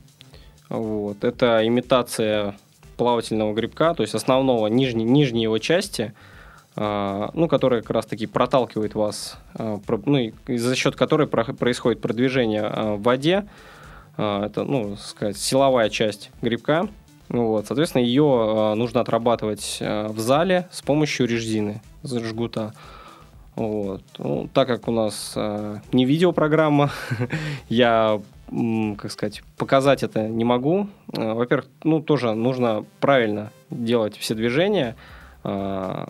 Вот. 0.69 1.23
Это 1.23 1.65
имитация 1.65 2.55
плавательного 2.97 3.53
грибка, 3.53 3.93
то 3.93 4.01
есть 4.01 4.15
основного 4.15 4.67
нижней, 4.67 5.03
нижней 5.03 5.43
его 5.43 5.57
части, 5.57 6.13
а, 6.75 7.29
ну, 7.33 7.47
которая 7.47 7.81
как 7.81 7.91
раз-таки 7.91 8.25
проталкивает 8.25 8.95
вас, 8.95 9.37
а, 9.53 9.79
ну, 10.05 10.17
и 10.17 10.57
за 10.57 10.75
счет 10.75 10.95
которой 10.95 11.27
происходит 11.27 12.01
продвижение 12.01 12.63
а, 12.63 12.95
в 12.95 13.01
воде. 13.01 13.47
Это, 14.17 14.63
ну, 14.63 14.95
сказать, 14.95 15.35
силовая 15.35 15.89
часть 15.89 16.31
грибка. 16.41 16.87
Вот, 17.27 17.67
соответственно, 17.67 18.01
ее 18.01 18.73
нужно 18.77 19.01
отрабатывать 19.01 19.79
в 19.81 20.17
зале 20.19 20.69
с 20.71 20.81
помощью 20.81 21.27
резины, 21.27 21.81
жгута. 22.01 22.73
Вот. 23.55 24.03
Ну, 24.17 24.49
так 24.53 24.67
как 24.67 24.87
у 24.87 24.91
нас 24.91 25.33
э, 25.35 25.79
не 25.91 26.05
видеопрограмма, 26.05 26.91
я 27.69 28.21
как 28.47 29.11
сказать, 29.11 29.43
показать 29.57 30.03
это 30.03 30.27
не 30.27 30.43
могу. 30.43 30.87
Э, 31.13 31.33
во-первых, 31.33 31.67
ну, 31.83 32.01
тоже 32.01 32.33
нужно 32.33 32.85
правильно 32.99 33.51
делать 33.69 34.17
все 34.17 34.35
движения, 34.35 34.95
э, 35.43 36.05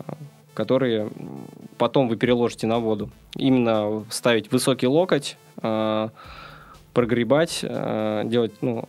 которые 0.54 1.10
потом 1.78 2.08
вы 2.08 2.16
переложите 2.16 2.66
на 2.66 2.78
воду. 2.78 3.10
Именно 3.36 4.04
ставить 4.10 4.50
высокий 4.52 4.86
локоть, 4.86 5.36
э, 5.62 6.08
прогребать, 6.92 7.60
делать 7.60 8.52
ну, 8.62 8.88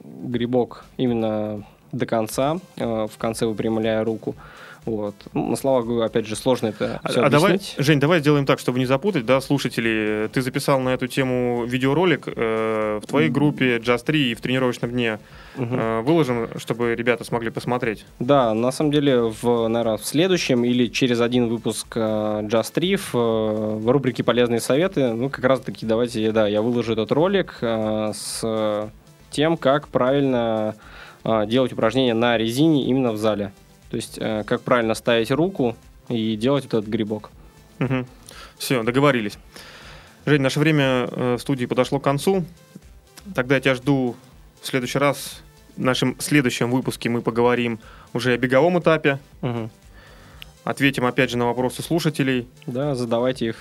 грибок 0.00 0.86
именно 0.96 1.62
до 1.92 2.06
конца, 2.06 2.56
в 2.76 3.10
конце 3.18 3.44
выпрямляя 3.44 4.02
руку– 4.04 4.34
вот. 4.84 5.14
Ну, 5.32 5.48
на 5.48 5.56
словах, 5.56 5.86
опять 6.04 6.26
же, 6.26 6.36
сложно 6.36 6.68
это 6.68 7.00
а, 7.02 7.08
все 7.08 7.22
а 7.22 7.30
давай, 7.30 7.58
Жень, 7.78 8.00
давай 8.00 8.20
сделаем 8.20 8.44
так, 8.44 8.58
чтобы 8.58 8.78
не 8.78 8.86
запутать, 8.86 9.24
да, 9.24 9.40
слушателей. 9.40 10.28
Ты 10.28 10.42
записал 10.42 10.78
на 10.80 10.90
эту 10.90 11.06
тему 11.06 11.64
видеоролик 11.64 12.24
э, 12.26 13.00
в 13.02 13.06
твоей 13.06 13.30
группе 13.30 13.78
Just 13.78 14.04
3 14.04 14.32
и 14.32 14.34
в 14.34 14.40
тренировочном 14.42 14.90
дне. 14.90 15.18
Угу. 15.56 15.74
Э, 15.74 16.00
выложим, 16.02 16.48
чтобы 16.58 16.94
ребята 16.94 17.24
смогли 17.24 17.50
посмотреть. 17.50 18.04
Да, 18.18 18.52
на 18.52 18.70
самом 18.72 18.92
деле, 18.92 19.20
в, 19.22 19.68
наверное, 19.68 19.96
в 19.96 20.04
следующем 20.04 20.64
или 20.64 20.88
через 20.88 21.20
один 21.20 21.48
выпуск 21.48 21.86
э, 21.96 22.00
Just 22.42 22.72
3 22.74 22.96
в, 22.96 23.12
в 23.12 23.90
рубрике 23.90 24.22
«Полезные 24.22 24.60
советы», 24.60 25.14
ну, 25.14 25.30
как 25.30 25.44
раз-таки 25.44 25.86
давайте, 25.86 26.30
да, 26.32 26.46
я 26.46 26.60
выложу 26.60 26.92
этот 26.92 27.10
ролик 27.10 27.56
э, 27.62 28.12
с 28.14 28.90
тем, 29.30 29.56
как 29.56 29.88
правильно 29.88 30.74
делать 31.46 31.72
упражнения 31.72 32.12
на 32.12 32.36
резине 32.36 32.84
именно 32.84 33.10
в 33.10 33.16
зале. 33.16 33.50
То 33.94 33.96
есть, 33.96 34.18
э, 34.18 34.42
как 34.42 34.62
правильно 34.62 34.92
ставить 34.94 35.30
руку 35.30 35.76
и 36.08 36.34
делать 36.34 36.64
этот 36.64 36.84
грибок. 36.88 37.30
Угу. 37.78 38.06
Все, 38.58 38.82
договорились. 38.82 39.38
Жень, 40.26 40.42
наше 40.42 40.58
время 40.58 41.08
э, 41.12 41.34
в 41.36 41.38
студии 41.38 41.64
подошло 41.66 42.00
к 42.00 42.02
концу. 42.02 42.44
Тогда 43.36 43.54
я 43.54 43.60
тебя 43.60 43.76
жду 43.76 44.16
в 44.60 44.66
следующий 44.66 44.98
раз. 44.98 45.40
В 45.76 45.80
нашем 45.80 46.16
следующем 46.18 46.72
выпуске 46.72 47.08
мы 47.08 47.22
поговорим 47.22 47.78
уже 48.12 48.32
о 48.32 48.36
беговом 48.36 48.80
этапе. 48.80 49.20
Угу. 49.42 49.70
Ответим 50.64 51.06
опять 51.06 51.30
же 51.30 51.38
на 51.38 51.46
вопросы 51.46 51.80
слушателей. 51.80 52.48
Да, 52.66 52.96
задавайте 52.96 53.46
их. 53.46 53.56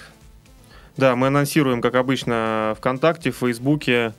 Да, 0.98 1.16
мы 1.16 1.28
анонсируем, 1.28 1.80
как 1.80 1.94
обычно, 1.94 2.74
ВКонтакте, 2.80 3.30
в 3.30 3.36
Фейсбуке, 3.36 4.14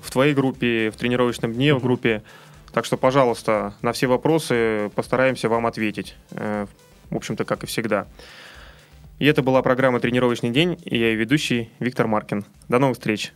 в 0.00 0.12
твоей 0.12 0.32
группе, 0.32 0.92
в 0.92 0.96
тренировочном 0.96 1.52
дне, 1.52 1.74
угу. 1.74 1.80
в 1.80 1.82
группе 1.82 2.22
так 2.72 2.84
что, 2.84 2.96
пожалуйста, 2.96 3.74
на 3.82 3.92
все 3.92 4.06
вопросы 4.06 4.90
постараемся 4.94 5.48
вам 5.48 5.66
ответить. 5.66 6.16
Э, 6.32 6.66
в 7.10 7.16
общем-то, 7.16 7.44
как 7.44 7.64
и 7.64 7.66
всегда. 7.66 8.06
И 9.18 9.26
это 9.26 9.42
была 9.42 9.62
программа 9.62 9.98
«Тренировочный 9.98 10.50
день» 10.50 10.78
и 10.84 10.98
я 10.98 11.08
ее 11.08 11.16
ведущий 11.16 11.70
Виктор 11.78 12.06
Маркин. 12.06 12.44
До 12.68 12.78
новых 12.78 12.98
встреч. 12.98 13.32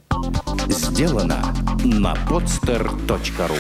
Сделано 0.68 1.55
на 1.85 2.14
podster.ru 2.28 3.59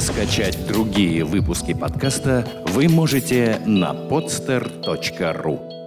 Скачать 0.00 0.66
другие 0.66 1.24
выпуски 1.24 1.74
подкаста 1.74 2.46
вы 2.68 2.88
можете 2.88 3.60
на 3.66 3.92
podster.ru 3.92 5.77